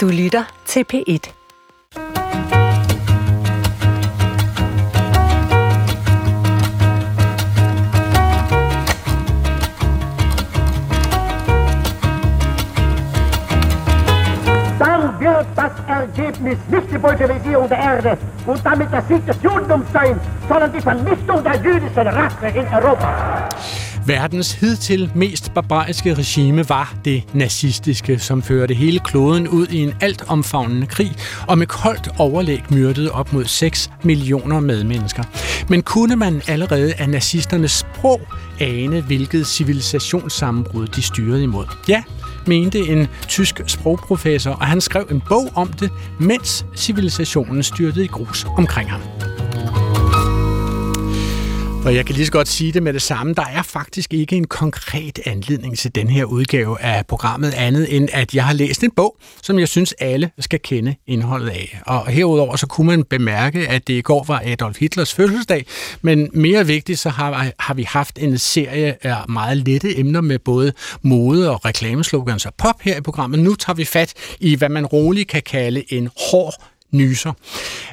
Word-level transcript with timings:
Du 0.00 0.08
lytter 0.08 0.44
til 0.64 0.84
P1. 0.92 1.28
dann 14.78 15.20
wird 15.20 15.46
das 15.54 15.72
Ergebnis 15.86 16.56
nicht 16.70 16.90
die 16.90 16.98
Bolschewisierung 16.98 17.68
der 17.68 17.78
Erde 17.78 18.16
und 18.46 18.64
damit 18.64 18.90
der 18.90 19.02
Sieg 19.02 19.26
des 19.26 19.36
Judentums 19.42 19.84
sein, 19.92 20.18
sondern 20.48 20.72
die 20.72 20.80
Vernichtung 20.80 21.44
der 21.44 21.56
jüdischen 21.56 22.06
Rasse 22.06 22.46
in 22.46 22.66
Europa. 22.74 23.48
Verdens 24.10 24.52
hidtil 24.52 25.10
mest 25.14 25.54
barbariske 25.54 26.14
regime 26.14 26.68
var 26.68 26.94
det 27.04 27.22
nazistiske, 27.34 28.18
som 28.18 28.42
førte 28.42 28.74
hele 28.74 29.00
kloden 29.00 29.48
ud 29.48 29.66
i 29.66 29.78
en 29.78 29.94
altomfavnende 30.00 30.86
krig, 30.86 31.12
og 31.48 31.58
med 31.58 31.66
koldt 31.66 32.08
overlæg 32.18 32.62
myrdede 32.70 33.12
op 33.12 33.32
mod 33.32 33.44
6 33.44 33.90
millioner 34.02 34.60
medmennesker. 34.60 35.22
Men 35.68 35.82
kunne 35.82 36.16
man 36.16 36.42
allerede 36.48 36.94
af 36.94 37.08
nazisternes 37.08 37.72
sprog 37.72 38.20
ane, 38.60 39.00
hvilket 39.00 39.46
civilisationssammenbrud 39.46 40.86
de 40.86 41.02
styrede 41.02 41.42
imod? 41.42 41.66
Ja, 41.88 42.02
mente 42.46 42.78
en 42.78 43.08
tysk 43.28 43.60
sprogprofessor, 43.66 44.50
og 44.50 44.66
han 44.66 44.80
skrev 44.80 45.06
en 45.10 45.22
bog 45.28 45.48
om 45.54 45.68
det, 45.68 45.90
mens 46.18 46.66
civilisationen 46.76 47.62
styrtede 47.62 48.04
i 48.04 48.08
grus 48.08 48.46
omkring 48.56 48.90
ham. 48.90 49.00
Og 51.84 51.94
jeg 51.94 52.06
kan 52.06 52.14
lige 52.14 52.26
så 52.26 52.32
godt 52.32 52.48
sige 52.48 52.72
det 52.72 52.82
med 52.82 52.92
det 52.92 53.02
samme. 53.02 53.34
Der 53.34 53.44
er 53.44 53.62
faktisk 53.62 54.14
ikke 54.14 54.36
en 54.36 54.46
konkret 54.46 55.18
anledning 55.26 55.78
til 55.78 55.94
den 55.94 56.10
her 56.10 56.24
udgave 56.24 56.80
af 56.80 57.06
programmet 57.06 57.54
andet 57.54 57.96
end, 57.96 58.08
at 58.12 58.34
jeg 58.34 58.44
har 58.44 58.52
læst 58.52 58.84
en 58.84 58.90
bog, 58.90 59.16
som 59.42 59.58
jeg 59.58 59.68
synes 59.68 59.94
alle 60.00 60.30
skal 60.38 60.60
kende 60.60 60.94
indholdet 61.06 61.48
af. 61.48 61.80
Og 61.86 62.06
herudover 62.06 62.56
så 62.56 62.66
kunne 62.66 62.86
man 62.86 63.04
bemærke, 63.04 63.68
at 63.68 63.88
det 63.88 63.94
i 63.94 64.00
går 64.00 64.24
var 64.24 64.42
Adolf 64.44 64.78
Hitlers 64.78 65.14
fødselsdag, 65.14 65.66
men 66.02 66.30
mere 66.34 66.66
vigtigt 66.66 66.98
så 66.98 67.08
har, 67.08 67.46
har 67.58 67.74
vi 67.74 67.82
haft 67.82 68.18
en 68.18 68.38
serie 68.38 69.06
af 69.06 69.28
meget 69.28 69.56
lette 69.56 69.98
emner 69.98 70.20
med 70.20 70.38
både 70.38 70.72
mode 71.02 71.50
og 71.50 71.64
reklameslogans 71.64 72.46
og 72.46 72.54
pop 72.58 72.80
her 72.80 72.96
i 72.96 73.00
programmet. 73.00 73.40
Nu 73.40 73.54
tager 73.54 73.74
vi 73.74 73.84
fat 73.84 74.14
i, 74.40 74.54
hvad 74.54 74.68
man 74.68 74.86
roligt 74.86 75.28
kan 75.28 75.42
kalde 75.42 75.92
en 75.92 76.08
hård 76.30 76.54
nyser. 76.92 77.32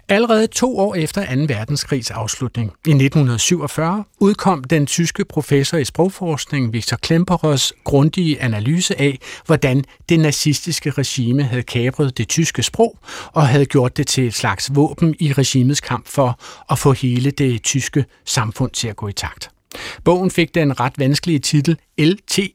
Allerede 0.09 0.48
to 0.48 0.78
år 0.78 0.95
efter 0.95 1.36
2. 1.36 1.53
verdenskrigs 1.53 2.12
afslutning, 2.12 2.73
i 2.86 2.90
1947, 2.90 4.04
udkom 4.20 4.64
den 4.64 4.86
tyske 4.86 5.26
professor 5.26 5.78
i 5.78 5.86
sprogforskning 5.86 6.73
Victor 6.73 6.98
Klemperers 6.98 7.73
grundige 7.84 8.42
analyse 8.42 9.02
af, 9.02 9.20
hvordan 9.45 9.84
det 10.09 10.20
nazistiske 10.20 10.92
regime 10.92 11.44
havde 11.44 11.64
kabret 11.64 12.17
det 12.17 12.28
tyske 12.28 12.64
sprog 12.64 12.98
og 13.34 13.48
havde 13.48 13.66
gjort 13.66 13.98
det 13.98 14.08
til 14.08 14.28
et 14.28 14.34
slags 14.34 14.76
våben 14.76 15.16
i 15.20 15.34
regimets 15.34 15.82
kamp 15.82 16.08
for 16.08 16.39
at 16.72 16.80
få 16.80 16.92
hele 16.92 17.32
det 17.32 17.64
tyske 17.64 18.06
samfund 18.26 18.72
til 18.72 18.88
at 18.88 18.95
gå 18.95 19.08
i 19.08 19.14
takt. 19.14 19.50
Bogen 20.03 20.31
fik 20.31 20.56
den 20.56 20.80
ret 20.80 20.94
vanskelige 20.97 21.39
titel 21.39 21.78
LTI. 22.00 22.53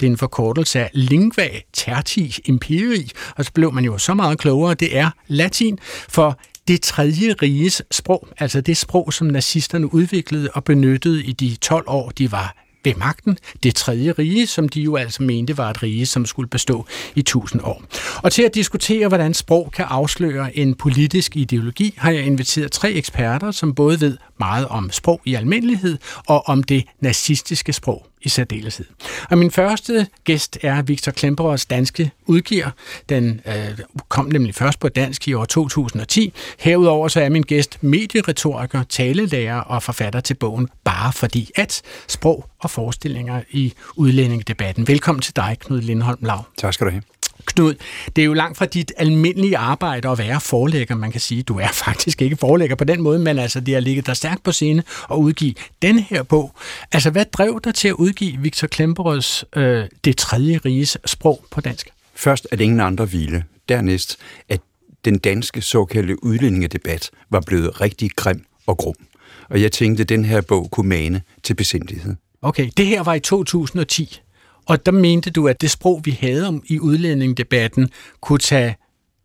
Det 0.00 0.06
er 0.06 0.10
en 0.10 0.16
forkortelse 0.16 0.80
af 0.80 0.90
Lingua 0.92 1.48
Tertii 1.72 2.34
Imperii, 2.44 3.10
og 3.36 3.44
så 3.44 3.52
blev 3.52 3.72
man 3.72 3.84
jo 3.84 3.98
så 3.98 4.14
meget 4.14 4.38
klogere. 4.38 4.74
Det 4.74 4.96
er 4.96 5.10
latin, 5.28 5.78
for 6.08 6.38
det 6.68 6.82
tredje 6.82 7.34
riges 7.42 7.82
sprog, 7.90 8.28
altså 8.38 8.60
det 8.60 8.76
sprog, 8.76 9.12
som 9.12 9.26
nazisterne 9.26 9.94
udviklede 9.94 10.50
og 10.54 10.64
benyttede 10.64 11.24
i 11.24 11.32
de 11.32 11.56
12 11.56 11.84
år, 11.86 12.10
de 12.10 12.32
var 12.32 12.64
ved 12.84 12.94
magten, 12.94 13.38
det 13.62 13.74
tredje 13.74 14.12
rige, 14.12 14.46
som 14.46 14.68
de 14.68 14.80
jo 14.80 14.96
altså 14.96 15.22
mente 15.22 15.58
var 15.58 15.70
et 15.70 15.82
rige, 15.82 16.06
som 16.06 16.26
skulle 16.26 16.48
bestå 16.48 16.86
i 17.14 17.22
tusind 17.22 17.60
år. 17.64 17.82
Og 18.22 18.32
til 18.32 18.42
at 18.42 18.54
diskutere, 18.54 19.08
hvordan 19.08 19.34
sprog 19.34 19.72
kan 19.76 19.84
afsløre 19.88 20.56
en 20.56 20.74
politisk 20.74 21.36
ideologi, 21.36 21.94
har 21.96 22.10
jeg 22.10 22.26
inviteret 22.26 22.72
tre 22.72 22.92
eksperter, 22.92 23.50
som 23.50 23.74
både 23.74 24.00
ved 24.00 24.16
meget 24.38 24.68
om 24.68 24.90
sprog 24.90 25.20
i 25.24 25.34
almindelighed 25.34 25.98
og 26.26 26.48
om 26.48 26.62
det 26.62 26.84
nazistiske 27.00 27.72
sprog 27.72 28.06
i 28.22 28.28
særdeleshed. 28.28 28.86
Og 29.30 29.38
min 29.38 29.50
første 29.50 30.06
gæst 30.24 30.58
er 30.62 30.82
Victor 30.82 31.12
Klemperers 31.12 31.66
danske 31.66 32.10
udgiver. 32.26 32.70
Den 33.08 33.40
øh, 33.46 33.78
kom 34.08 34.26
nemlig 34.26 34.54
først 34.54 34.80
på 34.80 34.88
dansk 34.88 35.28
i 35.28 35.32
år 35.32 35.44
2010. 35.44 36.32
Herudover 36.58 37.08
så 37.08 37.20
er 37.20 37.28
min 37.28 37.42
gæst 37.42 37.82
medieretoriker, 37.82 38.82
talelærer 38.82 39.60
og 39.60 39.82
forfatter 39.82 40.20
til 40.20 40.34
bogen 40.34 40.68
Bare 40.84 41.12
fordi 41.12 41.50
at 41.56 41.82
sprog 42.08 42.48
og 42.58 42.70
forestillinger 42.70 43.42
i 43.50 43.72
udlændingedebatten. 43.96 44.88
Velkommen 44.88 45.22
til 45.22 45.36
dig, 45.36 45.56
Knud 45.60 45.80
Lindholm 45.80 46.18
Lav. 46.22 46.44
Tak 46.58 46.74
skal 46.74 46.86
du 46.86 46.90
have. 46.90 47.13
Knud, 47.46 47.74
det 48.16 48.22
er 48.22 48.26
jo 48.26 48.32
langt 48.32 48.58
fra 48.58 48.66
dit 48.66 48.92
almindelige 48.96 49.58
arbejde 49.58 50.08
at 50.08 50.18
være 50.18 50.40
forlægger. 50.40 50.94
Man 50.94 51.12
kan 51.12 51.20
sige, 51.20 51.42
du 51.42 51.58
er 51.58 51.68
faktisk 51.84 52.22
ikke 52.22 52.36
forlægger 52.36 52.76
på 52.76 52.84
den 52.84 53.02
måde, 53.02 53.18
men 53.18 53.38
altså, 53.38 53.60
det 53.60 53.74
har 53.74 53.80
ligget 53.80 54.06
der 54.06 54.14
stærkt 54.14 54.42
på 54.42 54.52
scene 54.52 54.82
at 55.10 55.16
udgive 55.16 55.54
den 55.82 55.98
her 55.98 56.22
bog. 56.22 56.54
Altså, 56.92 57.10
hvad 57.10 57.24
drev 57.24 57.60
dig 57.64 57.74
til 57.74 57.88
at 57.88 57.94
udgive 57.94 58.38
Victor 58.40 58.66
Klemperøds 58.66 59.44
øh, 59.56 59.84
Det 60.04 60.16
tredje 60.16 60.60
riges 60.64 60.98
sprog 61.06 61.44
på 61.50 61.60
dansk? 61.60 61.88
Først 62.14 62.48
at 62.50 62.60
ingen 62.60 62.80
andre 62.80 63.04
hvile. 63.04 63.44
Dernæst, 63.68 64.16
at 64.48 64.60
den 65.04 65.18
danske 65.18 65.62
såkaldte 65.62 66.24
udlændingedebat 66.24 67.10
var 67.30 67.40
blevet 67.40 67.80
rigtig 67.80 68.10
grim 68.16 68.44
og 68.66 68.78
grum. 68.78 68.94
Og 69.50 69.62
jeg 69.62 69.72
tænkte, 69.72 70.00
at 70.00 70.08
den 70.08 70.24
her 70.24 70.40
bog 70.40 70.70
kunne 70.70 70.88
mane 70.88 71.22
til 71.42 71.54
besindighed. 71.54 72.14
Okay, 72.42 72.70
det 72.76 72.86
her 72.86 73.02
var 73.02 73.14
i 73.14 73.20
2010. 73.20 74.20
Og 74.66 74.86
der 74.86 74.92
mente 74.92 75.30
du, 75.30 75.48
at 75.48 75.60
det 75.60 75.70
sprog, 75.70 76.00
vi 76.04 76.18
havde 76.20 76.48
om 76.48 76.62
i 76.66 76.80
udlændingdebatten, 76.80 77.90
kunne 78.20 78.38
tage 78.38 78.76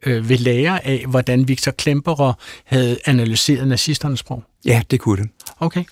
øh, 0.05 0.29
ved 0.29 0.38
lære 0.38 0.85
af, 0.88 1.05
hvordan 1.07 1.47
Victor 1.47 1.72
Klemperer 1.72 2.33
havde 2.66 2.97
analyseret 3.05 3.67
nazisternes 3.67 4.19
sprog? 4.19 4.44
Ja, 4.66 4.81
det 4.91 5.00
kunne 5.00 5.23
det. 5.23 5.29
Okay. 5.59 5.83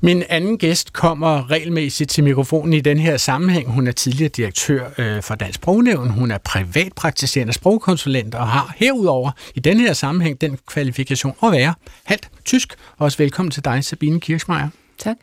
Min 0.00 0.22
anden 0.28 0.58
gæst 0.58 0.92
kommer 0.92 1.50
regelmæssigt 1.50 2.10
til 2.10 2.24
mikrofonen 2.24 2.72
i 2.72 2.80
den 2.80 2.98
her 2.98 3.16
sammenhæng. 3.16 3.70
Hun 3.70 3.86
er 3.86 3.92
tidligere 3.92 4.28
direktør 4.28 4.90
øh, 4.98 5.22
for 5.22 5.34
Dansk 5.34 5.54
Sprognævn. 5.54 6.10
Hun 6.10 6.30
er 6.30 6.38
privatpraktiserende 6.38 7.52
sprogkonsulent 7.52 8.34
og 8.34 8.48
har 8.48 8.74
herudover 8.76 9.30
i 9.54 9.60
den 9.60 9.80
her 9.80 9.92
sammenhæng 9.92 10.40
den 10.40 10.58
kvalifikation 10.66 11.34
at 11.42 11.52
være 11.52 11.74
halvt 12.04 12.28
tysk. 12.44 12.74
Også 12.98 13.18
velkommen 13.18 13.50
til 13.50 13.64
dig, 13.64 13.84
Sabine 13.84 14.20
Kirchmeier. 14.20 14.68
Tak. 14.98 15.16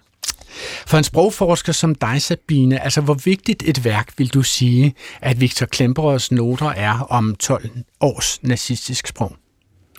For 0.87 0.97
en 0.97 1.03
sprogforsker 1.03 1.73
som 1.73 1.95
dig, 1.95 2.21
Sabine, 2.21 2.83
altså 2.83 3.01
hvor 3.01 3.13
vigtigt 3.13 3.63
et 3.65 3.85
værk 3.85 4.13
vil 4.17 4.33
du 4.33 4.43
sige, 4.43 4.93
at 5.21 5.41
Victor 5.41 5.65
Klemperers 5.65 6.31
noter 6.31 6.69
er 6.69 6.99
om 7.09 7.35
12 7.35 7.69
års 8.01 8.43
nazistisk 8.43 9.07
sprog? 9.07 9.35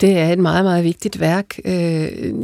Det 0.03 0.17
er 0.17 0.29
et 0.29 0.39
meget, 0.39 0.65
meget 0.65 0.83
vigtigt 0.83 1.19
værk. 1.19 1.59
Øh, 1.65 1.71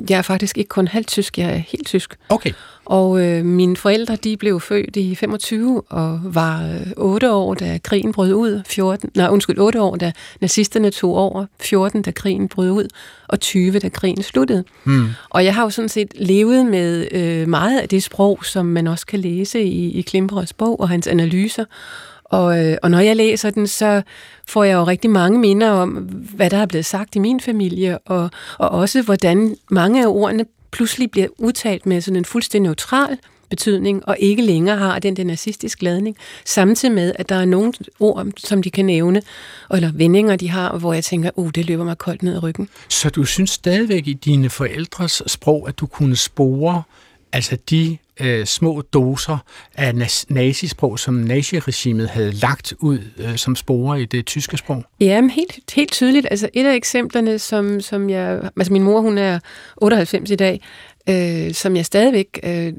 jeg 0.10 0.18
er 0.18 0.22
faktisk 0.22 0.58
ikke 0.58 0.68
kun 0.68 0.88
halvt 0.88 1.08
tysk, 1.08 1.38
jeg 1.38 1.50
er 1.50 1.58
helt 1.58 1.88
tysk. 1.88 2.18
Okay. 2.30 2.52
Og 2.86 3.26
øh, 3.26 3.46
mine 3.46 3.78
forældre, 3.78 4.16
de 4.16 4.38
blev 4.38 4.60
født 4.60 4.96
i 4.96 5.16
25 5.16 5.82
og 5.90 6.20
var 6.24 6.64
øh, 6.64 6.92
8 6.98 7.32
år, 7.32 7.54
da 7.54 7.80
krigen 7.84 8.12
brød 8.12 8.34
ud. 8.34 8.62
14, 8.68 9.10
nej, 9.16 9.28
undskyld, 9.28 9.60
8 9.60 9.82
år, 9.82 9.96
da 9.96 10.12
nazisterne 10.42 10.92
tog 10.92 11.16
over. 11.16 11.46
14, 11.62 12.02
da 12.02 12.12
krigen 12.12 12.48
brød 12.48 12.72
ud. 12.72 12.88
Og 13.28 13.40
20, 13.40 13.80
da 13.80 13.90
krigen 13.90 14.24
sluttede. 14.24 14.64
Hmm. 14.84 15.08
Og 15.30 15.46
jeg 15.46 15.56
har 15.56 15.64
jo 15.64 15.70
sådan 15.70 15.90
set 15.90 16.12
levet 16.16 16.66
med 16.66 17.08
øh, 17.12 17.48
meget 17.48 17.80
af 17.80 17.90
det 17.90 18.04
sprog, 18.04 18.46
som 18.46 18.66
man 18.66 18.88
også 18.88 19.06
kan 19.06 19.20
læse 19.20 19.64
i, 19.64 19.92
i 19.92 20.02
Klimperers 20.02 20.54
bog 20.54 20.80
og 20.80 20.90
hans 20.90 21.08
analyser. 21.08 21.66
Og, 22.30 22.66
øh, 22.66 22.78
og 22.84 22.92
når 22.92 23.00
jeg 23.00 23.16
læser 23.16 23.50
den, 23.50 23.68
så 23.68 24.02
får 24.48 24.64
jeg 24.64 24.74
jo 24.74 24.84
rigtig 24.84 25.10
mange 25.10 25.40
minder 25.40 25.70
om, 25.70 25.90
hvad 26.36 26.50
der 26.50 26.58
er 26.58 26.66
blevet 26.66 26.86
sagt 26.86 27.16
i 27.16 27.20
min 27.20 27.40
familie, 27.40 27.98
og, 27.98 28.30
og 28.58 28.70
også 28.70 29.02
hvordan 29.02 29.56
mange 29.72 30.04
af 30.04 30.08
ordene 30.08 30.46
pludselig 30.72 31.12
bliver 31.12 31.28
udtalt 31.38 31.86
med 31.86 32.02
sådan 32.02 32.18
en 32.18 32.26
fuldstændig 32.26 32.68
neutral 32.68 33.18
betydning, 33.50 34.08
og 34.08 34.16
ikke 34.20 34.42
længere 34.42 34.78
har 34.78 35.00
den 35.00 35.16
der 35.16 35.24
nazistisk 35.24 35.82
ladning, 35.82 36.18
samtidig 36.46 36.96
med, 36.96 37.14
at 37.16 37.30
der 37.30 37.36
er 37.36 37.46
nogle 37.46 37.74
ord, 38.00 38.28
som 38.38 38.64
de 38.64 38.72
kan 38.72 38.86
nævne, 38.86 39.22
eller 39.74 39.92
vendinger, 39.94 40.36
de 40.36 40.50
har, 40.50 40.78
hvor 40.78 40.94
jeg 40.94 41.04
tænker, 41.04 41.30
uh, 41.36 41.50
det 41.56 41.66
løber 41.66 41.84
mig 41.84 41.98
koldt 41.98 42.24
ned 42.24 42.36
ad 42.36 42.44
ryggen. 42.44 42.70
Så 42.90 43.10
du 43.10 43.24
synes 43.24 43.50
stadigvæk 43.50 44.08
i 44.08 44.14
dine 44.14 44.50
forældres 44.50 45.24
sprog, 45.28 45.68
at 45.68 45.80
du 45.80 45.86
kunne 45.86 46.16
spore 46.16 46.84
altså 47.32 47.58
de 47.70 47.98
øh, 48.20 48.46
små 48.46 48.82
doser 48.82 49.38
af 49.76 49.96
nazisprog, 50.30 51.00
som 51.00 51.14
naziregimet 51.14 52.10
havde 52.10 52.32
lagt 52.32 52.74
ud 52.80 53.00
øh, 53.18 53.38
som 53.38 53.56
spore 53.56 54.02
i 54.02 54.06
det 54.06 54.26
tyske 54.26 54.58
sprog? 54.58 54.84
Ja, 55.00 55.22
helt, 55.22 55.74
helt 55.76 55.92
tydeligt. 55.92 56.28
Altså 56.32 56.50
et 56.54 56.66
af 56.66 56.76
eksemplerne, 56.76 57.40
som, 57.40 57.82
som 57.82 58.10
jeg... 58.10 58.50
Altså 58.58 58.74
min 58.74 58.84
mor, 58.84 59.02
hun 59.02 59.18
er 59.18 59.40
98 59.78 60.32
i 60.32 60.36
dag, 60.36 60.62
øh, 61.10 61.54
som 61.54 61.76
jeg 61.76 61.86
stadigvæk 61.86 62.40
øh, 62.44 62.74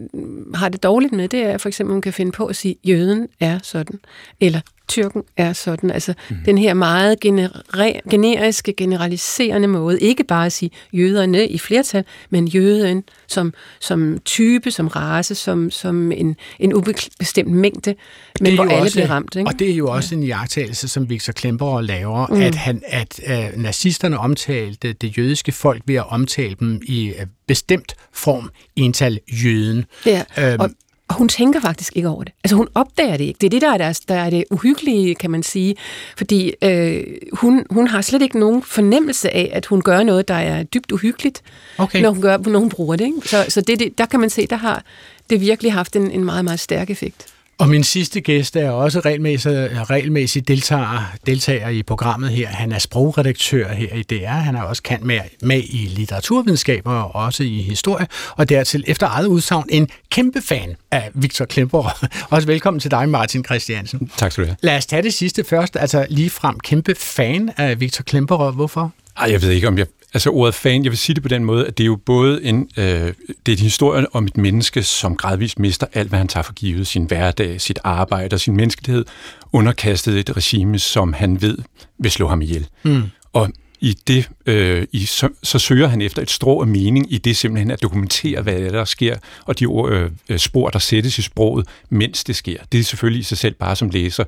har 0.54 0.68
det 0.68 0.82
dårligt 0.82 1.12
med, 1.12 1.28
det 1.28 1.42
er 1.42 1.58
for 1.58 1.68
eksempel, 1.68 1.92
hun 1.92 2.02
kan 2.02 2.12
finde 2.12 2.32
på 2.32 2.46
at 2.46 2.56
sige, 2.56 2.76
jøden 2.84 3.28
er 3.40 3.58
sådan, 3.62 4.00
eller 4.40 4.60
Tyrken 4.90 5.22
er 5.36 5.52
sådan. 5.52 5.90
Altså 5.90 6.14
mm. 6.30 6.36
den 6.44 6.58
her 6.58 6.74
meget 6.74 7.20
gener- 7.20 8.00
generiske, 8.10 8.72
generaliserende 8.72 9.68
måde, 9.68 10.00
ikke 10.00 10.24
bare 10.24 10.46
at 10.46 10.52
sige 10.52 10.70
jøderne 10.92 11.48
i 11.48 11.58
flertal, 11.58 12.04
men 12.30 12.48
jøden 12.48 13.04
som, 13.26 13.54
som 13.80 14.18
type, 14.24 14.70
som 14.70 14.88
race, 14.88 15.34
som, 15.34 15.70
som 15.70 16.12
en, 16.12 16.36
en 16.58 16.74
ubestemt 16.74 17.50
mængde, 17.50 17.94
men 18.40 18.54
hvor 18.54 18.64
alle 18.64 18.74
også, 18.74 18.94
bliver 18.94 19.10
ramt. 19.10 19.36
Ikke? 19.36 19.48
Og 19.48 19.58
det 19.58 19.70
er 19.70 19.74
jo 19.74 19.90
også 19.90 20.14
ja. 20.14 20.20
en 20.20 20.26
jagttagelse, 20.26 20.88
som 20.88 21.10
Victor 21.10 21.32
Klemperer 21.32 21.80
laver, 21.80 22.26
mm. 22.26 22.42
at, 22.42 22.54
han, 22.54 22.82
at 22.86 23.20
uh, 23.28 23.62
nazisterne 23.62 24.18
omtalte 24.18 24.92
det 24.92 25.18
jødiske 25.18 25.52
folk 25.52 25.82
ved 25.86 25.94
at 25.94 26.12
omtale 26.12 26.56
dem 26.60 26.82
i 26.84 27.12
uh, 27.20 27.26
bestemt 27.48 27.94
form, 28.12 28.50
ental 28.76 29.18
jøden. 29.44 29.84
Ja, 30.06 30.22
øhm, 30.38 30.60
og 30.60 30.70
og 31.10 31.16
hun 31.16 31.28
tænker 31.28 31.60
faktisk 31.60 31.96
ikke 31.96 32.08
over 32.08 32.24
det. 32.24 32.32
Altså 32.44 32.56
hun 32.56 32.68
opdager 32.74 33.16
det 33.16 33.24
ikke. 33.24 33.38
Det 33.40 33.46
er 33.46 33.50
det, 33.50 33.62
der 33.62 33.72
er, 33.72 33.78
der, 33.78 34.00
der 34.08 34.14
er 34.14 34.30
det 34.30 34.44
uhyggelige, 34.50 35.14
kan 35.14 35.30
man 35.30 35.42
sige. 35.42 35.76
Fordi 36.16 36.52
øh, 36.62 37.04
hun, 37.32 37.66
hun 37.70 37.86
har 37.86 38.00
slet 38.00 38.22
ikke 38.22 38.38
nogen 38.38 38.62
fornemmelse 38.62 39.34
af, 39.34 39.50
at 39.52 39.66
hun 39.66 39.82
gør 39.82 40.02
noget, 40.02 40.28
der 40.28 40.34
er 40.34 40.62
dybt 40.62 40.92
uhyggeligt, 40.92 41.42
okay. 41.78 42.02
når, 42.02 42.10
hun 42.10 42.22
gør, 42.22 42.36
når 42.36 42.58
hun 42.58 42.68
bruger 42.68 42.96
det. 42.96 43.04
Ikke? 43.04 43.28
Så, 43.28 43.44
så 43.48 43.60
det, 43.60 43.78
det, 43.78 43.98
der 43.98 44.06
kan 44.06 44.20
man 44.20 44.30
se, 44.30 44.46
der 44.46 44.56
har 44.56 44.84
det 45.30 45.40
virkelig 45.40 45.72
haft 45.72 45.96
en, 45.96 46.10
en 46.10 46.24
meget, 46.24 46.44
meget 46.44 46.60
stærk 46.60 46.90
effekt. 46.90 47.26
Og 47.60 47.68
min 47.68 47.84
sidste 47.84 48.20
gæst 48.20 48.56
er 48.56 48.70
også 48.70 49.00
regelmæssigt, 49.00 49.54
regelmæssigt 49.90 50.48
deltager, 50.48 51.12
deltager 51.26 51.68
i 51.68 51.82
programmet 51.82 52.30
her. 52.30 52.48
Han 52.48 52.72
er 52.72 52.78
sprogredaktør 52.78 53.68
her 53.68 53.94
i 53.94 54.02
DR. 54.02 54.28
Han 54.28 54.56
er 54.56 54.62
også 54.62 54.82
kendt 54.82 55.04
med, 55.04 55.20
med 55.42 55.62
i 55.64 55.88
litteraturvidenskab 55.96 56.86
og 56.86 57.14
også 57.14 57.42
i 57.42 57.62
historie. 57.62 58.06
Og 58.36 58.48
dertil 58.48 58.84
efter 58.86 59.06
eget 59.06 59.26
udsagn 59.26 59.66
en 59.68 59.88
kæmpe 60.10 60.42
fan 60.42 60.76
af 60.90 61.10
Victor 61.14 61.44
Klemper. 61.44 62.06
Også 62.30 62.46
velkommen 62.46 62.80
til 62.80 62.90
dig, 62.90 63.08
Martin 63.08 63.44
Christiansen. 63.44 64.10
Tak 64.16 64.32
skal 64.32 64.44
du 64.44 64.48
have. 64.48 64.56
Lad 64.62 64.76
os 64.76 64.86
tage 64.86 65.02
det 65.02 65.14
sidste 65.14 65.44
først. 65.44 65.76
Altså 65.76 66.06
lige 66.10 66.30
frem 66.30 66.60
kæmpe 66.60 66.94
fan 66.94 67.50
af 67.56 67.80
Victor 67.80 68.02
Klemper. 68.02 68.50
Hvorfor? 68.50 68.92
Ej, 69.16 69.30
jeg 69.30 69.42
ved 69.42 69.50
ikke, 69.50 69.68
om 69.68 69.78
jeg 69.78 69.86
Altså 70.14 70.30
ordet 70.30 70.54
fan, 70.54 70.84
jeg 70.84 70.90
vil 70.90 70.98
sige 70.98 71.14
det 71.14 71.22
på 71.22 71.28
den 71.28 71.44
måde, 71.44 71.66
at 71.66 71.78
det 71.78 71.84
er 71.84 71.86
jo 71.86 71.96
både 71.96 72.44
en, 72.44 72.68
øh, 72.76 72.84
det 72.84 73.52
er 73.52 73.52
en 73.52 73.58
historie 73.58 74.14
om 74.14 74.24
et 74.24 74.36
menneske, 74.36 74.82
som 74.82 75.16
gradvist 75.16 75.58
mister 75.58 75.86
alt, 75.92 76.08
hvad 76.08 76.18
han 76.18 76.28
tager 76.28 76.42
for 76.42 76.52
givet, 76.52 76.86
sin 76.86 77.04
hverdag, 77.04 77.60
sit 77.60 77.78
arbejde 77.84 78.34
og 78.34 78.40
sin 78.40 78.56
menneskelighed, 78.56 79.04
underkastet 79.52 80.18
et 80.18 80.36
regime, 80.36 80.78
som 80.78 81.12
han 81.12 81.42
ved 81.42 81.58
vil 81.98 82.10
slå 82.10 82.28
ham 82.28 82.42
ihjel. 82.42 82.66
Mm. 82.82 83.02
Og 83.32 83.48
i 83.80 83.96
det, 84.06 84.30
øh, 84.50 84.86
i, 84.92 85.04
så, 85.04 85.28
så 85.42 85.58
søger 85.58 85.88
han 85.88 86.02
efter 86.02 86.22
et 86.22 86.30
strå 86.30 86.60
af 86.60 86.66
mening 86.66 87.12
i 87.12 87.18
det 87.18 87.36
simpelthen 87.36 87.70
at 87.70 87.82
dokumentere, 87.82 88.42
hvad 88.42 88.60
der 88.60 88.84
sker, 88.84 89.16
og 89.44 89.58
de 89.58 89.64
øh, 89.64 90.10
øh, 90.28 90.38
spor, 90.38 90.68
der 90.68 90.78
sættes 90.78 91.18
i 91.18 91.22
sproget, 91.22 91.66
mens 91.90 92.24
det 92.24 92.36
sker. 92.36 92.56
Det 92.72 92.80
er 92.80 92.84
selvfølgelig 92.84 93.20
i 93.20 93.22
sig 93.22 93.38
selv 93.38 93.54
bare 93.54 93.76
som 93.76 93.90
læser, 93.90 94.24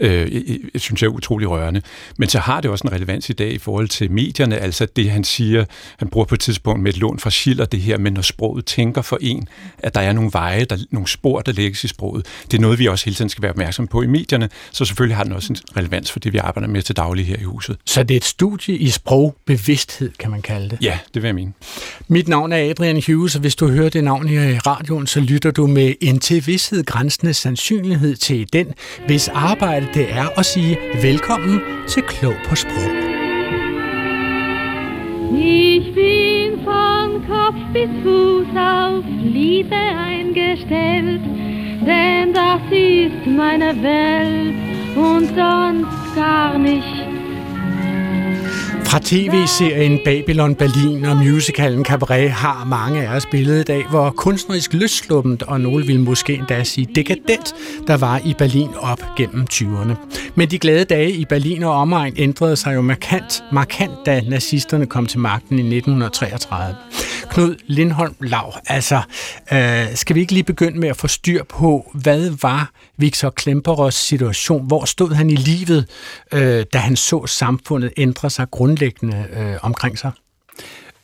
øh, 0.00 0.42
synes 0.76 1.02
jeg 1.02 1.08
er 1.08 1.12
utrolig 1.12 1.50
rørende. 1.50 1.82
Men 2.18 2.28
så 2.28 2.38
har 2.38 2.60
det 2.60 2.70
også 2.70 2.88
en 2.88 2.92
relevans 2.92 3.30
i 3.30 3.32
dag 3.32 3.52
i 3.52 3.58
forhold 3.58 3.88
til 3.88 4.10
medierne, 4.10 4.56
altså 4.56 4.86
det 4.96 5.10
han 5.10 5.24
siger, 5.24 5.64
han 5.98 6.08
bruger 6.08 6.24
på 6.24 6.34
et 6.34 6.40
tidspunkt 6.40 6.82
med 6.82 6.92
et 6.92 6.98
lån 6.98 7.18
fra 7.18 7.30
Schiller, 7.30 7.64
det 7.64 7.80
her 7.80 7.98
med, 7.98 8.10
når 8.10 8.22
sproget 8.22 8.64
tænker 8.64 9.02
for 9.02 9.18
en, 9.20 9.48
at 9.78 9.94
der 9.94 10.00
er 10.00 10.12
nogle 10.12 10.30
veje, 10.32 10.64
der, 10.64 10.76
nogle 10.90 11.08
spor, 11.08 11.40
der 11.40 11.52
lægges 11.52 11.84
i 11.84 11.88
sproget. 11.88 12.26
Det 12.50 12.56
er 12.56 12.60
noget, 12.60 12.78
vi 12.78 12.86
også 12.86 13.04
hele 13.04 13.14
tiden 13.14 13.28
skal 13.28 13.42
være 13.42 13.50
opmærksom 13.50 13.86
på 13.86 14.02
i 14.02 14.06
medierne, 14.06 14.48
så 14.72 14.84
selvfølgelig 14.84 15.16
har 15.16 15.24
den 15.24 15.32
også 15.32 15.52
en 15.52 15.56
relevans 15.76 16.12
for 16.12 16.18
det, 16.18 16.32
vi 16.32 16.38
arbejder 16.38 16.68
med 16.68 16.82
til 16.82 16.96
daglig 16.96 17.26
her 17.26 17.36
i 17.36 17.42
huset. 17.42 17.76
Så 17.86 18.02
det 18.02 18.14
er 18.14 18.16
et 18.16 18.24
studie 18.24 18.76
i 18.76 18.90
sprogbevidsthed, 19.64 20.10
kan 20.18 20.30
man 20.30 20.42
kalde 20.42 20.70
det. 20.70 20.78
Ja, 20.82 20.98
det 21.14 21.22
vil 21.22 21.28
jeg 21.28 21.34
mene. 21.34 21.52
Mit 22.08 22.28
navn 22.28 22.52
er 22.52 22.70
Adrian 22.70 23.02
Hughes, 23.06 23.34
og 23.34 23.40
hvis 23.40 23.56
du 23.56 23.68
hører 23.68 23.88
det 23.88 24.04
navn 24.04 24.28
her 24.28 24.48
i 24.48 24.58
radioen, 24.58 25.06
så 25.06 25.20
lytter 25.20 25.50
du 25.50 25.66
med 25.66 25.94
en 26.00 26.18
til 26.18 26.46
vidshed 26.46 26.84
grænsende 26.84 27.34
sandsynlighed 27.34 28.16
til 28.16 28.52
den, 28.52 28.66
hvis 29.06 29.28
arbejde 29.28 29.88
det 29.94 30.06
er 30.10 30.38
at 30.38 30.46
sige 30.46 30.78
velkommen 31.02 31.60
til 31.88 32.02
Klog 32.02 32.34
på 32.48 32.54
Sprog. 32.54 32.90
Ich 35.36 35.94
bin 35.94 36.50
von 36.64 37.10
Kopf 37.28 37.58
bis 37.72 37.90
Fuß 38.02 38.56
auf 38.56 39.04
Liebe 39.36 39.82
eingestellt, 40.10 41.22
denn 41.88 42.32
das 42.32 42.62
ist 42.70 43.26
meine 43.26 43.70
Welt 43.82 44.54
und 44.96 45.26
sonst 45.36 46.14
gar 46.14 46.58
nicht 46.58 47.23
fra 48.94 49.00
tv-serien 49.04 50.00
Babylon 50.04 50.54
Berlin 50.54 51.04
og 51.04 51.16
musicalen 51.16 51.84
Cabaret 51.84 52.30
har 52.30 52.64
mange 52.64 53.08
af 53.08 53.16
os 53.16 53.26
billedet 53.26 53.60
i 53.60 53.64
dag, 53.64 53.86
hvor 53.90 54.10
kunstnerisk 54.10 54.72
løsluppent 54.72 55.42
og 55.42 55.60
nogle 55.60 55.86
vil 55.86 56.00
måske 56.00 56.34
endda 56.34 56.64
sige 56.64 56.88
dekadent, 56.94 57.54
der 57.86 57.96
var 57.96 58.20
i 58.24 58.34
Berlin 58.38 58.68
op 58.80 59.02
gennem 59.16 59.46
20'erne. 59.52 59.94
Men 60.34 60.50
de 60.50 60.58
glade 60.58 60.84
dage 60.84 61.12
i 61.12 61.24
Berlin 61.24 61.62
og 61.62 61.72
omegn 61.74 62.14
ændrede 62.16 62.56
sig 62.56 62.74
jo 62.74 62.80
markant, 62.80 63.44
markant 63.52 63.92
da 64.06 64.20
nazisterne 64.20 64.86
kom 64.86 65.06
til 65.06 65.18
magten 65.18 65.58
i 65.58 65.76
1933. 65.76 66.76
Knud 67.34 67.56
Lindholm 67.66 68.14
Lav, 68.20 68.54
altså, 68.66 69.02
øh, 69.52 69.94
skal 69.94 70.16
vi 70.16 70.20
ikke 70.20 70.32
lige 70.32 70.44
begynde 70.44 70.78
med 70.78 70.88
at 70.88 70.96
få 70.96 71.08
styr 71.08 71.42
på, 71.42 71.90
hvad 71.94 72.30
var 72.42 72.72
Victor 72.96 73.30
Klemperers 73.30 73.94
situation? 73.94 74.66
Hvor 74.66 74.84
stod 74.84 75.14
han 75.14 75.30
i 75.30 75.34
livet, 75.34 75.88
øh, 76.32 76.64
da 76.72 76.78
han 76.78 76.96
så 76.96 77.26
samfundet 77.26 77.92
ændre 77.96 78.30
sig 78.30 78.50
grundlæggende 78.50 79.26
øh, 79.36 79.56
omkring 79.62 79.98
sig? 79.98 80.10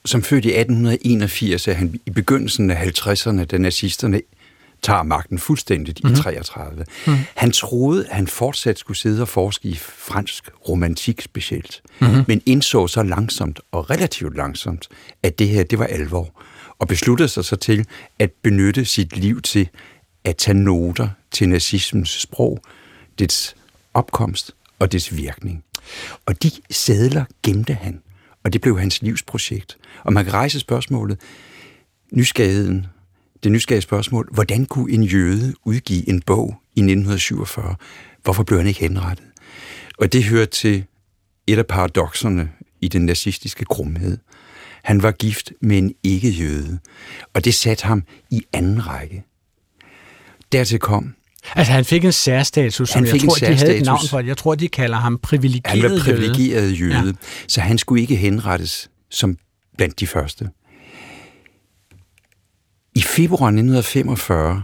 Som 0.05 0.23
født 0.23 0.45
i 0.45 0.49
1881 0.49 1.69
er 1.69 1.73
han 1.73 2.01
i 2.07 2.11
begyndelsen 2.11 2.71
af 2.71 2.87
50'erne, 2.87 3.45
da 3.45 3.59
nazisterne 3.59 4.21
tager 4.83 5.03
magten 5.03 5.39
fuldstændigt 5.39 6.05
mm-hmm. 6.05 6.19
i 6.19 6.23
33. 6.23 6.85
Mm. 7.07 7.13
Han 7.37 7.53
troede, 7.53 8.09
at 8.09 8.17
han 8.17 8.27
fortsat 8.27 8.79
skulle 8.79 8.97
sidde 8.97 9.23
og 9.23 9.29
forske 9.29 9.69
i 9.69 9.75
fransk 9.77 10.51
romantik 10.69 11.21
specielt, 11.21 11.83
mm-hmm. 12.01 12.25
men 12.29 12.43
indså 12.47 12.87
så 12.87 13.03
langsomt 13.03 13.61
og 13.73 13.91
relativt 13.91 14.37
langsomt, 14.37 14.89
at 15.23 15.39
det 15.39 15.49
her, 15.49 15.63
det 15.63 15.79
var 15.79 15.87
alvor, 15.87 16.43
og 16.79 16.89
besluttede 16.89 17.29
sig 17.29 17.45
så 17.45 17.57
til 17.57 17.87
at 18.19 18.31
benytte 18.43 18.85
sit 18.85 19.17
liv 19.17 19.43
til 19.43 19.69
at 20.25 20.37
tage 20.37 20.59
noter 20.59 21.09
til 21.31 21.49
nazismens 21.49 22.11
sprog, 22.11 22.63
dets 23.19 23.57
opkomst 23.95 24.55
og 24.79 24.93
dets 24.93 25.17
virkning. 25.17 25.65
Og 26.27 26.43
de 26.43 26.51
sædler 26.71 27.25
gemte 27.43 27.75
han, 27.75 28.03
og 28.45 28.53
det 28.53 28.61
blev 28.61 28.79
hans 28.79 29.03
livsprojekt. 29.03 29.79
Og 30.05 30.13
man 30.13 30.25
kan 30.25 30.35
rejse 30.35 30.61
spørgsmålet, 30.61 31.21
nysgerrigheden, 32.13 32.87
det 33.43 33.53
nysgerrige 33.53 33.83
spørgsmål, 33.83 34.29
hvordan 34.33 34.67
kunne 34.67 34.93
en 34.93 35.03
jøde 35.03 35.55
udgive 35.65 36.09
en 36.09 36.23
bog 36.23 36.61
i 36.77 36.81
1947? 36.81 37.77
Hvorfor 38.23 38.43
blev 38.43 38.59
han 38.59 38.69
ikke 38.69 38.81
henrettet? 38.81 39.27
Og 39.99 40.13
det 40.13 40.25
hører 40.25 40.47
til 40.47 40.85
et 41.47 41.59
af 41.59 41.67
paradoxerne 41.67 42.51
i 42.81 42.89
den 42.89 43.07
nazistiske 43.07 43.65
krumhed. 43.65 44.19
Han 44.85 45.03
var 45.03 45.11
gift 45.11 45.53
med 45.61 45.79
en 45.79 45.95
ikke-jøde, 46.03 46.79
og 47.35 47.45
det 47.45 47.55
satte 47.55 47.87
ham 47.87 48.03
i 48.31 48.43
anden 48.53 48.87
række. 48.87 49.25
Dertil 50.53 50.79
kom, 50.79 51.15
Altså 51.57 51.73
han 51.73 51.85
fik 51.85 52.05
en 52.05 52.13
særstatus, 52.13 52.89
som 52.89 53.05
jeg 53.05 53.21
tror, 53.21 53.35
de 53.35 53.55
havde 53.55 53.77
et 53.77 53.85
navn 53.85 54.09
for. 54.11 54.21
Jeg 54.21 54.37
tror, 54.37 54.55
de 54.55 54.69
kalder 54.69 54.97
ham 54.97 55.19
privilegeret 55.19 55.83
Han 55.83 55.93
var 55.93 55.99
privilegeret 55.99 56.81
jøde, 56.81 56.95
jøde 56.95 57.07
ja. 57.07 57.13
så 57.49 57.61
han 57.61 57.79
skulle 57.79 58.03
ikke 58.03 58.17
henrettes 58.17 58.91
som 59.11 59.37
blandt 59.77 60.01
de 60.01 60.07
første. 60.07 60.51
I 63.01 63.03
februar 63.03 63.47
1945 63.47 64.63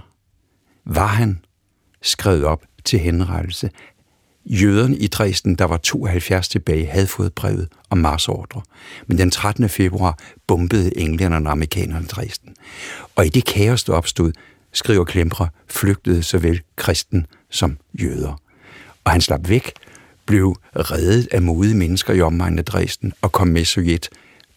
var 0.84 1.06
han 1.06 1.44
skrevet 2.02 2.44
op 2.44 2.62
til 2.84 2.98
henrettelse. 2.98 3.70
Jøderne 4.46 4.96
i 4.96 5.06
Dresden, 5.06 5.54
der 5.54 5.64
var 5.64 5.76
72 5.76 6.48
tilbage, 6.48 6.86
havde 6.86 7.06
fået 7.06 7.32
brevet 7.32 7.68
om 7.90 7.98
marsordre. 7.98 8.62
Men 9.06 9.18
den 9.18 9.30
13. 9.30 9.68
februar 9.68 10.18
bombede 10.46 10.98
englænderne 10.98 11.48
og 11.48 11.52
amerikanerne 11.52 12.06
Dresden. 12.06 12.56
Og 13.16 13.26
i 13.26 13.28
det 13.28 13.44
kaos, 13.44 13.84
der 13.84 13.92
opstod, 13.92 14.32
skriver 14.72 15.04
Klemper, 15.04 15.46
flygtede 15.68 16.22
såvel 16.22 16.60
kristen 16.76 17.26
som 17.50 17.78
jøder. 18.02 18.40
Og 19.04 19.12
han 19.12 19.20
slap 19.20 19.48
væk, 19.48 19.72
blev 20.26 20.56
reddet 20.74 21.28
af 21.30 21.42
modige 21.42 21.76
mennesker 21.76 22.14
i 22.14 22.20
omegnen 22.20 22.58
af 22.58 22.64
Dresden 22.64 23.12
og 23.22 23.32
kom 23.32 23.48
med 23.48 23.64
Sovjet 23.64 24.08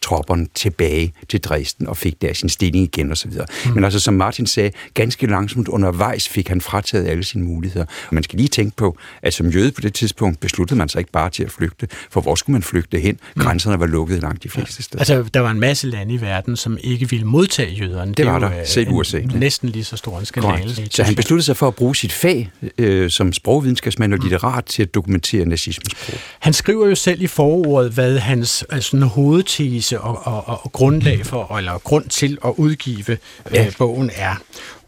tropperne 0.02 0.46
tilbage 0.54 1.12
til 1.28 1.40
Dresden 1.40 1.86
og 1.86 1.96
fik 1.96 2.22
der 2.22 2.32
sin 2.32 2.48
stilling 2.48 2.84
igen 2.84 3.12
osv. 3.12 3.30
Mm. 3.30 3.72
Men 3.74 3.84
altså, 3.84 4.00
som 4.00 4.14
Martin 4.14 4.46
sagde, 4.46 4.70
ganske 4.94 5.26
langsomt 5.26 5.68
undervejs 5.68 6.28
fik 6.28 6.48
han 6.48 6.60
frataget 6.60 7.08
alle 7.08 7.24
sine 7.24 7.44
muligheder. 7.44 7.86
Og 8.08 8.14
man 8.14 8.22
skal 8.22 8.36
lige 8.36 8.48
tænke 8.48 8.76
på, 8.76 8.98
at 9.22 9.34
som 9.34 9.48
jøde 9.50 9.72
på 9.72 9.80
det 9.80 9.94
tidspunkt 9.94 10.40
besluttede 10.40 10.78
man 10.78 10.88
sig 10.88 10.98
ikke 10.98 11.12
bare 11.12 11.30
til 11.30 11.44
at 11.44 11.50
flygte, 11.50 11.88
for 12.10 12.20
hvor 12.20 12.34
skulle 12.34 12.52
man 12.54 12.62
flygte 12.62 12.98
hen? 12.98 13.18
Mm. 13.36 13.42
Grænserne 13.42 13.80
var 13.80 13.86
lukket 13.86 14.22
langt 14.22 14.42
de 14.42 14.48
fleste 14.48 14.82
steder. 14.82 14.98
Altså, 14.98 15.22
der 15.34 15.40
var 15.40 15.50
en 15.50 15.60
masse 15.60 15.86
lande 15.86 16.14
i 16.14 16.20
verden, 16.20 16.56
som 16.56 16.78
ikke 16.80 17.10
ville 17.10 17.26
modtage 17.26 17.74
jøderne. 17.74 18.10
Det, 18.10 18.16
det 18.16 18.26
var 18.26 18.38
der, 18.38 18.64
selv 18.64 18.88
USA. 18.88 19.20
Næsten 19.34 19.68
lige 19.68 19.84
så 19.84 19.96
stor 19.96 20.18
en 20.18 20.26
skandale. 20.26 20.74
Så 20.90 21.02
han 21.02 21.14
besluttede 21.14 21.44
sig 21.44 21.56
for 21.56 21.68
at 21.68 21.74
bruge 21.74 21.96
sit 21.96 22.12
fag 22.12 22.50
øh, 22.78 23.10
som 23.10 23.32
sprogvidenskabsmand 23.32 24.12
og 24.12 24.18
mm. 24.18 24.22
litterat 24.22 24.64
til 24.64 24.82
at 24.82 24.94
dokumentere 24.94 25.44
nazismens 25.44 25.92
sprog. 25.98 26.18
Han 26.38 26.52
skriver 26.52 26.88
jo 26.88 26.94
selv 26.94 27.22
i 27.22 27.26
forordet, 27.26 27.92
hvad 27.92 28.18
hans 28.18 28.64
altså, 28.70 28.96
hovedtese 28.96 29.89
begrundelse 29.98 30.00
og, 30.00 30.46
og, 30.48 30.64
og 30.64 30.72
grundlag 30.72 31.26
for, 31.26 31.56
eller 31.56 31.78
grund 31.78 32.08
til 32.08 32.38
at 32.44 32.52
udgive 32.56 33.18
ja. 33.54 33.66
øh, 33.66 33.72
bogen 33.78 34.10
er. 34.14 34.34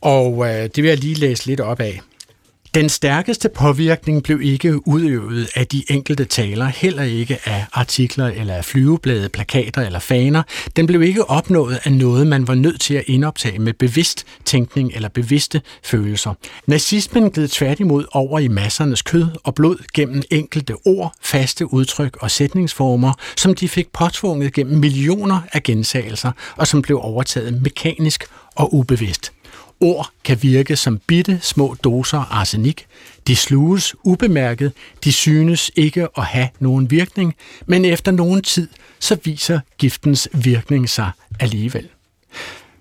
Og 0.01 0.49
øh, 0.49 0.63
det 0.63 0.77
vil 0.77 0.89
jeg 0.89 0.99
lige 0.99 1.15
læse 1.15 1.47
lidt 1.47 1.61
op 1.61 1.81
af. 1.81 2.01
Den 2.75 2.89
stærkeste 2.89 3.49
påvirkning 3.49 4.23
blev 4.23 4.43
ikke 4.43 4.89
udøvet 4.89 5.49
af 5.55 5.67
de 5.67 5.85
enkelte 5.89 6.25
taler, 6.25 6.67
heller 6.67 7.03
ikke 7.03 7.39
af 7.45 7.67
artikler 7.73 8.27
eller 8.27 8.55
af 8.55 8.65
flyveblade, 8.65 9.29
plakater 9.29 9.83
eller 9.83 9.99
faner. 9.99 10.43
Den 10.77 10.87
blev 10.87 11.03
ikke 11.03 11.31
opnået 11.31 11.79
af 11.85 11.93
noget, 11.93 12.27
man 12.27 12.49
var 12.49 12.55
nødt 12.55 12.81
til 12.81 12.95
at 12.95 13.05
indoptage 13.07 13.59
med 13.59 13.73
bevidst 13.73 14.27
tænkning 14.45 14.93
eller 14.95 15.09
bevidste 15.09 15.63
følelser. 15.85 16.35
Nazismen 16.67 17.31
gled 17.31 17.49
tværtimod 17.49 18.05
over 18.13 18.39
i 18.39 18.49
massernes 18.49 19.03
kød 19.03 19.27
og 19.45 19.55
blod 19.55 19.77
gennem 19.95 20.23
enkelte 20.31 20.75
ord, 20.85 21.15
faste 21.23 21.73
udtryk 21.73 22.17
og 22.21 22.31
sætningsformer, 22.31 23.13
som 23.37 23.55
de 23.55 23.69
fik 23.69 23.93
påtvunget 23.93 24.53
gennem 24.55 24.79
millioner 24.79 25.41
af 25.53 25.63
gensagelser, 25.63 26.33
og 26.57 26.67
som 26.67 26.83
blev 26.83 26.99
overtaget 27.03 27.63
mekanisk 27.63 28.25
og 28.55 28.75
ubevidst. 28.75 29.33
Ord 29.83 30.11
kan 30.25 30.43
virke 30.43 30.77
som 30.77 30.99
bitte 31.07 31.39
små 31.43 31.77
doser 31.85 32.19
arsenik. 32.19 32.87
De 33.27 33.37
sluges 33.37 33.95
ubemærket, 34.05 34.73
de 35.05 35.13
synes 35.13 35.71
ikke 35.77 36.09
at 36.19 36.25
have 36.25 36.49
nogen 36.61 36.91
virkning, 36.91 37.35
men 37.67 37.85
efter 37.85 38.13
nogen 38.13 38.43
tid, 38.43 38.69
så 39.01 39.17
viser 39.25 39.61
giftens 39.79 40.29
virkning 40.33 40.89
sig 40.89 41.11
alligevel. 41.41 41.89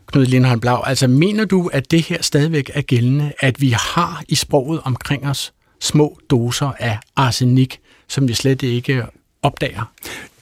Knud 0.06 0.26
Lindholm 0.26 0.60
Blau, 0.60 0.82
altså 0.84 1.08
mener 1.08 1.46
du, 1.46 1.68
at 1.68 1.92
det 1.92 2.02
her 2.02 2.22
stadigvæk 2.22 2.72
er 2.74 2.82
gældende, 2.82 3.34
at 3.40 3.62
vi 3.62 3.70
har 3.70 4.24
i 4.28 4.36
sproget 4.36 4.82
omkring 4.84 5.28
os 5.28 5.54
små 5.80 6.20
doser 6.30 6.72
af 6.80 7.00
arsenik, 7.16 7.80
som 8.08 8.28
vi 8.28 8.34
slet 8.34 8.62
ikke 8.62 9.04
opdager? 9.44 9.92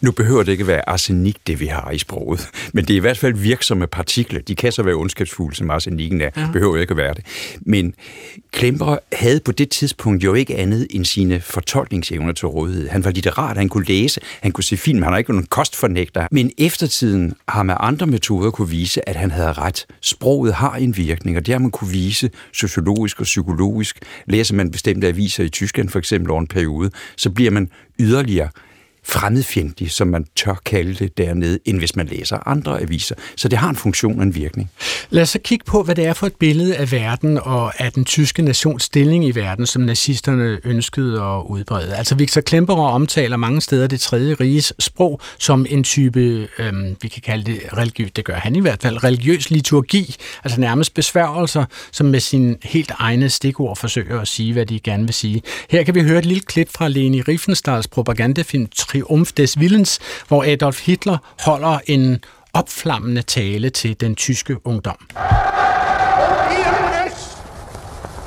Nu 0.01 0.12
behøver 0.12 0.44
det 0.44 0.51
ikke 0.51 0.68
være 0.68 0.89
arsenik, 0.89 1.38
det 1.48 1.60
vi 1.60 1.65
har 1.65 1.91
i 1.91 1.98
sproget, 1.98 2.50
men 2.74 2.86
det 2.86 2.94
er 2.94 2.98
i 2.98 3.00
hvert 3.00 3.18
fald 3.18 3.34
virksomme 3.34 3.88
partikler. 3.88 4.41
De 4.41 4.56
kan 4.56 4.72
så 4.72 4.84
være 4.84 4.96
ondskabsfulde, 4.96 5.56
som 5.56 5.70
arsenikken 5.70 6.22
er. 6.22 6.29
Ja. 6.38 6.50
Behøver 6.53 6.77
ikke 6.77 6.91
at 6.91 6.98
være 6.98 7.13
det. 7.13 7.25
Men 7.62 7.94
Klemper 8.51 8.98
havde 9.13 9.39
på 9.39 9.51
det 9.51 9.70
tidspunkt 9.70 10.24
jo 10.24 10.34
ikke 10.34 10.58
andet 10.58 10.88
end 10.89 11.06
sine 11.06 11.41
fortolkningsevner 11.41 12.34
til 12.34 12.48
rådighed. 12.48 12.89
Han 12.89 13.03
var 13.06 13.12
litterat, 13.12 13.58
han 13.58 13.70
kunne 13.70 13.86
læse, 13.86 14.22
han 14.41 14.51
kunne 14.51 14.63
se 14.63 14.77
film, 14.77 15.01
han 15.01 15.12
har 15.12 15.18
ikke 15.18 15.32
nogen 15.32 15.46
kostfornægter. 15.46 16.27
Men 16.32 16.51
eftertiden 16.58 17.34
har 17.48 17.63
med 17.63 17.75
andre 17.79 18.08
metoder 18.08 18.51
kunne 18.51 18.70
vise, 18.70 19.10
at 19.10 19.15
han 19.15 19.32
havde 19.32 19.53
ret. 19.53 19.86
Sproget 20.01 20.53
har 20.53 20.75
en 20.75 20.98
virkning, 20.98 21.38
og 21.38 21.46
det 21.46 21.53
har 21.53 21.60
man 21.60 21.72
kunne 21.72 21.91
vise 21.91 22.29
sociologisk 22.53 23.20
og 23.20 23.24
psykologisk. 23.24 24.00
Læser 24.27 24.56
man 24.56 24.72
bestemte 24.72 25.08
aviser 25.08 25.44
i 25.44 25.50
Tyskland 25.50 25.89
for 25.89 26.00
eksempel 26.00 26.32
over 26.32 26.41
en 26.41 26.48
periode, 26.48 26.91
så 27.15 27.29
bliver 27.29 27.51
man 27.51 27.70
yderligere 28.00 28.50
fremmedfjendtlig, 29.03 29.91
som 29.91 30.08
man 30.08 30.25
tør 30.36 30.62
kalde 30.65 30.94
det 30.94 31.18
dernede, 31.18 31.60
end 31.65 31.79
hvis 31.79 31.96
man 31.96 32.08
læser 32.08 32.48
andre 32.48 32.82
aviser. 32.82 33.15
Så 33.36 33.48
det 33.48 33.60
har 33.60 33.70
en 33.70 33.75
funktion 33.75 34.18
og 34.18 34.24
en 34.24 34.36
virkning. 34.36 34.72
Lad 35.10 35.24
os 35.24 35.29
så 35.29 35.39
kigge 35.39 35.65
på, 35.65 35.84
hvad 35.84 35.96
det 35.96 36.06
er 36.06 36.13
for 36.13 36.27
et 36.27 36.36
billede 36.36 36.75
af 36.75 36.91
verden 36.91 37.38
og 37.38 37.82
af 37.82 37.91
den 37.91 38.06
tyske 38.06 38.41
nations 38.41 38.84
stilling 38.84 39.25
i 39.25 39.32
verden, 39.32 39.65
som 39.65 39.82
nazisterne 39.82 40.60
ønskede 40.63 41.22
at 41.22 41.44
udbrede. 41.50 41.96
Altså 41.96 42.15
Victor 42.15 42.41
Klemperer 42.41 42.77
omtaler 42.77 43.38
mange 43.38 43.62
steder 43.62 43.88
det 43.88 44.00
tredje 44.00 44.34
riges 44.34 44.74
sprog 44.79 45.22
som 45.38 45.65
en 45.70 45.84
type, 45.84 46.48
øhm, 46.60 46.96
vi 47.01 47.08
kan 47.08 47.22
kalde 47.22 47.44
det 47.51 47.60
religiøs, 47.77 48.12
det 48.12 48.25
gør 48.25 48.36
han 48.36 48.56
i 48.56 48.60
hvert 48.60 48.82
fald, 48.82 49.03
religiøs 49.03 49.50
liturgi, 49.50 50.15
altså 50.44 50.60
nærmest 50.60 50.94
besværgelser, 50.94 51.65
som 51.91 52.06
med 52.06 52.20
sin 52.20 52.56
helt 52.63 52.91
egne 53.00 53.29
stikord 53.29 53.77
forsøger 53.77 54.20
at 54.20 54.27
sige, 54.27 54.53
hvad 54.53 54.65
de 54.65 54.79
gerne 54.79 55.03
vil 55.03 55.13
sige. 55.13 55.41
Her 55.70 55.84
kan 55.84 55.96
vi 55.96 56.01
høre 56.01 56.20
et 56.20 56.25
lille 56.25 56.44
klip 56.44 56.70
fra 56.72 56.88
Leni 56.88 57.22
Riefenstahls 57.22 57.88
propagandafilm 57.88 58.68
Triumph 59.00 59.34
des 59.34 59.60
Willens, 59.60 60.00
hvor 60.27 60.44
Adolf 60.44 60.79
Hitler 60.79 61.22
holder 61.46 61.79
en 61.86 62.22
opflammende 62.53 63.24
tale 63.24 63.70
til 63.70 64.01
den 64.01 64.15
tyske 64.15 64.65
ungdom. 64.65 64.98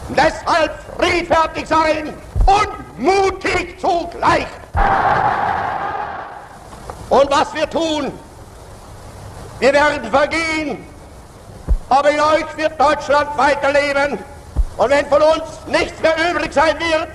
Deshalb 0.09 0.73
friedfertig 0.99 1.67
sein 1.67 2.09
und 2.47 2.99
mutig 2.99 3.77
zugleich. 3.81 4.47
Und 7.11 7.31
was 7.31 7.55
wir 7.55 7.69
tun, 7.71 8.13
wir 9.61 9.73
werden 9.73 10.11
vergehen, 10.11 10.79
aber 11.89 12.11
in 12.11 12.21
euch 12.21 12.57
wird 12.57 12.81
Deutschland 12.81 13.29
weiterleben. 13.37 14.19
Und 14.77 14.91
wenn 14.91 15.07
von 15.07 15.23
uns 15.23 15.43
nichts 15.67 16.01
mehr 16.03 16.17
übrig 16.31 16.53
sein 16.53 16.77
wird, 16.79 17.09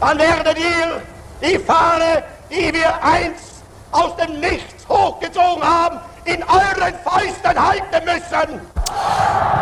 dann 0.00 0.18
werdet 0.18 0.58
ihr 0.58 1.02
die 1.42 1.58
Fahne 1.58 2.22
die 2.52 2.70
wir 2.78 2.92
einst 3.02 3.64
aus 3.92 4.12
dem 4.20 4.40
Nichts 4.40 4.86
hochgezogen 4.88 5.62
haben, 5.62 5.98
in 6.26 6.42
euren 6.42 6.94
Fäusten 7.06 7.56
halten 7.66 8.02
müssen. 8.04 8.60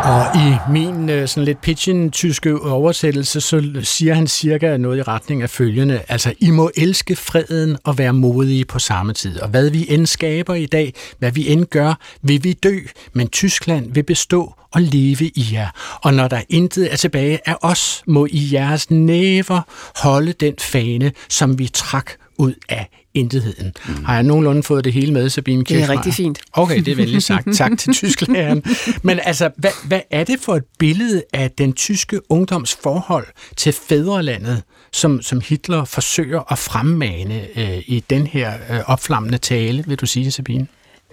Og 0.03 0.35
i 0.35 0.71
min 0.71 1.09
øh, 1.09 1.27
sådan 1.27 1.45
lidt 1.45 1.61
pitchen-tyske 1.61 2.61
oversættelse, 2.61 3.41
så 3.41 3.81
siger 3.83 4.13
han 4.13 4.27
cirka 4.27 4.77
noget 4.77 4.97
i 4.97 5.01
retning 5.01 5.41
af 5.41 5.49
følgende. 5.49 6.01
Altså, 6.07 6.33
I 6.39 6.49
må 6.49 6.71
elske 6.77 7.15
freden 7.15 7.77
og 7.83 7.97
være 7.97 8.13
modige 8.13 8.65
på 8.65 8.79
samme 8.79 9.13
tid. 9.13 9.39
Og 9.39 9.49
hvad 9.49 9.69
vi 9.69 9.85
end 9.89 10.05
skaber 10.07 10.53
i 10.53 10.65
dag, 10.65 10.93
hvad 11.19 11.31
vi 11.31 11.49
end 11.49 11.65
gør, 11.65 11.93
vil 12.21 12.43
vi 12.43 12.53
dø, 12.53 12.77
men 13.13 13.27
Tyskland 13.27 13.93
vil 13.93 14.03
bestå 14.03 14.53
og 14.73 14.81
leve 14.81 15.25
i 15.25 15.49
jer. 15.53 15.69
Og 16.03 16.13
når 16.13 16.27
der 16.27 16.41
intet 16.49 16.93
er 16.93 16.97
tilbage 16.97 17.39
af 17.45 17.55
os, 17.61 18.03
må 18.07 18.27
I 18.29 18.49
jeres 18.53 18.91
næver 18.91 19.61
holde 19.95 20.33
den 20.33 20.53
fane, 20.59 21.11
som 21.29 21.59
vi 21.59 21.67
trak 21.67 22.11
ud 22.37 22.53
af 22.69 22.89
intetheden. 23.13 23.73
Mm. 23.87 24.05
Har 24.05 24.13
jeg 24.13 24.23
nogenlunde 24.23 24.63
fået 24.63 24.83
det 24.83 24.93
hele 24.93 25.13
med, 25.13 25.29
Sabine 25.29 25.63
Kirchmeier? 25.63 25.87
Det 25.87 25.93
er 25.93 25.97
rigtig 25.97 26.13
fint. 26.13 26.39
Okay, 26.53 26.79
det 26.79 26.87
er 26.87 26.95
venligt 26.95 27.23
sagt. 27.23 27.47
Tak 27.57 27.77
til 27.77 27.93
tysklæreren. 27.93 28.63
Men 29.01 29.19
altså, 29.23 29.49
hvad, 29.57 29.71
hvad 29.85 30.01
er 30.11 30.23
det 30.23 30.39
for 30.39 30.55
et 30.55 30.63
billede 30.79 31.23
af 31.33 31.51
den 31.51 31.73
tyske 31.73 32.31
ungdoms 32.31 32.77
forhold 32.83 33.27
til 33.57 33.73
fædrelandet, 33.73 34.63
som, 34.93 35.21
som 35.21 35.41
Hitler 35.45 35.85
forsøger 35.85 36.51
at 36.51 36.57
fremmane 36.57 37.47
øh, 37.55 37.83
i 37.87 38.03
den 38.09 38.27
her 38.27 38.53
øh, 38.69 38.79
opflammende 38.85 39.37
tale, 39.37 39.83
vil 39.87 39.97
du 39.97 40.05
sige, 40.05 40.31
Sabine? 40.31 40.67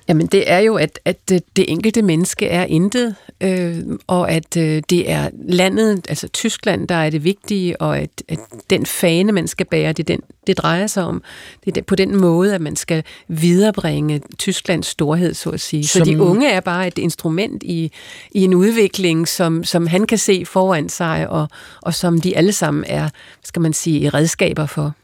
Jamen 0.08 0.26
det 0.26 0.50
er 0.50 0.58
jo, 0.58 0.76
at, 0.76 1.00
at 1.04 1.28
det 1.28 1.42
enkelte 1.56 2.02
menneske 2.02 2.46
er 2.46 2.64
intet, 2.64 3.14
øh, 3.40 3.78
og 4.06 4.30
at 4.30 4.56
øh, 4.56 4.82
det 4.90 5.10
er 5.10 5.30
landet, 5.48 6.06
altså 6.08 6.28
Tyskland, 6.28 6.88
der 6.88 6.94
er 6.94 7.10
det 7.10 7.24
vigtige, 7.24 7.80
og 7.80 7.98
at, 7.98 8.22
at 8.28 8.38
den 8.70 8.86
fane, 8.86 9.32
man 9.32 9.48
skal 9.48 9.66
bære, 9.66 9.92
det, 9.92 10.08
den, 10.08 10.20
det 10.46 10.58
drejer 10.58 10.86
sig 10.86 11.04
om. 11.04 11.22
Det 11.64 11.76
er 11.76 11.82
på 11.82 11.94
den 11.94 12.16
måde, 12.16 12.54
at 12.54 12.60
man 12.60 12.76
skal 12.76 13.04
viderebringe 13.28 14.20
Tysklands 14.38 14.86
storhed, 14.86 15.34
så 15.34 15.50
at 15.50 15.60
sige. 15.60 15.86
Som... 15.86 16.04
Så 16.04 16.10
de 16.10 16.22
unge 16.22 16.50
er 16.50 16.60
bare 16.60 16.86
et 16.86 16.98
instrument 16.98 17.62
i, 17.62 17.92
i 18.30 18.44
en 18.44 18.54
udvikling, 18.54 19.28
som, 19.28 19.64
som 19.64 19.86
han 19.86 20.06
kan 20.06 20.18
se 20.18 20.44
foran 20.46 20.88
sig, 20.88 21.28
og, 21.28 21.48
og 21.82 21.94
som 21.94 22.20
de 22.20 22.36
alle 22.36 22.52
sammen 22.52 22.84
er, 22.86 23.08
skal 23.44 23.62
man 23.62 23.72
sige, 23.72 24.08
redskaber 24.08 24.66
for. 24.66 24.94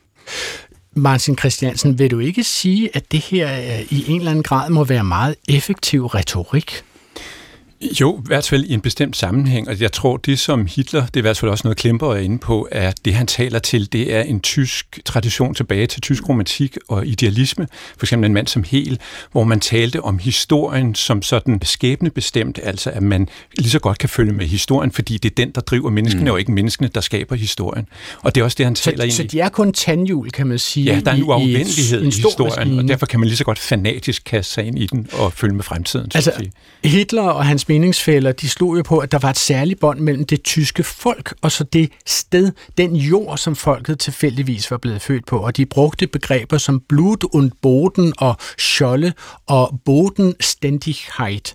Martin 0.95 1.39
Christiansen, 1.39 1.99
vil 1.99 2.11
du 2.11 2.19
ikke 2.19 2.45
sige, 2.45 2.91
at 2.97 3.13
det 3.13 3.21
her 3.21 3.59
øh, 3.59 3.81
i 3.91 4.05
en 4.09 4.19
eller 4.19 4.31
anden 4.31 4.43
grad 4.43 4.71
må 4.71 4.85
være 4.85 5.05
meget 5.05 5.35
effektiv 5.49 6.07
retorik? 6.07 6.85
Jo, 8.01 8.19
i 8.19 8.23
hvert 8.27 8.49
fald 8.49 8.65
i 8.65 8.73
en 8.75 8.81
bestemt 8.81 9.17
sammenhæng, 9.17 9.69
og 9.69 9.81
jeg 9.81 9.93
tror, 9.93 10.17
det 10.17 10.39
som 10.39 10.67
Hitler, 10.67 11.07
det 11.07 11.17
er 11.17 11.21
i 11.21 11.23
hvert 11.23 11.39
fald 11.39 11.51
også 11.51 11.63
noget 11.65 11.77
Klemper 11.77 12.13
er 12.13 12.17
inde 12.17 12.39
på, 12.39 12.69
er 12.71 12.93
det, 13.05 13.15
han 13.15 13.27
taler 13.27 13.59
til, 13.59 13.93
det 13.93 14.15
er 14.15 14.23
en 14.23 14.41
tysk 14.41 15.01
tradition 15.05 15.55
tilbage 15.55 15.87
til 15.87 16.01
tysk 16.01 16.29
romantik 16.29 16.77
og 16.89 17.07
idealisme. 17.07 17.67
For 17.99 18.07
eksempel 18.07 18.27
en 18.27 18.35
mand 18.35 18.47
som 18.47 18.65
Hel, 18.67 18.99
hvor 19.33 19.45
man 19.45 19.61
talte 19.61 20.01
om 20.01 20.19
historien 20.19 20.95
som 20.95 21.23
sådan 21.23 21.61
skæbnebestemt, 21.63 22.59
altså 22.63 22.91
at 22.91 23.03
man 23.03 23.29
lige 23.59 23.71
så 23.71 23.79
godt 23.79 23.99
kan 23.99 24.09
følge 24.09 24.33
med 24.33 24.47
historien, 24.47 24.93
fordi 24.93 25.19
det 25.19 25.31
er 25.31 25.35
den, 25.35 25.51
der 25.55 25.61
driver 25.61 25.91
menneskene, 25.91 26.25
mm. 26.25 26.31
og 26.31 26.39
ikke 26.39 26.53
menneskene, 26.53 26.89
der 26.95 27.01
skaber 27.01 27.37
historien. 27.37 27.87
Og 28.23 28.35
det 28.35 28.41
er 28.41 28.45
også 28.45 28.55
det, 28.59 28.67
han 28.67 28.75
taler 28.75 28.97
så, 28.97 29.03
ind 29.03 29.13
i. 29.13 29.17
Så 29.17 29.23
de 29.23 29.41
er 29.41 29.49
kun 29.49 29.73
tandhjul, 29.73 30.31
kan 30.31 30.47
man 30.47 30.59
sige, 30.59 30.85
Ja, 30.85 31.01
der 31.01 31.11
er 31.11 31.15
en 31.15 31.23
uafvendelighed 31.23 32.01
i, 32.01 32.05
i, 32.05 32.09
i 32.09 32.11
historien, 32.11 32.53
maskine. 32.59 32.83
og 32.83 32.89
derfor 32.89 33.07
kan 33.07 33.21
man 33.21 33.27
lige 33.27 33.37
så 33.37 33.45
godt 33.45 33.59
fanatisk 33.59 34.23
kaste 34.25 34.53
sig 34.53 34.65
ind 34.65 34.79
i 34.79 34.87
den 34.87 35.09
og 35.13 35.33
følge 35.33 35.55
med 35.55 35.65
fremtiden. 35.65 36.11
Altså, 36.15 36.33
Hitler 36.85 37.23
og 37.23 37.47
hans 37.47 37.69
meningsfælder, 37.75 38.33
de 38.33 38.49
slog 38.49 38.77
jo 38.77 38.83
på, 38.83 38.99
at 38.99 39.13
der 39.13 39.19
var 39.19 39.31
et 39.31 39.39
særligt 39.39 39.81
bånd 39.81 40.01
mellem 40.01 40.27
det 40.27 40.43
tyske 40.43 40.83
folk 40.83 41.35
og 41.43 41.53
så 41.53 41.65
det 41.65 41.91
sted, 42.07 42.53
den 42.79 42.97
jord, 42.97 43.39
som 43.39 43.57
folket 43.57 43.99
tilfældigvis 43.99 44.71
var 44.71 44.77
blevet 44.77 45.03
født 45.03 45.27
på. 45.27 45.39
Og 45.39 45.57
de 45.57 45.67
brugte 45.67 46.07
begreber 46.07 46.59
som 46.59 46.81
Blut 46.89 47.25
und 47.25 47.51
Boden 47.63 48.13
og 48.19 48.37
Scholle 48.59 49.13
og 49.47 49.81
Bodenständigkeit. 49.85 51.55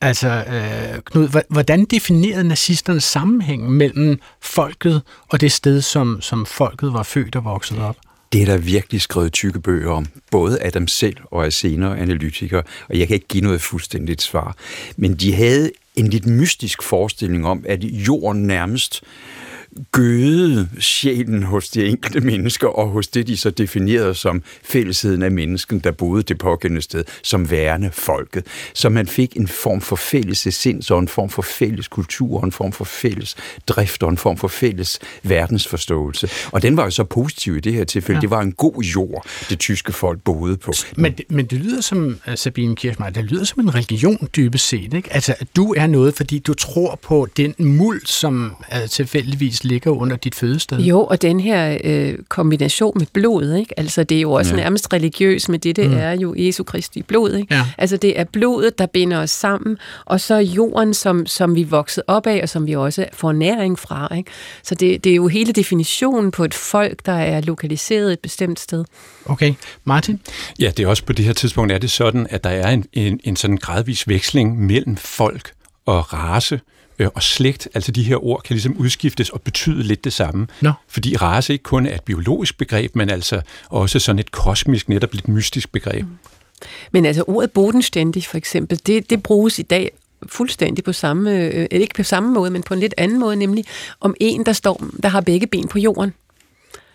Altså, 0.00 0.28
øh, 0.28 1.02
Knud, 1.04 1.42
hvordan 1.48 1.84
definerede 1.84 2.48
nazisterne 2.48 3.00
sammenhængen 3.00 3.72
mellem 3.72 4.18
folket 4.40 5.02
og 5.28 5.40
det 5.40 5.52
sted, 5.52 5.80
som, 5.80 6.20
som 6.20 6.46
folket 6.46 6.92
var 6.92 7.02
født 7.02 7.36
og 7.36 7.44
vokset 7.44 7.78
op? 7.78 7.96
Det 8.32 8.42
er 8.42 8.46
der 8.46 8.56
virkelig 8.56 9.00
skrevet 9.00 9.32
tykke 9.32 9.60
bøger 9.60 9.90
om, 9.90 10.06
både 10.30 10.60
af 10.60 10.72
dem 10.72 10.88
selv 10.88 11.16
og 11.24 11.44
af 11.44 11.52
senere 11.52 11.98
analytikere, 11.98 12.62
og 12.88 12.98
jeg 12.98 13.06
kan 13.06 13.14
ikke 13.14 13.28
give 13.28 13.44
noget 13.44 13.60
fuldstændigt 13.60 14.22
svar. 14.22 14.56
Men 14.96 15.14
de 15.14 15.34
havde 15.34 15.70
en 15.96 16.08
lidt 16.08 16.26
mystisk 16.26 16.82
forestilling 16.82 17.46
om, 17.46 17.64
at 17.68 17.84
jorden 17.84 18.46
nærmest 18.46 19.02
gøde 19.92 20.68
sjælen 20.78 21.42
hos 21.42 21.68
de 21.68 21.86
enkelte 21.86 22.20
mennesker, 22.20 22.68
og 22.68 22.88
hos 22.88 23.08
det, 23.08 23.26
de 23.26 23.36
så 23.36 23.50
definerede 23.50 24.14
som 24.14 24.42
fællesheden 24.64 25.22
af 25.22 25.30
mennesken, 25.30 25.78
der 25.78 25.90
boede 25.90 26.22
det 26.22 26.38
pågældende 26.38 26.82
sted, 26.82 27.04
som 27.22 27.50
værende 27.50 27.90
folket. 27.92 28.46
Så 28.74 28.88
man 28.88 29.06
fik 29.06 29.36
en 29.36 29.48
form 29.48 29.80
for 29.80 29.96
fælles 29.96 30.46
essens, 30.46 30.90
og 30.90 30.98
en 30.98 31.08
form 31.08 31.28
for 31.28 31.42
fælles 31.42 31.88
kultur, 31.88 32.38
og 32.38 32.44
en 32.44 32.52
form 32.52 32.72
for 32.72 32.84
fælles 32.84 33.36
drift, 33.66 34.02
og 34.02 34.10
en 34.10 34.16
form 34.16 34.36
for 34.36 34.48
fælles 34.48 34.98
verdensforståelse. 35.22 36.28
Og 36.52 36.62
den 36.62 36.76
var 36.76 36.84
jo 36.84 36.90
så 36.90 37.04
positiv 37.04 37.56
i 37.56 37.60
det 37.60 37.72
her 37.72 37.84
tilfælde. 37.84 38.16
Ja. 38.16 38.20
Det 38.20 38.30
var 38.30 38.40
en 38.40 38.52
god 38.52 38.82
jord, 38.82 39.26
det 39.50 39.58
tyske 39.58 39.92
folk 39.92 40.20
boede 40.20 40.56
på. 40.56 40.72
Men, 40.96 41.14
men 41.28 41.46
det 41.46 41.58
lyder 41.58 41.80
som, 41.80 42.18
uh, 42.28 42.34
Sabine 42.34 42.76
Kirchmeier, 42.76 43.10
det 43.10 43.24
lyder 43.24 43.44
som 43.44 43.60
en 43.60 43.74
religion 43.74 44.28
dybest 44.36 44.68
set, 44.68 44.94
ikke? 44.94 45.12
Altså, 45.12 45.34
du 45.56 45.74
er 45.76 45.86
noget, 45.86 46.14
fordi 46.14 46.38
du 46.38 46.54
tror 46.54 46.98
på 47.02 47.28
den 47.36 47.54
muld, 47.58 48.06
som 48.06 48.56
uh, 48.72 48.88
tilfældigvis 48.88 49.59
ligger 49.64 49.90
under 49.90 50.16
dit 50.16 50.34
fødested. 50.34 50.78
Jo, 50.78 51.04
og 51.04 51.22
den 51.22 51.40
her 51.40 51.78
øh, 51.84 52.14
kombination 52.28 52.92
med 52.98 53.06
blod, 53.12 53.54
ikke? 53.54 53.78
Altså, 53.78 54.04
det 54.04 54.16
er 54.16 54.20
jo 54.20 54.32
også 54.32 54.56
ja. 54.56 54.62
nærmest 54.62 54.92
religiøs, 54.92 55.48
men 55.48 55.60
det, 55.60 55.76
det 55.76 55.90
mm. 55.90 55.96
er 55.96 56.12
jo 56.12 56.34
Jesu 56.38 56.64
Kristi 56.64 57.02
blod, 57.02 57.34
ikke? 57.34 57.54
Ja. 57.54 57.66
Altså, 57.78 57.96
det 57.96 58.20
er 58.20 58.24
blodet, 58.24 58.78
der 58.78 58.86
binder 58.86 59.18
os 59.18 59.30
sammen, 59.30 59.76
og 60.04 60.20
så 60.20 60.36
jorden, 60.36 60.94
som, 60.94 61.26
som 61.26 61.54
vi 61.54 61.62
voksede 61.62 62.04
op 62.06 62.26
af, 62.26 62.40
og 62.42 62.48
som 62.48 62.66
vi 62.66 62.76
også 62.76 63.06
får 63.12 63.32
næring 63.32 63.78
fra, 63.78 64.14
ikke? 64.16 64.30
Så 64.62 64.74
det, 64.74 65.04
det 65.04 65.12
er 65.12 65.16
jo 65.16 65.28
hele 65.28 65.52
definitionen 65.52 66.30
på 66.30 66.44
et 66.44 66.54
folk, 66.54 67.06
der 67.06 67.12
er 67.12 67.40
lokaliseret 67.40 68.12
et 68.12 68.18
bestemt 68.18 68.60
sted. 68.60 68.84
Okay. 69.26 69.54
Martin? 69.84 70.20
Ja, 70.58 70.72
det 70.76 70.82
er 70.84 70.88
også 70.88 71.04
på 71.04 71.12
det 71.12 71.24
her 71.24 71.32
tidspunkt 71.32 71.72
er 71.72 71.78
det 71.78 71.90
sådan, 71.90 72.26
at 72.30 72.44
der 72.44 72.50
er 72.50 72.70
en, 72.70 72.84
en, 72.92 73.20
en 73.24 73.36
sådan 73.36 73.56
gradvis 73.56 74.08
veksling 74.08 74.66
mellem 74.66 74.96
folk 74.96 75.52
og 75.86 76.12
race 76.12 76.54
øh, 76.54 76.60
og 77.08 77.22
slægt, 77.22 77.68
altså 77.74 77.92
de 77.92 78.02
her 78.02 78.24
ord, 78.24 78.42
kan 78.42 78.54
ligesom 78.54 78.76
udskiftes 78.76 79.30
og 79.30 79.42
betyde 79.42 79.82
lidt 79.82 80.04
det 80.04 80.12
samme. 80.12 80.46
Nå. 80.60 80.72
Fordi 80.88 81.16
race 81.16 81.52
ikke 81.52 81.62
kun 81.62 81.86
er 81.86 81.94
et 81.94 82.02
biologisk 82.02 82.58
begreb, 82.58 82.96
men 82.96 83.10
altså 83.10 83.40
også 83.68 83.98
sådan 83.98 84.18
et 84.18 84.30
kosmisk, 84.30 84.88
netop 84.88 85.14
lidt 85.14 85.28
mystisk 85.28 85.72
begreb. 85.72 86.02
Mm. 86.02 86.18
Men 86.92 87.06
altså 87.06 87.24
ordet 87.26 87.50
bodenstændig 87.50 88.24
for 88.24 88.36
eksempel, 88.36 88.80
det, 88.86 89.10
det 89.10 89.22
bruges 89.22 89.58
i 89.58 89.62
dag 89.62 89.90
fuldstændig 90.26 90.84
på 90.84 90.92
samme, 90.92 91.44
øh, 91.44 91.66
ikke 91.70 91.94
på 91.94 92.02
samme 92.02 92.32
måde, 92.34 92.50
men 92.50 92.62
på 92.62 92.74
en 92.74 92.80
lidt 92.80 92.94
anden 92.98 93.20
måde, 93.20 93.36
nemlig 93.36 93.64
om 94.00 94.14
en, 94.20 94.46
der 94.46 94.52
står, 94.52 94.84
der 95.02 95.08
har 95.08 95.20
begge 95.20 95.46
ben 95.46 95.68
på 95.68 95.78
jorden. 95.78 96.12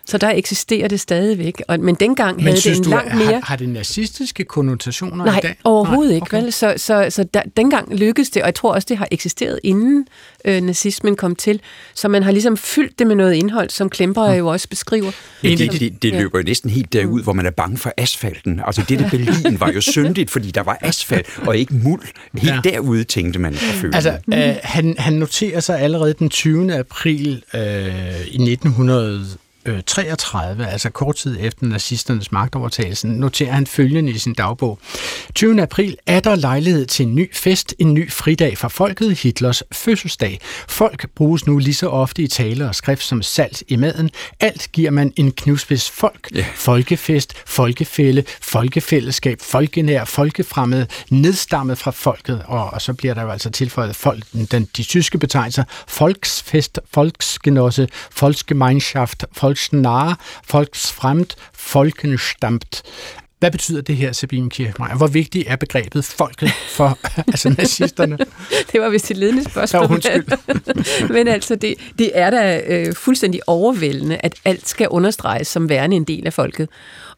Så 0.08 0.18
der 0.18 0.30
eksisterer 0.30 0.88
det 0.88 1.00
stadigvæk. 1.00 1.62
Og, 1.68 1.80
men 1.80 1.94
dengang 1.94 2.36
men 2.36 2.44
havde 2.44 2.56
det 2.56 2.76
en 2.76 2.82
du, 2.82 2.90
langt 2.90 3.14
mere... 3.14 3.24
Har, 3.26 3.40
har 3.44 3.56
det 3.56 3.68
nazistiske 3.68 4.44
konnotationer 4.44 5.24
Nej, 5.24 5.38
i 5.38 5.40
dag? 5.42 5.56
overhovedet 5.64 6.14
ikke. 6.14 6.22
okay. 6.24 6.42
Vel? 6.42 6.52
Så, 6.52 6.74
så, 6.76 7.06
så 7.10 7.24
der, 7.34 7.42
dengang 7.56 7.94
lykkedes 7.94 8.30
det, 8.30 8.42
og 8.42 8.46
jeg 8.46 8.54
tror 8.54 8.72
også, 8.74 8.86
det 8.88 8.96
har 8.98 9.08
eksisteret 9.10 9.60
inden 9.62 10.06
øh, 10.44 10.60
nazismen 10.62 11.16
kom 11.16 11.36
til. 11.36 11.60
Så 11.94 12.08
man 12.08 12.22
har 12.22 12.32
ligesom 12.32 12.56
fyldt 12.56 12.98
det 12.98 13.06
med 13.06 13.16
noget 13.16 13.34
indhold, 13.34 13.70
som 13.70 13.90
Klemper 13.90 14.32
jo 14.32 14.46
også 14.46 14.68
beskriver. 14.68 15.10
Ja, 15.42 15.48
det, 15.48 15.72
det, 15.72 16.02
det 16.02 16.12
løber 16.14 16.38
jo 16.38 16.44
næsten 16.44 16.70
helt 16.70 16.92
derud, 16.92 17.22
hvor 17.22 17.32
man 17.32 17.46
er 17.46 17.50
bange 17.50 17.78
for 17.78 17.92
asfalten. 17.96 18.60
Altså 18.66 18.84
det 18.88 18.98
der 18.98 19.10
Berlin 19.10 19.60
var 19.60 19.72
jo 19.72 19.80
syndigt, 19.80 20.30
fordi 20.30 20.50
der 20.50 20.62
var 20.62 20.78
asfalt 20.80 21.26
og 21.46 21.56
ikke 21.56 21.74
muld. 21.74 22.02
Helt 22.34 22.54
Ja. 22.64 22.70
derude 22.70 23.04
tænkte 23.04 23.38
man 23.38 23.54
følelsen. 23.54 23.94
Altså, 23.94 24.18
øh, 24.34 24.56
han, 24.62 24.94
han 24.98 25.12
noterer 25.12 25.60
sig 25.60 25.80
allerede 25.80 26.14
den 26.18 26.28
20. 26.28 26.74
april 26.74 27.42
øh, 27.54 27.60
i 28.26 28.38
1933, 29.72 30.68
altså 30.68 30.90
kort 30.90 31.16
tid 31.16 31.36
efter 31.40 31.66
nazisternes 31.66 32.32
magtovertagelse, 32.32 33.08
noterer 33.08 33.52
han 33.52 33.66
følgende 33.66 34.12
i 34.12 34.18
sin 34.18 34.34
dagbog. 34.34 34.78
20. 35.34 35.62
april 35.62 35.96
er 36.06 36.20
der 36.20 36.34
lejlighed 36.34 36.86
til 36.86 37.06
en 37.06 37.14
ny 37.14 37.34
fest, 37.34 37.74
en 37.78 37.94
ny 37.94 38.12
fridag 38.12 38.58
for 38.58 38.68
folket, 38.68 39.18
Hitlers 39.18 39.62
fødselsdag. 39.72 40.40
Folk 40.68 41.08
bruges 41.14 41.46
nu 41.46 41.58
lige 41.58 41.74
så 41.74 41.88
ofte 41.88 42.22
i 42.22 42.26
tale 42.26 42.68
og 42.68 42.74
skrift 42.74 43.02
som 43.02 43.22
salt 43.22 43.62
i 43.68 43.76
maden. 43.76 44.10
Alt 44.40 44.72
giver 44.72 44.90
man 44.90 45.12
en 45.16 45.32
knivspids 45.32 45.90
folk. 45.90 46.28
Ja. 46.34 46.46
Folkefest, 46.54 47.34
folkefælde, 47.46 48.24
folkefællesskab, 48.40 49.40
folkenær, 49.40 50.04
folkefremmed, 50.04 50.86
nedstammet 51.10 51.78
fra 51.78 51.90
folket, 51.90 52.42
og, 52.46 52.70
og 52.70 52.82
så 52.82 52.94
bliver 52.94 53.14
der 53.14 53.22
jo 53.22 53.30
altså 53.30 53.50
tilføjet 53.50 53.96
folk, 53.96 54.24
den, 54.50 54.68
de 54.76 54.82
tyske 54.82 55.18
betegnelser, 55.18 55.64
Volksfest, 55.98 56.80
Volksgenosse, 56.94 57.88
Volksgemeinschaft, 58.20 59.24
Volksnahe, 59.56 60.16
Volksfremd, 60.52 61.26
Folkenstammt. 61.54 62.82
Hvad 63.38 63.50
betyder 63.50 63.80
det 63.80 63.96
her, 63.96 64.12
Sabine 64.12 64.50
Kirchmeier? 64.50 64.96
Hvor 64.96 65.06
vigtigt 65.06 65.48
er 65.48 65.56
begrebet 65.56 66.04
folket 66.04 66.50
for 66.68 66.98
altså 67.32 67.54
nazisterne? 67.58 68.18
Det 68.72 68.80
var 68.80 68.88
vist 68.88 69.10
et 69.10 69.16
ledende 69.16 69.44
spørgsmål. 69.44 69.82
Ja, 69.82 69.88
undskyld. 69.88 71.08
Men 71.14 71.28
altså, 71.28 71.54
det, 71.54 71.74
det 71.98 72.10
er 72.14 72.30
da 72.30 72.60
øh, 72.66 72.94
fuldstændig 72.94 73.40
overvældende, 73.46 74.16
at 74.16 74.34
alt 74.44 74.68
skal 74.68 74.88
understreges 74.88 75.48
som 75.48 75.68
værende 75.68 75.96
en 75.96 76.04
del 76.04 76.26
af 76.26 76.32
folket. 76.32 76.68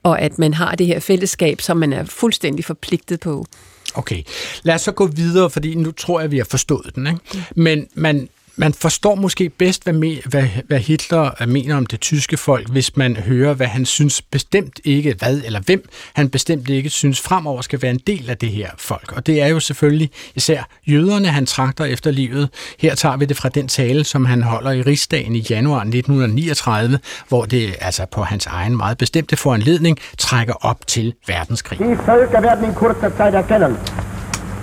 Og 0.02 0.20
at 0.20 0.38
man 0.38 0.54
har 0.54 0.74
det 0.74 0.86
her 0.86 1.00
fællesskab, 1.00 1.60
som 1.60 1.76
man 1.76 1.92
er 1.92 2.04
fuldstændig 2.04 2.64
forpligtet 2.64 3.20
på. 3.20 3.46
Okay, 3.94 4.22
lad 4.62 4.74
os 4.74 4.80
så 4.80 4.92
gå 4.92 5.06
videre, 5.06 5.50
fordi 5.50 5.74
nu 5.74 5.92
tror 5.92 6.20
jeg, 6.20 6.30
vi 6.30 6.38
har 6.38 6.46
forstået 6.50 6.90
den. 6.94 7.06
Ikke? 7.06 7.46
Men 7.56 7.86
man, 7.94 8.28
man 8.58 8.72
forstår 8.72 9.14
måske 9.14 9.48
bedst, 9.48 9.84
hvad, 9.84 9.92
me, 9.92 10.16
hvad, 10.26 10.44
hvad 10.66 10.78
Hitler 10.78 11.46
mener 11.46 11.76
om 11.76 11.86
det 11.86 12.00
tyske 12.00 12.36
folk, 12.36 12.70
hvis 12.70 12.96
man 12.96 13.16
hører, 13.16 13.54
hvad 13.54 13.66
han 13.66 13.86
synes 13.86 14.22
bestemt 14.22 14.80
ikke, 14.84 15.14
hvad 15.18 15.40
eller 15.44 15.60
hvem 15.60 15.88
han 16.14 16.28
bestemt 16.28 16.68
ikke 16.68 16.90
synes 16.90 17.20
fremover 17.20 17.62
skal 17.62 17.82
være 17.82 17.90
en 17.90 18.00
del 18.06 18.30
af 18.30 18.36
det 18.36 18.48
her 18.48 18.70
folk. 18.78 19.12
Og 19.16 19.26
det 19.26 19.42
er 19.42 19.46
jo 19.46 19.60
selvfølgelig 19.60 20.10
især 20.34 20.62
jøderne, 20.86 21.28
han 21.28 21.46
trakter 21.46 21.84
efter 21.84 22.10
livet. 22.10 22.48
Her 22.78 22.94
tager 22.94 23.16
vi 23.16 23.24
det 23.24 23.36
fra 23.36 23.48
den 23.48 23.68
tale, 23.68 24.04
som 24.04 24.24
han 24.24 24.42
holder 24.42 24.70
i 24.70 24.82
Rigsdagen 24.82 25.36
i 25.36 25.46
januar 25.50 25.80
1939, 25.80 26.98
hvor 27.28 27.44
det 27.44 27.74
altså 27.80 28.06
på 28.12 28.22
hans 28.22 28.46
egen 28.46 28.76
meget 28.76 28.98
bestemte 28.98 29.36
foranledning 29.36 29.98
trækker 30.18 30.54
op 30.60 30.86
til 30.86 31.14
verdenskrig. 31.26 31.78
Die 31.78 31.86
Völker 31.86 32.42
werden 32.42 32.64
in 32.64 32.74
kurzer 32.74 33.10
Zeit 33.16 33.34
erkennen, 33.34 33.76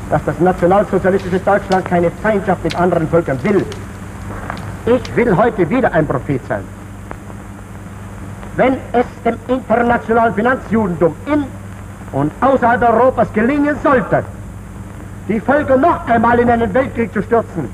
dass 0.10 0.24
das 0.26 0.39
nationalsozialistische 0.39 1.39
Deutschland 1.39 1.86
keine 1.86 2.12
Feindschaft 2.22 2.63
mit 2.63 2.76
anderen 2.76 3.08
Völkern 3.08 3.39
will. 3.44 3.65
Ich 4.86 5.15
will 5.15 5.36
heute 5.36 5.68
wieder 5.70 5.91
ein 5.94 6.06
Prophet 6.06 6.41
sein. 6.48 6.63
Wenn 8.56 8.78
es 8.94 9.06
dem 9.26 9.36
internationalen 9.48 10.34
Finanzjudentum 10.34 11.15
in 11.26 11.44
und 12.12 12.32
außerhalb 12.41 12.82
Europas 12.82 13.32
gelingen 13.34 13.76
sollte, 13.84 14.24
die 15.28 15.39
Völker 15.39 15.76
noch 15.76 16.08
einmal 16.08 16.39
in 16.39 16.50
einen 16.50 16.74
Weltkrieg 16.74 17.12
zu 17.12 17.22
stürzen, 17.24 17.68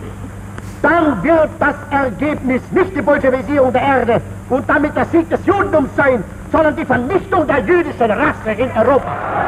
dann 0.82 1.22
wird 1.22 1.50
das 1.60 1.76
Ergebnis 1.92 2.62
nicht 2.72 2.96
die 2.96 3.02
Bolschewisierung 3.02 3.72
der 3.72 3.82
Erde 3.82 4.22
und 4.50 4.68
damit 4.68 4.96
der 4.96 5.06
Sieg 5.06 5.30
des 5.30 5.46
Judentums 5.46 5.90
sein, 5.96 6.24
sondern 6.52 6.76
die 6.76 6.86
Vernichtung 6.86 7.46
der 7.46 7.60
jüdischen 7.60 8.10
Rasse 8.10 8.52
in 8.58 8.70
Europa. 8.72 9.41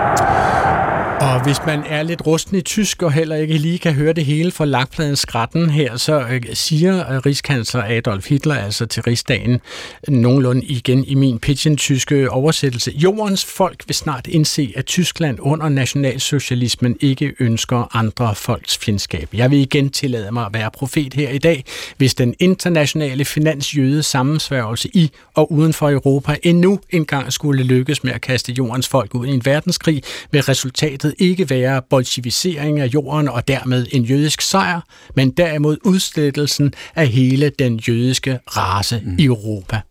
Og 1.24 1.44
hvis 1.44 1.58
man 1.66 1.84
er 1.86 2.04
lidt 2.04 2.28
rusten 2.28 2.58
i 2.58 2.62
tysk 2.62 3.02
og 3.02 3.12
heller 3.12 3.36
ikke 3.36 3.58
lige 3.58 3.80
kan 3.80 3.94
høre 3.94 4.14
det 4.14 4.26
hele 4.26 4.52
fra 4.52 4.66
lakpladens 4.66 5.20
skratten 5.20 5.70
her, 5.70 5.98
så 5.98 6.20
øh, 6.20 6.42
siger 6.54 7.14
øh, 7.14 7.18
rigskansler 7.18 7.84
Adolf 7.88 8.30
Hitler 8.30 8.56
altså 8.56 8.86
til 8.86 9.04
rigsdagen 9.04 9.62
nogenlunde 10.08 10.66
igen 10.66 11.06
i 11.06 11.16
min 11.16 11.40
pidgin-tyske 11.40 12.16
øh, 12.16 12.28
oversættelse. 12.32 12.92
Jordens 12.92 13.46
folk 13.46 13.84
vil 13.88 13.96
snart 13.96 14.28
indse, 14.28 14.74
at 14.76 14.86
Tyskland 14.86 15.38
under 15.42 15.70
nationalsocialismen 15.70 16.98
ikke 17.00 17.34
ønsker 17.40 17.96
andre 17.96 18.36
folks 18.36 18.78
fjendskab. 18.78 19.30
Jeg 19.34 19.52
vil 19.52 19.60
igen 19.60 19.90
tillade 19.90 20.32
mig 20.32 20.46
at 20.46 20.54
være 20.54 20.72
profet 20.72 21.14
her 21.14 21.30
i 21.30 21.38
dag, 21.38 21.64
hvis 21.98 22.16
den 22.16 22.36
internationale 22.40 23.26
finansjøde 23.26 24.04
sammensværgelse 24.04 24.90
i 24.94 25.12
og 25.34 25.52
uden 25.52 25.74
for 25.74 25.90
Europa 25.90 26.38
endnu 26.44 26.80
engang 26.90 27.34
skulle 27.34 27.64
lykkes 27.64 28.04
med 28.04 28.14
at 28.14 28.22
kaste 28.22 28.52
jordens 28.52 28.88
folk 28.88 29.16
ud 29.16 29.28
i 29.28 29.30
en 29.30 29.46
verdenskrig, 29.46 30.04
vil 30.32 30.42
resultatet 30.42 31.13
ikke 31.20 31.50
være 31.50 31.82
bolsjevisering 31.90 32.80
af 32.80 32.88
jorden 32.88 33.28
og 33.28 33.48
dermed 33.48 33.88
en 33.92 34.04
jødisk 34.04 34.42
sejr, 34.42 34.82
men 35.16 35.32
derimod 35.32 35.78
udslettelsen 35.84 36.74
af 36.96 37.08
hele 37.08 37.50
den 37.50 37.78
jødiske 37.78 38.40
race 38.48 39.02
mm. 39.06 39.16
i 39.20 39.26
Europa. 39.26 39.82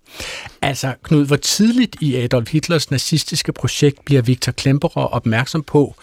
Altså, 0.63 0.95
Knud, 1.03 1.27
hvor 1.27 1.37
tidligt 1.37 1.97
i 2.01 2.17
Adolf 2.17 2.53
Hitlers 2.53 2.91
nazistiske 2.91 3.53
projekt 3.53 4.05
bliver 4.05 4.23
Viktor 4.23 4.53
Klemperer 4.53 5.05
opmærksom 5.05 5.63
på, 5.63 5.95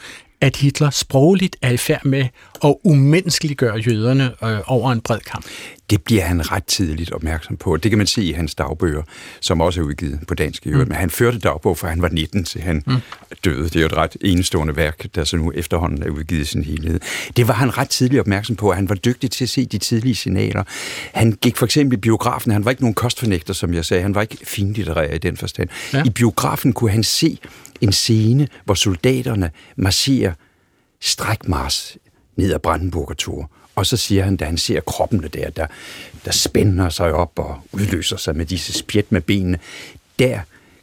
at 0.42 0.56
Hitler 0.56 0.90
sprogligt 0.90 1.56
er 1.62 1.72
i 1.72 1.78
færd 1.78 2.06
med 2.06 2.26
at 2.64 2.76
umenneskeliggøre 2.84 3.78
jøderne 3.78 4.32
øh, 4.44 4.60
over 4.68 4.92
en 4.92 5.02
bred 5.02 5.20
kamp. 5.20 5.46
Det 5.90 6.04
bliver 6.04 6.24
han 6.24 6.52
ret 6.52 6.66
tidligt 6.66 7.12
opmærksom 7.12 7.58
på. 7.58 7.78
Det 7.78 7.92
kan 7.92 7.98
man 7.98 8.08
se 8.08 8.24
i 8.24 8.32
hans 8.32 8.56
dagbøger, 8.56 9.04
som 9.42 9.62
også 9.62 9.82
er 9.82 9.86
udgivet 9.86 10.20
på 10.28 10.34
dansk 10.34 10.66
i 10.66 10.70
øvrigt. 10.70 10.88
Mm. 10.88 10.92
Men 10.92 11.00
han 11.00 11.10
førte 11.10 11.40
dagbog, 11.40 11.78
fra 11.78 11.90
han 11.90 12.02
var 12.02 12.10
19 12.10 12.44
til 12.44 12.62
han 12.62 12.84
mm. 12.88 12.96
døde. 13.46 13.64
Det 13.64 13.76
er 13.76 13.80
jo 13.80 13.86
et 13.86 13.98
ret 13.98 14.18
enestående 14.22 14.76
værk, 14.76 15.16
der 15.16 15.24
så 15.24 15.38
nu 15.38 15.52
efterhånden 15.56 16.04
er 16.04 16.10
udgivet 16.10 16.42
i 16.42 16.46
sin 16.46 16.64
helhed. 16.64 17.00
Det 17.38 17.48
var 17.48 17.54
han 17.54 17.78
ret 17.78 17.90
tidligt 17.90 18.20
opmærksom 18.20 18.56
på, 18.56 18.70
at 18.70 18.76
han 18.76 18.90
var 18.90 18.96
dygtig 18.96 19.32
til 19.32 19.46
at 19.46 19.50
se 19.50 19.66
de 19.66 19.78
tidlige 19.78 20.16
signaler. 20.16 20.64
Han 21.14 21.32
gik 21.32 21.58
for 21.58 21.66
eksempel 21.66 21.98
i 21.98 22.02
biografen. 22.02 22.52
Han 22.52 22.66
var 22.66 22.72
ikke 22.72 22.84
nogen 22.84 22.94
kostfornægter, 22.94 23.54
som 23.54 23.74
jeg 23.74 23.86
sagde. 23.86 24.04
Han 24.04 24.16
var 24.16 24.22
ikke 24.22 24.38
finlitterær 24.44 25.14
i 25.14 25.18
den 25.18 25.38
forstand. 25.38 25.70
Ja. 25.94 26.04
I 26.06 26.10
biografen 26.10 26.74
kunne 26.74 26.92
han 26.92 27.04
se 27.04 27.40
en 27.82 27.92
scene, 27.92 28.48
hvor 28.66 28.74
soldaterne 28.74 29.52
marcherer 29.76 30.34
strækmars 31.02 31.98
ned 32.36 32.54
ad 32.54 32.60
Brandenburger 32.60 33.14
Tor. 33.14 33.52
Og 33.80 33.86
så 33.86 33.98
siger 33.98 34.24
han, 34.24 34.38
da 34.38 34.46
han 34.46 34.58
ser 34.58 34.80
kroppene 34.80 35.28
der, 35.28 35.50
der, 35.50 35.68
der 36.26 36.32
spænder 36.32 36.90
sig 36.90 37.14
op 37.14 37.32
og 37.40 37.62
udløser 37.72 38.18
sig 38.18 38.36
med 38.36 38.46
disse 38.46 38.74
spjæt 38.74 39.12
med 39.12 39.22
benene, 39.22 39.60
der 40.20 40.40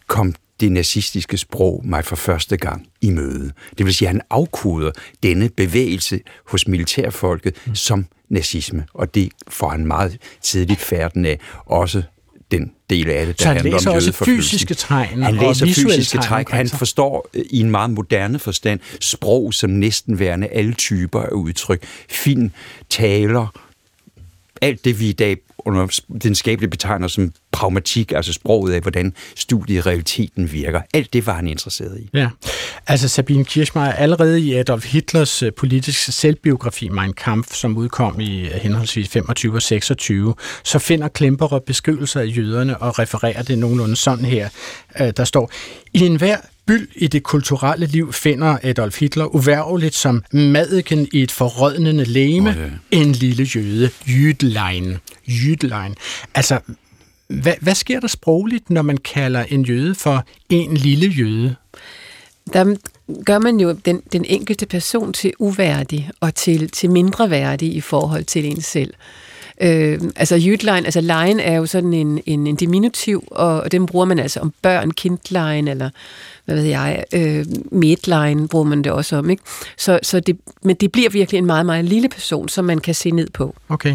kom 0.07 0.35
det 0.61 0.73
nazistiske 0.73 1.37
sprog 1.37 1.83
mig 1.85 2.05
for 2.05 2.17
første 2.17 2.57
gang 2.57 2.87
i 3.01 3.11
møde. 3.11 3.53
Det 3.79 3.87
vil 3.87 3.95
sige, 3.95 4.09
at 4.09 4.15
han 4.15 4.23
afkoder 4.31 4.91
denne 5.23 5.49
bevægelse 5.49 6.21
hos 6.47 6.69
militærfolket 6.69 7.55
mm. 7.67 7.75
som 7.75 8.07
nazisme, 8.29 8.87
og 8.95 9.15
det 9.15 9.33
får 9.49 9.69
han 9.69 9.87
meget 9.87 10.19
tidligt 10.43 10.81
færden 10.81 11.25
af, 11.25 11.41
også 11.67 12.03
den 12.51 12.73
del 12.91 13.11
af 13.11 13.27
det, 13.27 13.41
der 13.41 13.53
handler 13.53 13.79
om 13.87 13.95
også 13.95 14.13
fysiske 14.13 14.75
tegn 14.75 15.23
Han 15.23 15.35
læser 15.35 15.67
fysiske 15.67 16.19
tegn. 16.19 16.47
Han 16.51 16.69
forstår 16.69 17.31
i 17.35 17.61
en 17.61 17.71
meget 17.71 17.91
moderne 17.91 18.39
forstand 18.39 18.81
sprog 19.01 19.55
som 19.55 19.71
næsten 19.71 20.19
værende 20.19 20.47
alle 20.47 20.73
typer 20.73 21.21
af 21.23 21.31
udtryk. 21.31 21.85
Film, 22.09 22.51
taler, 22.91 23.61
alt 24.63 24.85
det 24.85 25.01
vi 25.01 25.09
i 25.09 25.13
dag 25.13 25.37
under 25.67 26.01
videnskabeligt 26.09 26.71
betegner 26.71 27.09
som 27.09 27.33
pragmatik, 27.53 28.13
altså 28.13 28.33
sproget 28.33 28.73
af, 28.73 28.81
hvordan 28.81 29.15
studiet 29.37 29.77
i 29.77 29.81
realiteten 29.81 30.53
virker. 30.53 30.81
Alt 30.95 31.13
det 31.13 31.27
var 31.27 31.35
han 31.35 31.49
interesseret 31.49 32.01
i. 32.01 32.11
Ja, 32.15 32.29
altså 32.87 33.09
Sabine 33.09 33.45
Kirchmeier, 33.45 33.93
allerede 33.93 34.41
i 34.41 34.55
Adolf 34.55 34.85
Hitlers 34.85 35.43
øh, 35.43 35.53
politiske 35.53 36.13
selvbiografi 36.13 36.89
Mein 36.89 37.13
Kampf, 37.13 37.55
som 37.55 37.77
udkom 37.77 38.21
i 38.21 38.41
øh, 38.41 38.53
henholdsvis 38.53 39.09
25 39.09 39.55
og 39.55 39.63
26, 39.63 40.35
så 40.65 40.79
finder 40.79 41.09
Klemperer 41.09 41.59
beskrivelser 41.59 42.21
af 42.21 42.27
jøderne 42.37 42.79
og 42.79 42.99
refererer 42.99 43.43
det 43.43 43.59
nogenlunde 43.59 43.97
sådan 43.97 44.25
her. 44.25 44.49
Øh, 45.01 45.13
der 45.17 45.25
står, 45.25 45.51
i 45.93 46.01
enhver 46.01 46.37
byld 46.67 46.89
i 46.95 47.07
det 47.07 47.23
kulturelle 47.23 47.87
liv 47.87 48.13
finder 48.13 48.59
Adolf 48.63 49.01
Hitler 49.01 49.35
uværligt 49.35 49.95
som 49.95 50.23
madiken 50.33 51.09
i 51.13 51.23
et 51.23 51.33
forrådnende 51.33 52.05
læme 52.05 52.51
oh, 52.51 52.57
ja. 52.57 52.71
en 52.91 53.13
lille 53.13 53.45
jøde, 53.45 53.91
Jydlein. 54.07 54.97
Jydlein. 55.29 55.95
Altså, 56.35 56.59
hvad, 57.29 57.55
hvad 57.61 57.75
sker 57.75 58.01
der 58.01 58.09
sprogligt, 58.09 58.71
når 58.71 58.83
man 58.83 58.97
kalder 58.97 59.45
en 59.49 59.63
jøde 59.63 59.95
for 59.95 60.25
en 60.49 60.77
lille 60.77 61.07
jøde? 61.07 61.55
Der 62.53 62.77
gør 63.25 63.39
man 63.39 63.61
jo 63.61 63.73
den, 63.73 64.03
den 64.13 64.25
enkelte 64.25 64.67
person 64.67 65.13
til 65.13 65.33
uværdig 65.39 66.11
og 66.21 66.35
til, 66.35 66.71
til 66.71 66.91
mindre 66.91 67.31
værdig 67.31 67.75
i 67.75 67.81
forhold 67.81 68.25
til 68.25 68.45
en 68.45 68.61
selv. 68.61 68.95
Øh, 69.61 70.01
altså 70.17 70.37
Jytlein, 70.37 70.85
altså 70.85 71.01
lejen 71.01 71.41
er 71.41 71.57
jo 71.57 71.67
sådan 71.67 71.93
en, 71.93 72.21
en, 72.27 72.47
en 72.47 72.57
diminutiv, 72.57 73.25
og, 73.31 73.61
og 73.61 73.73
den 73.73 73.87
bruger 73.87 74.05
man 74.05 74.19
altså 74.19 74.41
om 74.41 74.53
børn, 74.63 74.91
kindlein, 74.91 75.69
eller 75.69 75.91
hvad 76.47 76.57
ved 76.57 76.65
jeg, 76.65 77.05
øh, 77.15 77.47
midline 77.73 78.49
bruger 78.49 78.65
man 78.65 78.83
det 78.85 78.93
også 78.93 79.17
om, 79.17 79.31
ikke? 79.31 79.43
Så, 79.77 79.99
så 80.03 80.21
det, 80.21 80.37
men 80.63 80.77
det 80.77 80.93
bliver 80.93 81.11
virkelig 81.11 81.39
en 81.39 81.47
meget, 81.47 81.67
meget 81.67 81.85
lille 81.85 82.09
person, 82.09 82.49
som 82.49 82.65
man 82.65 82.79
kan 82.79 82.95
se 82.95 83.11
ned 83.11 83.29
på. 83.35 83.57
Okay. 83.69 83.95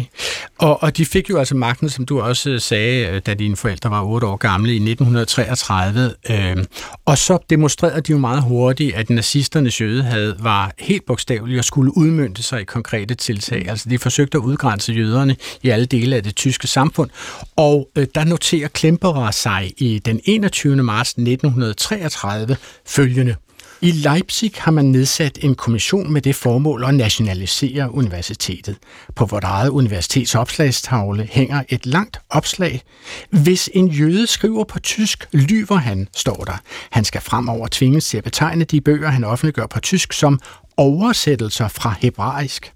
Og, 0.58 0.82
og 0.82 0.96
de 0.96 1.06
fik 1.06 1.30
jo 1.30 1.38
altså 1.38 1.56
magten, 1.56 1.90
som 1.90 2.06
du 2.06 2.20
også 2.20 2.50
øh, 2.50 2.60
sagde, 2.60 3.08
øh, 3.08 3.22
da 3.26 3.34
dine 3.34 3.56
forældre 3.56 3.90
var 3.90 4.02
8 4.02 4.26
år 4.26 4.36
gamle 4.36 4.72
i 4.72 4.76
1933. 4.76 6.14
Øh, 6.30 6.64
og 7.04 7.18
så 7.18 7.38
demonstrerede 7.50 8.00
de 8.00 8.12
jo 8.12 8.18
meget 8.18 8.42
hurtigt, 8.42 8.94
at 8.94 9.10
nazisternes 9.10 9.80
jøde 9.80 10.02
havde, 10.02 10.36
var 10.38 10.72
helt 10.78 11.06
bogstaveligt 11.06 11.58
og 11.58 11.64
skulle 11.64 11.96
udmyndte 11.96 12.42
sig 12.42 12.60
i 12.60 12.64
konkrete 12.64 13.14
tiltag. 13.14 13.68
Altså 13.68 13.88
de 13.88 13.98
forsøgte 13.98 14.38
at 14.38 14.42
udgrænse 14.42 14.92
jøderne 14.92 15.36
i 15.62 15.68
alle 15.68 15.86
dele 15.86 16.16
af 16.16 16.22
det 16.22 16.36
tyske 16.36 16.66
samfund. 16.66 17.10
Og 17.56 17.88
øh, 17.96 18.06
der 18.14 18.24
noterer 18.24 18.68
Klemperer 18.68 19.30
sig 19.30 19.72
i 19.76 19.98
den 19.98 20.20
21. 20.24 20.76
marts 20.76 21.10
1933 21.10 22.41
1939 22.42 22.56
følgende. 22.86 23.36
I 23.84 23.90
Leipzig 23.90 24.52
har 24.58 24.72
man 24.72 24.84
nedsat 24.84 25.38
en 25.42 25.54
kommission 25.54 26.12
med 26.12 26.22
det 26.22 26.36
formål 26.36 26.84
at 26.84 26.94
nationalisere 26.94 27.94
universitetet. 27.94 28.76
På 29.16 29.26
vort 29.26 29.44
eget 29.44 29.68
universitets 29.68 30.34
opslagstavle 30.34 31.28
hænger 31.30 31.62
et 31.68 31.86
langt 31.86 32.20
opslag. 32.30 32.82
Hvis 33.30 33.70
en 33.74 33.88
jøde 33.88 34.26
skriver 34.26 34.64
på 34.64 34.78
tysk, 34.78 35.28
lyver 35.32 35.76
han, 35.76 36.08
står 36.16 36.44
der. 36.44 36.60
Han 36.90 37.04
skal 37.04 37.20
fremover 37.20 37.68
tvinges 37.70 38.08
til 38.08 38.18
at 38.18 38.24
betegne 38.24 38.64
de 38.64 38.80
bøger, 38.80 39.08
han 39.08 39.24
offentliggør 39.24 39.66
på 39.66 39.80
tysk, 39.80 40.12
som 40.12 40.40
oversættelser 40.76 41.68
fra 41.68 41.94
hebraisk. 42.00 42.72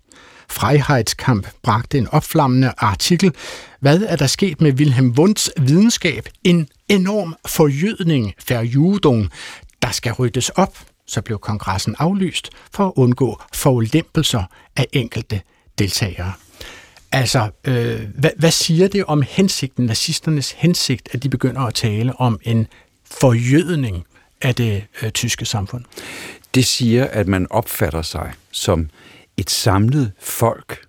Freiheitskamp 0.48 1.46
bragte 1.62 1.98
en 1.98 2.08
opflammende 2.08 2.72
artikel. 2.78 3.32
Hvad 3.80 4.02
er 4.02 4.16
der 4.16 4.26
sket 4.26 4.60
med 4.60 4.72
Wilhelm 4.72 5.14
Wundts 5.18 5.50
videnskab? 5.56 6.28
En 6.44 6.68
enorm 6.88 7.36
forjødning, 7.46 8.34
verjudung, 8.48 9.30
der 9.82 9.90
skal 9.90 10.12
ryddes 10.12 10.48
op. 10.48 10.78
Så 11.06 11.22
blev 11.22 11.38
kongressen 11.38 11.96
aflyst 11.98 12.50
for 12.72 12.86
at 12.86 12.92
undgå 12.96 13.42
forulempelser 13.52 14.42
af 14.76 14.86
enkelte 14.92 15.40
deltagere. 15.78 16.32
Altså, 17.12 17.50
øh, 17.64 18.00
hvad, 18.14 18.30
hvad 18.38 18.50
siger 18.50 18.88
det 18.88 19.04
om 19.04 19.22
hensigten, 19.28 19.86
nazisternes 19.86 20.50
hensigt, 20.50 21.08
at 21.12 21.22
de 21.22 21.28
begynder 21.28 21.60
at 21.60 21.74
tale 21.74 22.20
om 22.20 22.40
en 22.42 22.66
forjødning 23.20 24.04
af 24.42 24.54
det 24.54 24.84
øh, 25.02 25.10
tyske 25.10 25.44
samfund? 25.44 25.84
Det 26.54 26.66
siger, 26.66 27.06
at 27.06 27.28
man 27.28 27.46
opfatter 27.50 28.02
sig 28.02 28.32
som 28.50 28.90
et 29.36 29.50
samlet 29.50 30.12
folk, 30.20 30.86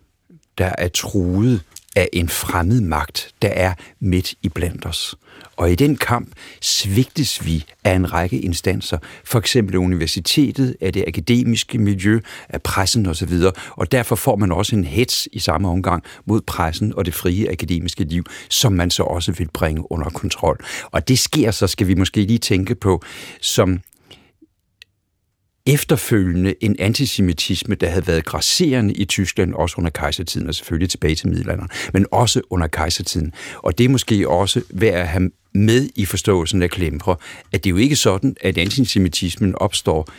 der 0.57 0.71
er 0.77 0.87
truet 0.87 1.63
af 1.95 2.09
en 2.13 2.29
fremmed 2.29 2.81
magt, 2.81 3.31
der 3.41 3.47
er 3.47 3.73
midt 3.99 4.33
i 4.41 4.49
blandt 4.49 4.85
os. 4.85 5.15
Og 5.57 5.71
i 5.71 5.75
den 5.75 5.95
kamp 5.95 6.29
svigtes 6.61 7.45
vi 7.45 7.65
af 7.83 7.95
en 7.95 8.13
række 8.13 8.39
instanser, 8.39 8.97
for 9.23 9.39
eksempel 9.39 9.77
universitetet, 9.77 10.75
af 10.81 10.93
det 10.93 11.03
akademiske 11.07 11.77
miljø, 11.77 12.19
af 12.49 12.61
pressen 12.61 13.05
osv., 13.05 13.33
og 13.71 13.91
derfor 13.91 14.15
får 14.15 14.35
man 14.35 14.51
også 14.51 14.75
en 14.75 14.83
hets 14.83 15.27
i 15.31 15.39
samme 15.39 15.69
omgang 15.69 16.03
mod 16.25 16.41
pressen 16.41 16.93
og 16.95 17.05
det 17.05 17.13
frie 17.13 17.51
akademiske 17.51 18.03
liv, 18.03 18.23
som 18.49 18.73
man 18.73 18.91
så 18.91 19.03
også 19.03 19.31
vil 19.31 19.49
bringe 19.53 19.91
under 19.91 20.09
kontrol. 20.09 20.65
Og 20.91 21.07
det 21.07 21.19
sker 21.19 21.51
så, 21.51 21.67
skal 21.67 21.87
vi 21.87 21.93
måske 21.93 22.21
lige 22.21 22.39
tænke 22.39 22.75
på, 22.75 23.01
som 23.41 23.79
efterfølgende 25.67 26.55
en 26.61 26.75
antisemitisme, 26.79 27.75
der 27.75 27.89
havde 27.89 28.07
været 28.07 28.25
grasserende 28.25 28.93
i 28.93 29.05
Tyskland, 29.05 29.53
også 29.53 29.75
under 29.77 29.89
kejsertiden, 29.89 30.47
og 30.47 30.55
selvfølgelig 30.55 30.89
tilbage 30.89 31.15
til 31.15 31.27
middelalderen, 31.27 31.69
men 31.93 32.05
også 32.11 32.41
under 32.49 32.67
kejsertiden. 32.67 33.33
Og 33.57 33.77
det 33.77 33.83
er 33.83 33.89
måske 33.89 34.29
også 34.29 34.61
værd 34.69 34.93
at 34.93 35.07
have 35.07 35.31
med 35.53 35.89
i 35.95 36.05
forståelsen 36.05 36.61
af 36.61 36.69
Klemper, 36.69 37.15
at 37.51 37.63
det 37.63 37.69
er 37.69 37.71
jo 37.71 37.77
ikke 37.77 37.95
sådan, 37.95 38.35
at 38.41 38.57
antisemitismen 38.57 39.55
opstår 39.55 40.09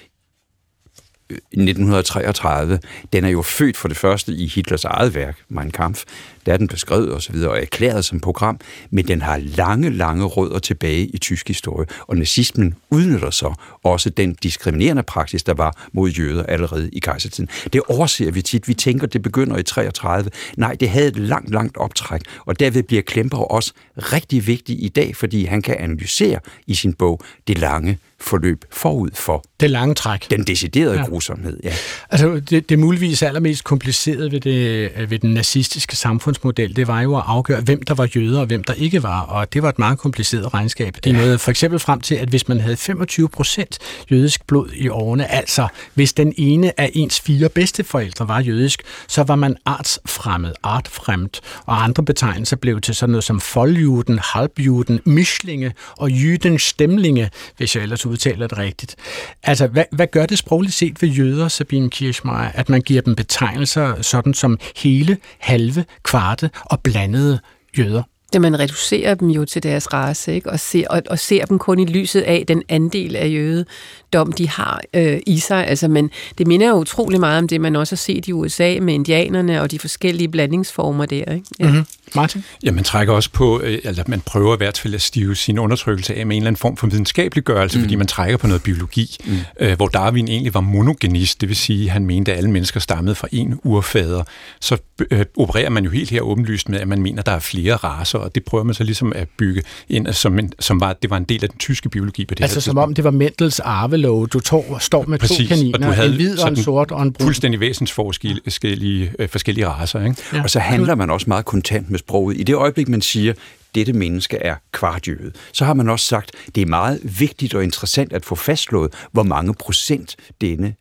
øh, 1.31 1.37
1933, 1.37 2.79
den 3.13 3.25
er 3.25 3.29
jo 3.29 3.43
født 3.43 3.77
for 3.77 3.89
det 3.89 3.97
første 3.97 4.33
i 4.33 4.47
Hitlers 4.47 4.85
eget 4.85 5.15
værk, 5.15 5.39
Mein 5.49 5.71
Kampf, 5.71 6.05
der 6.49 6.55
er 6.55 6.59
den 6.59 6.69
beskrevet 6.69 7.15
osv. 7.15 7.37
Og, 7.37 7.51
og 7.51 7.63
erklæret 7.63 8.05
som 8.05 8.21
program, 8.21 8.61
men 8.91 9.09
den 9.09 9.23
har 9.23 9.37
lange, 9.37 9.91
lange 9.91 10.25
rødder 10.25 10.59
tilbage 10.59 11.07
i 11.07 11.19
tysk 11.19 11.49
historie, 11.49 11.87
og 12.07 12.17
nazismen 12.17 12.75
udnytter 12.91 13.31
så 13.31 13.55
også 13.85 14.11
den 14.11 14.35
diskriminerende 14.35 15.03
praksis, 15.03 15.43
der 15.43 15.55
var 15.55 15.89
mod 15.93 16.11
jøder 16.11 16.43
allerede 16.43 16.91
i 16.93 16.99
kejsertiden. 16.99 17.49
Det 17.73 17.83
overser 17.89 18.31
vi 18.31 18.43
tit. 18.43 18.69
Vi 18.69 18.75
tænker, 18.75 19.07
det 19.07 19.23
begynder 19.23 19.57
i 19.57 19.63
33. 19.63 20.31
Nej, 20.57 20.75
det 20.75 20.91
havde 20.91 21.09
et 21.09 21.17
langt, 21.17 21.51
langt 21.51 21.77
optræk, 21.77 22.21
og 22.47 22.61
derved 22.61 22.83
bliver 22.83 23.03
Klemper 23.03 23.39
også 23.39 23.73
rigtig 23.97 24.47
vigtig 24.47 24.85
i 24.85 24.89
dag, 24.89 25.17
fordi 25.17 25.45
han 25.45 25.63
kan 25.63 25.77
analysere 25.79 26.41
i 26.67 26.75
sin 26.75 26.93
bog 26.93 27.21
det 27.49 27.59
lange 27.59 27.99
forløb 28.21 28.65
forud 28.71 29.11
for 29.15 29.45
det 29.61 29.71
lange 29.71 29.95
træk. 29.95 30.31
Den 30.31 30.45
deciderede 30.45 30.99
ja. 30.99 31.07
grusomhed, 31.07 31.61
ja. 31.65 31.73
Altså, 32.11 32.41
det, 32.51 32.69
det 32.69 32.79
muligvis 32.79 33.23
allermest 33.23 33.65
komplicerede 33.65 34.33
ved, 34.33 34.41
det, 34.41 35.11
ved 35.11 35.19
den 35.19 35.35
nazistiske 35.35 35.97
samfundsmodel, 36.39 36.77
det 36.77 36.89
var 36.89 37.01
jo 37.01 37.17
at 37.17 37.23
afgøre, 37.27 37.61
hvem 37.61 37.83
der 37.83 37.95
var 37.95 38.09
jøder 38.17 38.41
og 38.41 38.47
hvem 38.47 38.65
der 38.65 38.75
ikke 38.75 39.03
var, 39.03 39.21
og 39.21 39.53
det 39.53 39.63
var 39.63 39.69
et 39.69 39.79
meget 39.79 39.99
kompliceret 39.99 40.55
regnskab. 40.55 40.97
Det 41.05 41.13
ja. 41.13 41.19
nåede 41.19 41.39
for 41.39 41.51
eksempel 41.51 41.81
frem 41.81 42.01
til, 42.01 42.15
at 42.15 42.29
hvis 42.29 42.49
man 42.49 42.61
havde 42.61 42.77
25 42.77 43.29
procent 43.29 43.79
jødisk 44.11 44.47
blod 44.47 44.71
i 44.75 44.89
årene, 44.89 45.31
altså 45.31 45.69
hvis 45.95 46.13
den 46.13 46.35
ene 46.37 46.81
af 46.81 46.91
ens 46.95 47.21
fire 47.21 47.49
bedsteforældre 47.49 48.29
var 48.29 48.41
jødisk, 48.41 48.83
så 49.09 49.23
var 49.23 49.37
man 49.37 49.57
artsfremmed, 49.67 50.53
artfremt, 50.63 51.41
og 51.67 51.85
andre 51.85 52.03
betegnelser 52.03 52.57
blev 52.57 52.81
til 52.81 52.95
sådan 52.95 53.11
noget 53.11 53.25
som 53.25 53.41
foldjuden, 53.41 54.19
halbjuden, 54.23 55.01
mischlinge 55.05 55.73
og 55.97 56.11
jydenstemlinge, 56.11 57.31
hvis 57.57 57.77
jeg 57.77 57.83
ellers 57.83 58.07
udtaler 58.07 58.47
det 58.47 58.59
rigtigt. 58.59 58.97
Altså, 59.43 59.67
hvad, 59.67 59.85
hvad 59.93 60.07
gør 60.07 60.27
det 60.27 60.39
sprogligt 60.39 60.75
set 60.75 61.03
ved 61.03 61.09
jøder, 61.09 61.49
Sabine 61.49 61.91
Kirchmeier, 61.91 62.51
at 62.55 62.69
man 62.69 62.81
giver 62.81 63.03
dem 63.03 63.15
betegnelser 63.15 64.03
sådan 64.03 64.35
som 64.35 64.59
hele, 64.77 65.17
halve, 65.39 65.85
kvarte 66.19 66.51
og 66.65 66.81
blandede 66.81 67.41
jøder? 67.79 68.03
Det 68.33 68.41
man 68.41 68.59
reducerer 68.59 69.15
dem 69.15 69.29
jo 69.29 69.45
til 69.45 69.63
deres 69.63 69.93
race, 69.93 70.35
ikke? 70.35 70.51
Og, 70.51 70.61
ser, 70.61 70.89
og, 70.91 71.03
og 71.11 71.19
ser 71.19 71.45
dem 71.45 71.59
kun 71.59 71.79
i 71.79 71.87
lyset 71.87 72.21
af 72.21 72.45
den 72.49 72.63
andel 72.69 73.17
af 73.17 73.29
jødedom, 73.29 74.33
de 74.33 74.49
har 74.49 74.81
øh, 74.95 75.21
i 75.27 75.39
sig. 75.39 75.67
Altså, 75.67 75.89
men 75.89 76.11
det 76.39 76.47
minder 76.47 76.69
jo 76.69 76.75
utrolig 76.75 77.21
meget 77.21 77.39
om 77.39 77.49
det, 77.49 77.61
man 77.61 77.77
også 77.77 77.93
har 77.93 77.97
set 77.97 78.29
i 78.29 78.33
USA 78.33 78.77
med 78.81 78.95
indianerne 78.95 79.63
og 79.63 79.71
de 79.71 79.79
forskellige 79.79 80.29
blandingsformer 80.29 81.07
der. 81.07 81.33
Ikke? 81.33 81.47
Ja. 81.61 81.69
Mm-hmm. 81.69 81.85
Martin? 82.15 82.45
Ja, 82.65 82.71
man 82.71 82.85
trækker 82.85 83.15
også 83.15 83.31
på, 83.31 83.61
øh, 83.61 83.79
eller 83.85 84.05
man 84.07 84.21
prøver 84.21 84.55
i 84.55 84.57
hvert 84.57 84.79
fald 84.79 84.95
at 84.95 85.03
stive 85.03 85.37
sin 85.37 85.59
undertrykkelse 85.59 86.15
af 86.15 86.27
med 86.27 86.37
en 86.37 86.43
eller 86.43 86.49
anden 86.49 86.59
form 86.59 86.77
for 86.77 86.87
videnskabelig 86.87 87.45
gørelse, 87.45 87.79
mm. 87.79 87.85
fordi 87.85 87.95
man 87.95 88.07
trækker 88.07 88.37
på 88.37 88.47
noget 88.47 88.63
biologi, 88.63 89.17
mm. 89.25 89.37
øh, 89.61 89.77
hvor 89.77 89.89
Darwin 89.89 90.29
egentlig 90.29 90.55
var 90.55 90.61
monogenist, 90.61 91.41
det 91.41 91.49
vil 91.49 91.57
sige, 91.57 91.85
at 91.85 91.91
han 91.91 92.07
mente, 92.07 92.33
at 92.33 92.39
alle 92.39 92.51
mennesker 92.51 92.81
stammede 92.81 93.15
fra 93.15 93.29
en 93.33 93.61
urfader. 93.65 94.23
Så 94.61 94.77
øh, 95.11 95.25
opererer 95.37 95.71
man 95.71 95.85
jo 95.85 95.91
helt 95.91 96.11
her 96.11 96.21
åbenlyst 96.21 96.69
med, 96.69 96.81
at 96.81 96.89
man 96.89 97.03
mener, 97.03 97.19
at 97.23 97.27
der 97.27 97.33
er 97.33 97.39
flere 97.39 97.77
raser, 97.77 98.18
og 98.19 98.35
det 98.35 98.45
prøver 98.45 98.65
man 98.65 98.75
så 98.75 98.85
ligesom 98.85 99.13
at 99.17 99.29
bygge 99.37 99.63
ind, 99.89 100.13
som, 100.13 100.39
en, 100.39 100.53
som 100.61 100.81
var, 100.81 100.93
det 100.93 101.11
var 101.11 101.17
en 101.17 101.25
del 101.25 101.45
af 101.45 101.49
den 101.49 101.59
tyske 101.59 101.89
biologi 101.89 102.25
på 102.25 102.35
det 102.35 102.43
Altså 102.43 102.57
her 102.57 102.63
som 102.63 102.79
om 102.79 102.95
det 102.95 103.05
var 103.05 103.11
Mendels 103.11 103.61
arvelov. 103.61 104.29
Du 104.29 104.41
tog, 104.41 104.79
står 104.81 105.05
med 105.07 105.19
Præcis, 105.19 105.49
to 105.49 105.55
kaniner, 105.55 105.79
og 105.79 105.85
du 105.85 105.91
havde 105.91 106.09
en 106.09 106.15
hvid 106.15 106.39
og 106.39 106.49
en 106.49 106.57
sort 106.57 106.91
og 106.91 107.03
en 107.03 107.13
brun. 107.13 107.25
Fuldstændig 107.25 107.61
væsensforskellige 107.61 109.13
øh, 109.19 109.29
forskellige 109.29 109.69
raser, 109.69 110.05
ikke? 110.05 110.23
Ja. 110.33 110.43
Og 110.43 110.51
så 110.51 110.59
handler 110.59 110.95
man 110.95 111.11
også 111.11 111.25
meget 111.29 111.45
kontant 111.45 111.91
med 111.91 111.99
sproget. 111.99 112.41
I 112.41 112.43
det 112.43 112.55
øjeblik, 112.55 112.89
man 112.89 113.03
siger, 113.03 113.33
dette 113.75 113.93
menneske 113.93 114.37
er 114.37 114.55
kvartjøde, 114.73 115.33
så 115.53 115.65
har 115.65 115.75
man 115.75 115.89
også 115.89 116.07
sagt, 116.07 116.31
det 116.55 116.63
er 116.63 116.67
meget 116.67 117.01
vigtigt 117.21 117.55
og 117.55 117.65
interessant 117.65 118.13
at 118.13 118.25
få 118.25 118.35
fastslået, 118.35 118.93
hvor 119.13 119.23
mange 119.23 119.55
procent 119.55 120.17
denne 120.41 120.75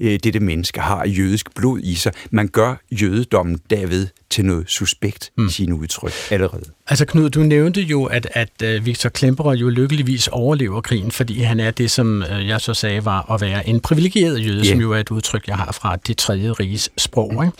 øh, 0.00 0.18
dette 0.24 0.40
menneske 0.40 0.80
har 0.80 1.06
jødisk 1.06 1.54
blod 1.54 1.80
i 1.82 1.94
sig. 1.94 2.12
Man 2.30 2.48
gør 2.48 2.74
jødedommen 2.90 3.58
derved 3.70 4.06
til 4.30 4.44
noget 4.44 4.64
suspekt 4.68 5.30
mm. 5.38 5.46
i 5.46 5.50
sine 5.50 5.74
udtryk 5.74 6.12
allerede. 6.30 6.64
Altså 6.86 7.04
Knud, 7.04 7.30
du 7.30 7.40
nævnte 7.40 7.80
jo, 7.80 8.04
at, 8.04 8.28
at 8.32 8.78
uh, 8.78 8.86
Victor 8.86 9.08
Klemperer 9.08 9.54
jo 9.54 9.68
lykkeligvis 9.68 10.28
overlever 10.28 10.80
krigen, 10.80 11.10
fordi 11.10 11.40
han 11.40 11.60
er 11.60 11.70
det, 11.70 11.90
som 11.90 12.24
uh, 12.30 12.48
jeg 12.48 12.60
så 12.60 12.74
sagde 12.74 13.04
var 13.04 13.32
at 13.32 13.40
være 13.40 13.68
en 13.68 13.80
privilegeret 13.80 14.46
jøde, 14.46 14.56
yeah. 14.56 14.66
som 14.66 14.80
jo 14.80 14.92
er 14.92 14.98
et 14.98 15.10
udtryk, 15.10 15.46
jeg 15.46 15.56
har 15.56 15.72
fra 15.72 15.96
det 15.96 16.16
tredje 16.16 16.52
riges 16.52 16.90
sprog. 16.98 17.44
Ikke? 17.44 17.56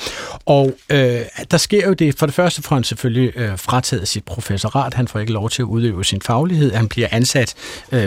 Og 0.47 0.67
uh, 0.91 0.97
der 1.51 1.57
sker 1.57 1.87
jo 1.87 1.93
det, 1.93 2.19
for 2.19 2.27
det 2.27 2.35
første 2.35 2.63
får 2.63 2.77
han 2.77 2.85
selvfølgelig 2.85 3.33
uh, 3.37 3.59
frataget 3.59 4.09
sit 4.09 4.25
professorat, 4.25 4.95
han 4.95 5.09
får 5.09 5.21
ikke 5.21 5.33
lov 5.33 5.51
til 5.51 5.63
at 5.63 5.67
udøve 5.67 6.05
sin 6.05 6.23
faglighed, 6.23 6.73
han 6.73 6.89
bliver 6.89 7.09
ansat, 7.11 7.55
uh, 7.93 7.99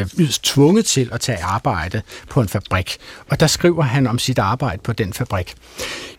tvunget 0.44 0.86
til 0.86 1.10
at 1.12 1.22
tage 1.22 1.44
arbejde 1.44 2.02
på 2.30 2.42
en 2.42 2.48
fabrik, 2.48 2.98
og 3.30 3.40
der 3.40 3.48
skriver 3.48 3.84
han 3.84 4.08
om 4.08 4.17
sit 4.20 4.40
arbejde 4.40 4.82
på 4.84 4.94
den 4.94 5.14
fabrik. 5.14 5.56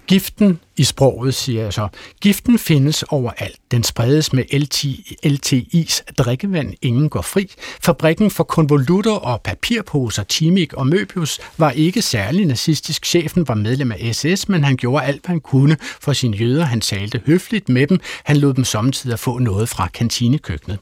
Giften 0.08 0.60
i 0.76 0.84
sproget, 0.84 1.34
siger 1.34 1.62
jeg 1.62 1.72
så. 1.72 1.88
Giften 2.20 2.58
findes 2.58 3.02
overalt. 3.02 3.56
Den 3.70 3.84
spredes 3.84 4.32
med 4.32 4.44
LT, 4.52 4.84
LTI's 5.26 6.14
drikkevand. 6.18 6.74
Ingen 6.82 7.08
går 7.08 7.22
fri. 7.22 7.50
Fabrikken 7.82 8.30
for 8.30 8.44
konvolutter 8.44 9.12
og 9.12 9.40
papirposer, 9.40 10.22
Timik 10.22 10.72
og 10.72 10.86
Møbius 10.86 11.40
var 11.56 11.70
ikke 11.70 12.02
særlig 12.02 12.46
nazistisk. 12.46 13.06
Chefen 13.06 13.48
var 13.48 13.54
medlem 13.54 13.92
af 13.92 14.14
SS, 14.14 14.48
men 14.48 14.64
han 14.64 14.76
gjorde 14.76 15.04
alt, 15.04 15.20
hvad 15.22 15.32
han 15.32 15.40
kunne 15.40 15.76
for 16.00 16.12
sine 16.12 16.36
jøder. 16.36 16.64
Han 16.64 16.80
talte 16.80 17.20
høfligt 17.26 17.68
med 17.68 17.86
dem. 17.86 18.00
Han 18.24 18.36
lod 18.36 18.54
dem 18.54 18.64
samtidig 18.64 19.18
få 19.18 19.38
noget 19.38 19.68
fra 19.68 19.88
kantinekøkkenet. 19.88 20.78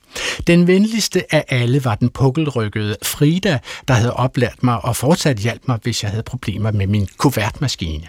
Den 0.47 0.67
venligste 0.67 1.35
af 1.35 1.45
alle 1.49 1.85
var 1.85 1.95
den 1.95 2.09
pukkelrykkede 2.09 2.97
Frida, 3.03 3.59
der 3.89 3.95
havde 3.95 4.15
oplært 4.15 4.62
mig 4.62 4.85
og 4.85 4.97
fortsat 4.97 5.37
hjalp 5.39 5.62
mig, 5.69 5.79
hvis 5.83 6.03
jeg 6.03 6.11
havde 6.11 6.23
problemer 6.23 6.71
med 6.71 6.87
min 6.87 7.09
kuvertmaskine. 7.17 8.07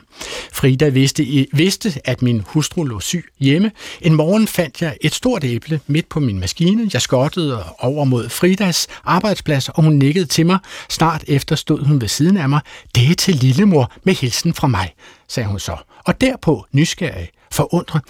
Frida 0.53 0.89
vidste, 0.89 1.06
vidste, 1.53 2.01
at 2.05 2.21
min 2.21 2.43
hustru 2.45 2.83
lå 2.83 2.99
syg 2.99 3.25
hjemme. 3.39 3.71
En 4.01 4.13
morgen 4.13 4.47
fandt 4.47 4.81
jeg 4.81 4.97
et 5.01 5.13
stort 5.13 5.43
æble 5.43 5.79
midt 5.87 6.09
på 6.09 6.19
min 6.19 6.39
maskine. 6.39 6.89
Jeg 6.93 7.01
skottede 7.01 7.63
over 7.79 8.03
mod 8.05 8.29
Fridas 8.29 8.87
arbejdsplads, 9.03 9.69
og 9.69 9.83
hun 9.83 9.93
nikkede 9.93 10.25
til 10.25 10.45
mig. 10.45 10.59
Snart 10.89 11.23
efter 11.27 11.55
stod 11.55 11.85
hun 11.85 12.01
ved 12.01 12.07
siden 12.07 12.37
af 12.37 12.49
mig. 12.49 12.61
Det 12.95 13.11
er 13.11 13.15
til 13.15 13.35
lillemor 13.35 13.91
med 14.03 14.13
hilsen 14.13 14.53
fra 14.53 14.67
mig, 14.67 14.93
sagde 15.27 15.49
hun 15.49 15.59
så. 15.59 15.77
Og 16.05 16.21
derpå, 16.21 16.65
nysgerrig, 16.71 17.29
forundret, 17.51 18.01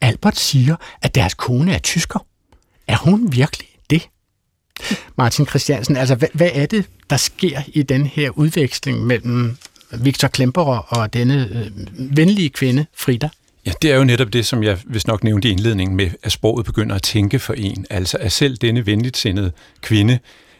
Albert 0.00 0.38
siger, 0.38 0.76
at 1.02 1.14
deres 1.14 1.34
kone 1.34 1.74
er 1.74 1.78
tysker. 1.78 2.26
Er 2.86 2.96
hun 2.96 3.32
virkelig 3.32 3.68
det? 3.90 4.08
Martin 5.16 5.46
Christiansen, 5.46 5.96
altså 5.96 6.14
hvad, 6.14 6.28
hvad 6.32 6.50
er 6.52 6.66
det, 6.66 6.84
der 7.10 7.16
sker 7.16 7.62
i 7.66 7.82
den 7.82 8.06
her 8.06 8.30
udveksling 8.30 9.06
mellem 9.06 9.56
Victor 9.92 10.28
Klemperer 10.28 10.78
og 10.78 11.12
denne 11.12 11.48
øh, 11.52 12.16
venlige 12.16 12.48
kvinde, 12.48 12.86
Frida? 12.96 13.28
Ja, 13.66 13.72
det 13.82 13.92
er 13.92 13.96
jo 13.96 14.04
netop 14.04 14.32
det, 14.32 14.46
som 14.46 14.62
jeg 14.62 14.78
vist 14.84 15.06
nok 15.06 15.24
nævnte 15.24 15.48
i 15.48 15.52
indledningen 15.52 15.96
med, 15.96 16.10
at 16.22 16.32
sproget 16.32 16.66
begynder 16.66 16.96
at 16.96 17.02
tænke 17.02 17.38
for 17.38 17.54
en. 17.54 17.86
Altså 17.90 18.16
at 18.20 18.32
selv 18.32 18.56
denne 18.56 18.86
venligt 18.86 19.16
sindede 19.16 19.52
kvinde 19.80 20.18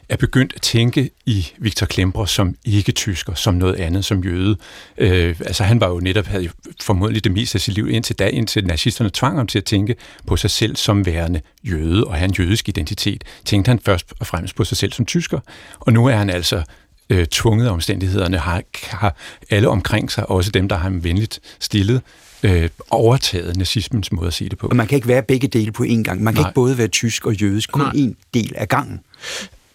er 0.09 0.15
begyndt 0.15 0.53
at 0.55 0.61
tænke 0.61 1.09
i 1.25 1.47
Victor 1.57 1.85
Klemper 1.85 2.25
som 2.25 2.55
ikke-tysker, 2.65 3.33
som 3.33 3.53
noget 3.53 3.75
andet, 3.75 4.05
som 4.05 4.23
jøde. 4.23 4.57
Øh, 4.97 5.35
altså 5.39 5.63
han 5.63 5.81
var 5.81 5.89
jo 5.89 5.99
netop, 5.99 6.25
havde 6.25 6.43
jo 6.43 6.49
formodentlig 6.81 7.23
det 7.23 7.31
meste 7.31 7.55
af 7.55 7.61
sit 7.61 7.73
liv 7.73 7.89
indtil 7.89 8.15
da, 8.15 8.27
indtil 8.27 8.65
nazisterne 8.65 9.09
tvang 9.13 9.37
ham 9.37 9.47
til 9.47 9.57
at 9.57 9.65
tænke 9.65 9.95
på 10.27 10.37
sig 10.37 10.49
selv 10.49 10.75
som 10.75 11.05
værende 11.05 11.41
jøde, 11.63 12.03
og 12.03 12.15
have 12.15 12.25
en 12.25 12.33
jødisk 12.39 12.69
identitet. 12.69 13.23
Tænkte 13.45 13.69
han 13.69 13.79
først 13.79 14.13
og 14.19 14.27
fremmest 14.27 14.55
på 14.55 14.63
sig 14.63 14.77
selv 14.77 14.93
som 14.93 15.05
tysker, 15.05 15.39
og 15.79 15.93
nu 15.93 16.05
er 16.05 16.15
han 16.15 16.29
altså 16.29 16.63
øh, 17.09 17.25
tvunget 17.25 17.67
af 17.67 17.71
omstændighederne, 17.71 18.37
har, 18.37 18.63
har 18.89 19.15
alle 19.49 19.69
omkring 19.69 20.11
sig, 20.11 20.29
også 20.29 20.51
dem, 20.51 20.69
der 20.69 20.75
har 20.75 20.83
ham 20.83 21.03
venligt 21.03 21.39
stillet, 21.59 22.01
øh, 22.43 22.69
overtaget 22.89 23.57
nazismens 23.57 24.11
måde 24.11 24.27
at 24.27 24.33
sige 24.33 24.49
det 24.49 24.57
på. 24.57 24.67
Og 24.67 24.75
man 24.75 24.87
kan 24.87 24.95
ikke 24.95 25.07
være 25.07 25.23
begge 25.23 25.47
dele 25.47 25.71
på 25.71 25.83
én 25.83 26.03
gang. 26.03 26.23
Man 26.23 26.33
kan 26.33 26.41
Nej. 26.41 26.49
ikke 26.49 26.55
både 26.55 26.77
være 26.77 26.87
tysk 26.87 27.25
og 27.25 27.33
jødisk, 27.33 27.71
kun 27.71 27.81
én 27.81 28.13
del 28.33 28.53
af 28.55 28.67
gangen. 28.67 28.99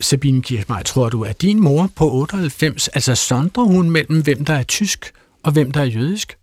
Sabine 0.01 0.43
Kirchmeier, 0.43 0.83
tror 0.83 1.09
du, 1.09 1.25
at 1.25 1.43
din 1.43 1.61
mor 1.61 1.91
på 1.97 2.13
98, 2.13 2.89
altså 2.89 3.15
sondrer 3.15 3.65
hun 3.65 3.91
mellem, 3.91 4.23
hvem 4.23 4.45
der 4.45 4.55
er 4.55 4.63
tysk 4.63 5.13
og 5.43 5.53
hvem 5.53 5.71
der 5.71 5.81
er 5.81 5.85
jødisk? 5.85 6.37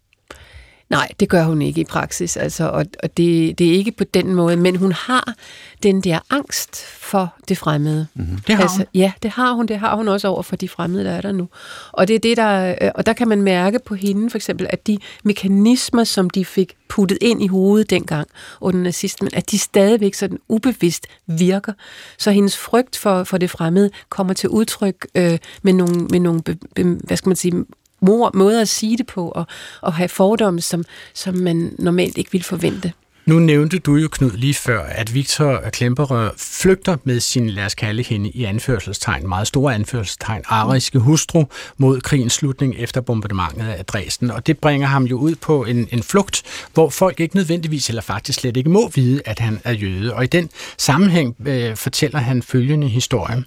Nej, 0.92 1.12
det 1.20 1.30
gør 1.30 1.44
hun 1.44 1.62
ikke 1.62 1.82
i 1.82 1.84
praksis, 1.84 2.38
altså, 2.38 2.70
og, 2.70 2.86
og 3.04 3.18
det, 3.18 3.60
det 3.60 3.68
er 3.68 3.74
ikke 3.74 3.92
på 3.92 4.04
den 4.04 4.36
måde, 4.36 4.58
men 4.58 4.76
hun 4.76 4.92
har 4.92 5.34
den 5.84 6.02
der 6.02 6.20
angst 6.30 6.86
for 6.86 7.36
det 7.48 7.58
fremmede. 7.58 8.08
Mm-hmm. 8.14 8.38
Det 8.48 8.56
har 8.56 8.62
altså, 8.62 8.78
hun? 8.78 8.86
Ja, 8.94 9.12
det 9.24 9.32
har 9.32 9.54
hun. 9.54 9.66
Det 9.66 9.80
har 9.80 9.96
hun 9.96 10.08
også 10.08 10.28
over 10.28 10.44
for 10.44 10.56
de 10.56 10.70
fremmede, 10.70 11.04
der 11.04 11.12
er 11.12 11.22
der 11.22 11.32
nu. 11.32 11.48
Og 11.92 12.08
det 12.08 12.16
er 12.16 12.20
det, 12.20 12.38
der, 12.38 12.76
øh, 12.82 12.92
og 12.96 13.06
der 13.06 13.14
kan 13.14 13.28
man 13.28 13.42
mærke 13.42 13.80
på 13.86 13.96
hende 13.96 14.30
for 14.30 14.38
eksempel, 14.38 14.68
at 14.70 14.88
de 14.88 14.98
mekanismer, 15.24 16.04
som 16.04 16.30
de 16.30 16.46
fik 16.46 16.76
puttet 16.90 17.18
ind 17.22 17.44
i 17.44 17.48
hovedet 17.48 17.90
dengang 17.90 18.28
under 18.62 18.80
nazismen, 18.82 19.32
at 19.34 19.52
de 19.52 19.60
stadigvæk 19.60 20.14
sådan 20.14 20.40
ubevidst 20.50 21.08
virker. 21.28 21.74
Så 22.18 22.32
hendes 22.32 22.58
frygt 22.58 22.98
for, 22.98 23.24
for 23.24 23.38
det 23.38 23.50
fremmede 23.50 23.90
kommer 24.10 24.34
til 24.34 24.50
udtryk 24.50 25.08
øh, 25.16 25.38
med 25.62 25.74
nogle, 25.74 26.06
med 26.06 26.20
nogle 26.20 26.42
be, 26.42 26.58
be, 26.76 26.84
hvad 26.84 27.18
skal 27.18 27.30
man 27.30 27.36
sige, 27.36 27.66
mor, 28.02 28.32
måder 28.34 28.62
at 28.62 28.70
sige 28.70 28.98
det 28.98 29.08
på, 29.08 29.30
og, 29.30 29.46
og 29.82 29.94
have 29.94 30.10
fordomme, 30.10 30.62
som, 30.62 30.84
som 31.14 31.36
man 31.36 31.76
normalt 31.80 32.18
ikke 32.18 32.32
ville 32.32 32.46
forvente. 32.46 32.94
Nu 33.26 33.40
nævnte 33.40 33.80
du 33.80 33.96
jo, 33.96 34.08
Knud, 34.12 34.32
lige 34.32 34.54
før, 34.54 34.84
at 34.84 35.14
Victor 35.14 35.62
Klemperer 35.74 36.30
flygter 36.38 36.98
med 37.04 37.20
sin, 37.20 37.50
lad 37.50 37.66
os 37.66 37.76
kalde 37.76 38.04
hende 38.04 38.30
i 38.30 38.44
anførselstegn, 38.44 39.28
meget 39.28 39.48
store 39.48 39.76
anførselstegn, 39.76 40.44
ariske 40.46 41.00
hustru 41.00 41.44
mod 41.78 42.02
krigens 42.02 42.34
slutning 42.34 42.76
efter 42.78 43.02
bombardementet 43.02 43.68
af 43.68 43.86
Dresden. 43.86 44.32
Og 44.32 44.48
det 44.48 44.58
bringer 44.58 44.88
ham 44.88 45.04
jo 45.04 45.18
ud 45.18 45.36
på 45.36 45.64
en, 45.64 45.88
en 45.92 46.04
flugt, 46.04 46.44
hvor 46.74 46.90
folk 46.90 47.20
ikke 47.20 47.36
nødvendigvis, 47.36 47.90
eller 47.90 48.02
faktisk 48.02 48.40
slet 48.40 48.58
ikke 48.58 48.70
må 48.70 48.92
vide, 48.96 49.22
at 49.26 49.40
han 49.40 49.62
er 49.64 49.72
jøde. 49.74 50.14
Og 50.14 50.24
i 50.24 50.28
den 50.28 50.50
sammenhæng 50.78 51.36
øh, 51.46 51.76
fortæller 51.76 52.20
han 52.20 52.44
følgende 52.44 52.88
historie. 52.88 53.44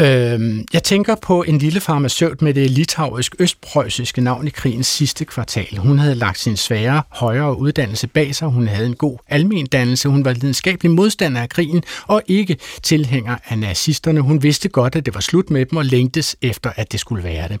Øh, 0.00 0.64
jeg 0.72 0.82
tænker 0.82 1.14
på 1.14 1.42
en 1.42 1.58
lille 1.58 1.80
farmaceut 1.80 2.42
med 2.42 2.54
det 2.54 2.70
litauisk-østpreussiske 2.70 4.20
navn 4.20 4.46
i 4.46 4.50
krigens 4.50 4.86
sidste 4.86 5.24
kvartal. 5.24 5.78
Hun 5.78 5.98
havde 5.98 6.14
lagt 6.14 6.38
sin 6.38 6.56
svære 6.56 7.02
højere 7.08 7.58
uddannelse 7.58 8.06
bag 8.06 8.34
sig. 8.34 8.48
Hun 8.48 8.68
havde 8.68 8.86
en 8.86 8.94
god 8.94 9.18
almendannelse. 9.28 10.08
Hun 10.08 10.24
var 10.24 10.32
lidenskabelig 10.32 10.90
modstander 10.90 11.40
af 11.40 11.48
krigen 11.48 11.82
og 12.06 12.22
ikke 12.26 12.56
tilhænger 12.82 13.36
af 13.48 13.58
nazisterne. 13.58 14.20
Hun 14.20 14.42
vidste 14.42 14.68
godt, 14.68 14.96
at 14.96 15.06
det 15.06 15.14
var 15.14 15.20
slut 15.20 15.50
med 15.50 15.66
dem 15.66 15.76
og 15.76 15.84
længtes 15.84 16.36
efter, 16.42 16.70
at 16.76 16.92
det 16.92 17.00
skulle 17.00 17.24
være 17.24 17.48
det. 17.48 17.60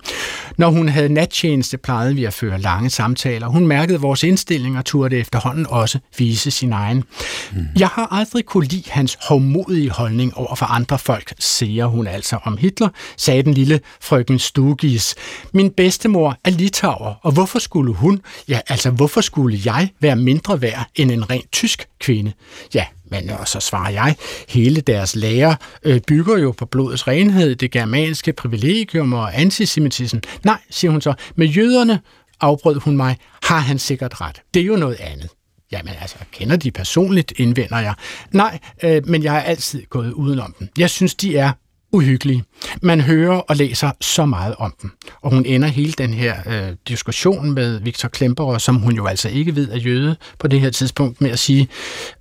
Når 0.56 0.70
hun 0.70 0.88
havde 0.88 1.08
nattjeneste, 1.08 1.78
plejede 1.78 2.14
vi 2.14 2.24
at 2.24 2.34
føre 2.34 2.60
lange 2.60 2.90
samtaler. 2.90 3.46
Hun 3.46 3.66
mærkede 3.66 4.00
vores 4.00 4.22
indstilling 4.22 4.78
og 4.78 4.84
turde 4.84 5.16
efterhånden 5.16 5.66
også 5.68 5.98
vise 6.18 6.50
sin 6.50 6.72
egen. 6.72 7.04
Mm. 7.52 7.66
Jeg 7.78 7.88
har 7.88 8.08
aldrig 8.10 8.44
kunne 8.44 8.66
lide 8.66 8.90
hans 8.90 9.18
hovmodige 9.28 9.90
holdning 9.90 10.36
over 10.36 10.54
for 10.54 10.66
andre 10.66 10.98
folk, 10.98 11.32
siger 11.38 11.86
hun 11.86 12.06
altså 12.06 12.25
altså 12.26 12.38
om 12.44 12.56
Hitler, 12.56 12.88
sagde 13.16 13.42
den 13.42 13.54
lille 13.54 13.80
frøken 14.00 14.38
Stugis. 14.38 15.14
Min 15.52 15.70
bedstemor 15.70 16.36
er 16.44 16.50
litauer, 16.50 17.14
og 17.22 17.32
hvorfor 17.32 17.58
skulle 17.58 17.94
hun, 17.94 18.20
ja 18.48 18.60
altså 18.68 18.90
hvorfor 18.90 19.20
skulle 19.20 19.60
jeg 19.64 19.90
være 20.00 20.16
mindre 20.16 20.62
værd 20.62 20.86
end 20.94 21.10
en 21.10 21.30
rent 21.30 21.52
tysk 21.52 21.88
kvinde? 22.00 22.32
Ja, 22.74 22.84
men 23.10 23.30
og 23.30 23.48
så 23.48 23.60
svarer 23.60 23.90
jeg, 23.90 24.16
hele 24.48 24.80
deres 24.80 25.16
lære 25.16 25.56
øh, 25.82 26.00
bygger 26.00 26.38
jo 26.38 26.52
på 26.52 26.66
blodets 26.66 27.08
renhed, 27.08 27.56
det 27.56 27.70
germanske 27.70 28.32
privilegium 28.32 29.12
og 29.12 29.40
antisemitismen. 29.40 30.22
Nej, 30.44 30.58
siger 30.70 30.90
hun 30.90 31.00
så, 31.00 31.14
med 31.36 31.46
jøderne, 31.46 32.00
afbrød 32.40 32.80
hun 32.80 32.96
mig, 32.96 33.16
har 33.42 33.58
han 33.58 33.78
sikkert 33.78 34.20
ret. 34.20 34.42
Det 34.54 34.62
er 34.62 34.66
jo 34.66 34.76
noget 34.76 34.96
andet. 35.00 35.30
Jamen 35.72 35.94
altså, 36.00 36.16
kender 36.32 36.56
de 36.56 36.70
personligt, 36.70 37.32
indvender 37.36 37.78
jeg. 37.78 37.94
Nej, 38.32 38.58
øh, 38.84 39.08
men 39.08 39.22
jeg 39.22 39.32
har 39.32 39.40
altid 39.40 39.82
gået 39.90 40.12
udenom 40.12 40.54
dem. 40.58 40.68
Jeg 40.78 40.90
synes, 40.90 41.14
de 41.14 41.36
er 41.36 41.52
uhyggelige. 41.96 42.44
Man 42.82 43.00
hører 43.00 43.36
og 43.36 43.56
læser 43.56 43.90
så 44.00 44.26
meget 44.26 44.54
om 44.58 44.74
dem. 44.82 44.90
Og 45.22 45.30
hun 45.30 45.46
ender 45.46 45.68
hele 45.68 45.92
den 45.92 46.14
her 46.14 46.36
øh, 46.46 46.76
diskussion 46.88 47.50
med 47.50 47.80
Victor 47.80 48.08
Klemperer, 48.08 48.58
som 48.58 48.76
hun 48.76 48.94
jo 48.94 49.06
altså 49.06 49.28
ikke 49.28 49.56
ved 49.56 49.70
er 49.70 49.78
jøde 49.78 50.16
på 50.38 50.48
det 50.48 50.60
her 50.60 50.70
tidspunkt, 50.70 51.20
med 51.20 51.30
at 51.30 51.38
sige, 51.38 51.68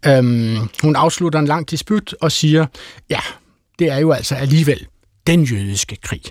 øhm, 0.06 0.58
hun 0.82 0.96
afslutter 0.96 1.40
en 1.40 1.46
lang 1.46 1.72
disput 1.72 2.16
og 2.22 2.32
siger, 2.32 2.66
ja, 3.10 3.20
det 3.80 3.92
er 3.92 3.98
jo 3.98 4.12
altså 4.12 4.36
alligevel 4.36 4.88
den 5.28 5.44
jødiske 5.44 5.98
krig. 6.04 6.22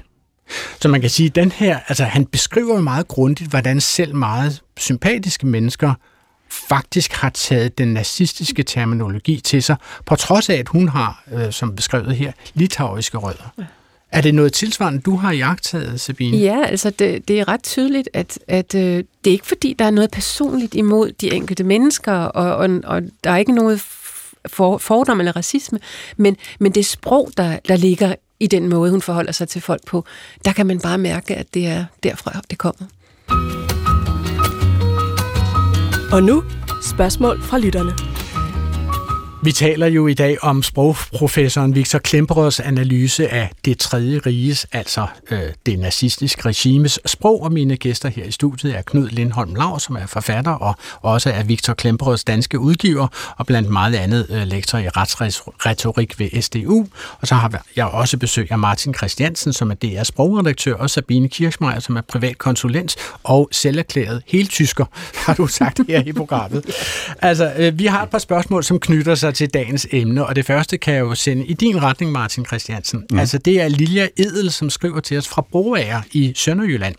Så 0.80 0.88
man 0.88 1.00
kan 1.00 1.10
sige, 1.10 1.28
den 1.28 1.52
her, 1.52 1.78
altså 1.88 2.04
han 2.04 2.26
beskriver 2.26 2.80
meget 2.80 3.08
grundigt, 3.08 3.50
hvordan 3.50 3.80
selv 3.80 4.14
meget 4.14 4.62
sympatiske 4.76 5.46
mennesker 5.46 5.94
faktisk 6.68 7.12
har 7.12 7.30
taget 7.30 7.78
den 7.78 7.94
nazistiske 7.94 8.62
terminologi 8.62 9.40
til 9.40 9.62
sig, 9.62 9.76
på 10.06 10.16
trods 10.16 10.48
af, 10.48 10.54
at 10.54 10.68
hun 10.68 10.88
har, 10.88 11.22
øh, 11.32 11.52
som 11.52 11.76
beskrevet 11.76 12.16
her, 12.16 12.32
litauiske 12.54 13.18
rødder. 13.18 13.52
Ja. 13.58 13.64
Er 14.12 14.20
det 14.20 14.34
noget 14.34 14.52
tilsvarende, 14.52 15.00
du 15.00 15.16
har 15.16 15.32
jagtet, 15.32 16.00
Sabine? 16.00 16.36
Ja, 16.36 16.64
altså 16.66 16.90
det, 16.90 17.28
det 17.28 17.40
er 17.40 17.48
ret 17.48 17.62
tydeligt, 17.62 18.08
at, 18.12 18.38
at 18.48 18.74
øh, 18.74 19.04
det 19.24 19.30
er 19.30 19.32
ikke 19.32 19.46
fordi, 19.46 19.74
der 19.78 19.84
er 19.84 19.90
noget 19.90 20.10
personligt 20.10 20.74
imod 20.74 21.12
de 21.12 21.34
enkelte 21.34 21.64
mennesker, 21.64 22.12
og, 22.12 22.56
og, 22.56 22.80
og 22.84 23.02
der 23.24 23.30
er 23.30 23.36
ikke 23.36 23.52
noget 23.52 23.80
for, 24.48 24.78
fordom 24.78 25.20
eller 25.20 25.36
racisme, 25.36 25.80
men, 26.16 26.36
men 26.60 26.72
det 26.72 26.86
sprog, 26.86 27.30
der, 27.36 27.58
der 27.68 27.76
ligger 27.76 28.14
i 28.40 28.46
den 28.46 28.68
måde, 28.68 28.90
hun 28.90 29.02
forholder 29.02 29.32
sig 29.32 29.48
til 29.48 29.62
folk 29.62 29.86
på, 29.86 30.04
der 30.44 30.52
kan 30.52 30.66
man 30.66 30.80
bare 30.80 30.98
mærke, 30.98 31.36
at 31.36 31.54
det 31.54 31.66
er 31.66 31.84
derfra, 32.02 32.40
det 32.50 32.58
kommer. 32.58 32.86
Og 36.14 36.22
nu 36.22 36.42
spørgsmål 36.82 37.42
fra 37.42 37.58
lytterne. 37.58 38.13
Vi 39.44 39.52
taler 39.52 39.86
jo 39.86 40.06
i 40.06 40.14
dag 40.14 40.44
om 40.44 40.62
sprogprofessoren 40.62 41.74
Victor 41.74 41.98
Klemperers 41.98 42.60
analyse 42.60 43.28
af 43.28 43.50
det 43.64 43.78
tredje 43.78 44.18
riges, 44.18 44.66
altså 44.72 45.06
øh, 45.30 45.40
det 45.66 45.78
nazistiske 45.78 46.42
regimes 46.46 47.00
sprog, 47.06 47.42
og 47.42 47.52
mine 47.52 47.76
gæster 47.76 48.08
her 48.08 48.24
i 48.24 48.30
studiet 48.30 48.76
er 48.76 48.82
Knud 48.82 49.08
Lindholm 49.08 49.54
Lav, 49.54 49.80
som 49.80 49.96
er 49.96 50.06
forfatter, 50.06 50.50
og 50.50 50.74
også 51.02 51.30
er 51.30 51.42
Victor 51.42 51.74
Klemperers 51.74 52.24
danske 52.24 52.58
udgiver, 52.58 53.06
og 53.36 53.46
blandt 53.46 53.68
meget 53.68 53.94
andet 53.94 54.26
øh, 54.30 54.46
lektor 54.46 54.78
i 54.78 54.88
retsretorik 54.88 56.18
ved 56.18 56.42
SDU. 56.42 56.86
Og 57.20 57.26
så 57.26 57.34
har 57.34 57.62
jeg 57.76 57.86
også 57.86 58.18
besøg 58.18 58.52
af 58.52 58.58
Martin 58.58 58.94
Christiansen, 58.94 59.52
som 59.52 59.70
er 59.70 59.74
DR's 59.84 60.04
sprogredaktør, 60.04 60.74
og 60.74 60.90
Sabine 60.90 61.28
Kirchmeier, 61.28 61.80
som 61.80 61.96
er 61.96 62.00
privat 62.00 62.38
konsulent 62.38 62.96
og 63.22 63.48
selverklæret 63.52 64.22
helt 64.26 64.50
tysker, 64.50 64.84
har 65.26 65.34
du 65.34 65.46
sagt 65.46 65.80
her 65.88 66.02
i 66.06 66.12
programmet. 66.12 66.64
Altså, 67.22 67.52
øh, 67.56 67.78
vi 67.78 67.86
har 67.86 68.02
et 68.02 68.10
par 68.10 68.18
spørgsmål, 68.18 68.64
som 68.64 68.80
knytter 68.80 69.14
sig 69.14 69.33
til 69.34 69.50
dagens 69.54 69.86
emne, 69.92 70.26
og 70.26 70.36
det 70.36 70.46
første 70.46 70.78
kan 70.78 70.94
jeg 70.94 71.00
jo 71.00 71.14
sende 71.14 71.46
i 71.46 71.52
din 71.52 71.82
retning, 71.82 72.12
Martin 72.12 72.46
Christiansen. 72.46 73.04
Mm. 73.10 73.18
Altså, 73.18 73.38
det 73.38 73.60
er 73.60 73.68
Lilja 73.68 74.08
Edel, 74.16 74.52
som 74.52 74.70
skriver 74.70 75.00
til 75.00 75.18
os 75.18 75.28
fra 75.28 75.46
Broager 75.52 76.00
i 76.12 76.32
Sønderjylland. 76.36 76.94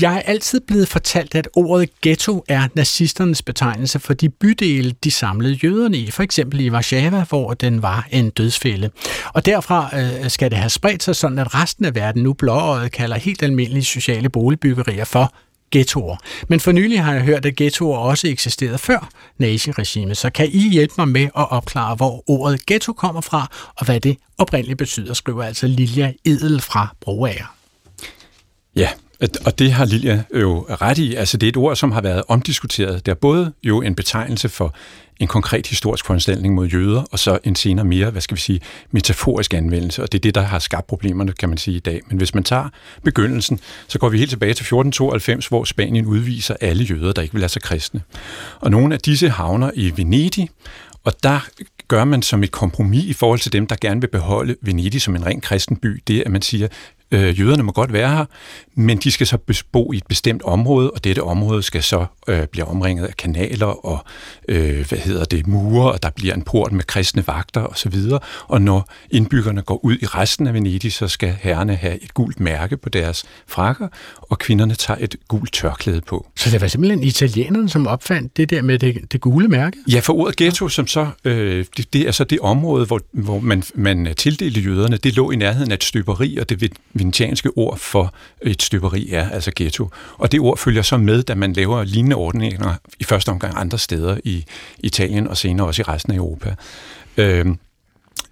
Jeg 0.00 0.16
er 0.16 0.20
altid 0.20 0.60
blevet 0.60 0.88
fortalt, 0.88 1.34
at 1.34 1.48
ordet 1.56 2.00
ghetto 2.02 2.44
er 2.48 2.68
nazisternes 2.74 3.42
betegnelse 3.42 3.98
for 3.98 4.14
de 4.14 4.28
bydele, 4.28 4.94
de 5.04 5.10
samlede 5.10 5.58
jøderne 5.64 5.96
i, 5.96 6.10
for 6.10 6.22
eksempel 6.22 6.60
i 6.60 6.70
Warszawa, 6.70 7.24
hvor 7.28 7.54
den 7.54 7.82
var 7.82 8.06
en 8.10 8.30
dødsfælde. 8.30 8.90
Og 9.34 9.46
derfra 9.46 9.90
øh, 9.98 10.30
skal 10.30 10.50
det 10.50 10.58
have 10.58 10.70
spredt 10.70 11.02
sig 11.02 11.16
sådan, 11.16 11.38
at 11.38 11.54
resten 11.54 11.84
af 11.84 11.94
verden 11.94 12.22
nu 12.22 12.32
blåøjet 12.32 12.92
kalder 12.92 13.16
helt 13.16 13.42
almindelige 13.42 13.84
sociale 13.84 14.28
boligbyggerier 14.28 15.04
for 15.04 15.34
ghettoer. 15.74 16.16
Men 16.48 16.60
for 16.60 16.72
nylig 16.72 17.02
har 17.02 17.12
jeg 17.12 17.22
hørt, 17.22 17.46
at 17.46 17.56
ghettoer 17.56 17.98
også 17.98 18.28
eksisterede 18.28 18.78
før 18.78 19.08
naziregimet, 19.38 20.16
så 20.16 20.30
kan 20.30 20.48
I 20.52 20.70
hjælpe 20.70 20.94
mig 20.98 21.08
med 21.08 21.22
at 21.22 21.50
opklare, 21.50 21.94
hvor 21.94 22.30
ordet 22.30 22.66
ghetto 22.66 22.92
kommer 22.92 23.20
fra, 23.20 23.50
og 23.76 23.84
hvad 23.84 24.00
det 24.00 24.16
oprindeligt 24.38 24.78
betyder, 24.78 25.14
skriver 25.14 25.44
altså 25.44 25.66
Lilja 25.66 26.12
Edel 26.24 26.60
fra 26.60 26.94
Broager. 27.00 27.54
Ja, 28.76 28.88
og 29.20 29.58
det 29.58 29.72
har 29.72 29.84
Lilja 29.84 30.22
jo 30.40 30.66
ret 30.70 30.98
i. 30.98 31.14
Altså 31.14 31.36
det 31.36 31.46
er 31.46 31.48
et 31.48 31.56
ord, 31.56 31.76
som 31.76 31.92
har 31.92 32.00
været 32.00 32.22
omdiskuteret. 32.28 33.06
Det 33.06 33.12
er 33.12 33.16
både 33.16 33.52
jo 33.62 33.82
en 33.82 33.94
betegnelse 33.94 34.48
for 34.48 34.74
en 35.20 35.26
konkret 35.26 35.66
historisk 35.66 36.06
foranstaltning 36.06 36.54
mod 36.54 36.66
jøder, 36.66 37.02
og 37.12 37.18
så 37.18 37.38
en 37.44 37.56
senere 37.56 37.84
mere, 37.84 38.10
hvad 38.10 38.20
skal 38.20 38.36
vi 38.36 38.40
sige, 38.40 38.60
metaforisk 38.90 39.54
anvendelse, 39.54 40.02
og 40.02 40.12
det 40.12 40.18
er 40.18 40.22
det, 40.22 40.34
der 40.34 40.40
har 40.40 40.58
skabt 40.58 40.86
problemerne, 40.86 41.32
kan 41.32 41.48
man 41.48 41.58
sige 41.58 41.76
i 41.76 41.80
dag. 41.80 42.00
Men 42.08 42.18
hvis 42.18 42.34
man 42.34 42.44
tager 42.44 42.68
begyndelsen, 43.04 43.60
så 43.88 43.98
går 43.98 44.08
vi 44.08 44.18
helt 44.18 44.30
tilbage 44.30 44.54
til 44.54 44.62
1492, 44.62 45.46
hvor 45.46 45.64
Spanien 45.64 46.06
udviser 46.06 46.56
alle 46.60 46.84
jøder, 46.84 47.12
der 47.12 47.22
ikke 47.22 47.34
vil 47.34 47.40
lade 47.40 47.52
sig 47.52 47.62
kristne. 47.62 48.02
Og 48.60 48.70
nogle 48.70 48.94
af 48.94 49.00
disse 49.00 49.28
havner 49.28 49.70
i 49.74 49.92
Venedig, 49.96 50.48
og 51.04 51.12
der 51.22 51.40
gør 51.88 52.04
man 52.04 52.22
som 52.22 52.42
et 52.42 52.50
kompromis 52.50 53.04
i 53.04 53.12
forhold 53.12 53.38
til 53.38 53.52
dem, 53.52 53.66
der 53.66 53.76
gerne 53.80 54.00
vil 54.00 54.08
beholde 54.08 54.56
Venedig 54.62 55.02
som 55.02 55.16
en 55.16 55.26
ren 55.26 55.40
kristen 55.40 55.76
by, 55.76 56.02
det 56.06 56.22
at 56.26 56.30
man 56.30 56.42
siger, 56.42 56.68
Øh, 57.14 57.40
jøderne 57.40 57.62
må 57.62 57.72
godt 57.72 57.92
være 57.92 58.08
her, 58.08 58.24
men 58.74 58.98
de 58.98 59.10
skal 59.10 59.26
så 59.26 59.38
bo 59.72 59.92
i 59.92 59.96
et 59.96 60.06
bestemt 60.08 60.42
område, 60.42 60.90
og 60.90 61.04
dette 61.04 61.22
område 61.22 61.62
skal 61.62 61.82
så 61.82 62.06
øh, 62.28 62.46
blive 62.46 62.64
omringet 62.64 63.06
af 63.06 63.16
kanaler 63.16 63.86
og 63.86 64.04
øh, 64.48 64.88
hvad 64.88 64.98
hedder 64.98 65.24
det, 65.24 65.46
mure, 65.46 65.92
og 65.92 66.02
der 66.02 66.10
bliver 66.10 66.34
en 66.34 66.42
port 66.42 66.72
med 66.72 66.84
kristne 66.84 67.26
vagter 67.26 67.60
osv. 67.60 67.94
Og 68.46 68.62
når 68.62 68.88
indbyggerne 69.10 69.62
går 69.62 69.84
ud 69.84 69.96
i 70.02 70.06
resten 70.06 70.46
af 70.46 70.54
Venedig, 70.54 70.92
så 70.92 71.08
skal 71.08 71.36
herrerne 71.40 71.74
have 71.74 72.04
et 72.04 72.14
gult 72.14 72.40
mærke 72.40 72.76
på 72.76 72.88
deres 72.88 73.24
frakker, 73.46 73.88
og 74.20 74.38
kvinderne 74.38 74.74
tager 74.74 74.98
et 75.00 75.16
gult 75.28 75.52
tørklæde 75.52 76.00
på. 76.00 76.26
Så 76.36 76.50
det 76.50 76.60
var 76.60 76.68
simpelthen 76.68 77.02
italienerne, 77.02 77.68
som 77.68 77.86
opfandt 77.86 78.36
det 78.36 78.50
der 78.50 78.62
med 78.62 78.78
det, 78.78 79.12
det 79.12 79.20
gule 79.20 79.48
mærke? 79.48 79.76
Ja, 79.92 80.00
for 80.00 80.12
ordet 80.12 80.36
ghetto, 80.36 80.68
som 80.68 80.86
så, 80.86 81.06
øh, 81.24 81.64
det, 81.76 81.92
det 81.92 82.08
er 82.08 82.12
så 82.12 82.24
det 82.24 82.40
område, 82.40 82.86
hvor, 82.86 83.00
hvor 83.12 83.40
man, 83.40 83.62
man 83.74 84.14
tildelte 84.16 84.60
jøderne, 84.60 84.96
det 84.96 85.16
lå 85.16 85.30
i 85.30 85.36
nærheden 85.36 85.70
af 85.70 85.76
et 85.76 85.84
støberi, 85.84 86.36
og 86.36 86.48
det 86.48 86.60
venetianske 87.04 87.50
ord 87.56 87.78
for 87.78 88.14
et 88.42 88.62
støberi 88.62 89.10
er 89.12 89.30
altså 89.30 89.52
ghetto. 89.56 89.90
Og 90.16 90.32
det 90.32 90.40
ord 90.40 90.58
følger 90.58 90.82
så 90.82 90.96
med, 90.96 91.22
da 91.22 91.34
man 91.34 91.52
laver 91.52 91.84
lignende 91.84 92.16
ordninger 92.16 92.74
i 93.00 93.04
første 93.04 93.28
omgang 93.28 93.54
andre 93.56 93.78
steder 93.78 94.18
i 94.24 94.44
Italien 94.78 95.28
og 95.28 95.36
senere 95.36 95.66
også 95.66 95.82
i 95.82 95.84
resten 95.84 96.12
af 96.12 96.16
Europa. 96.16 96.54
Øh, 97.16 97.46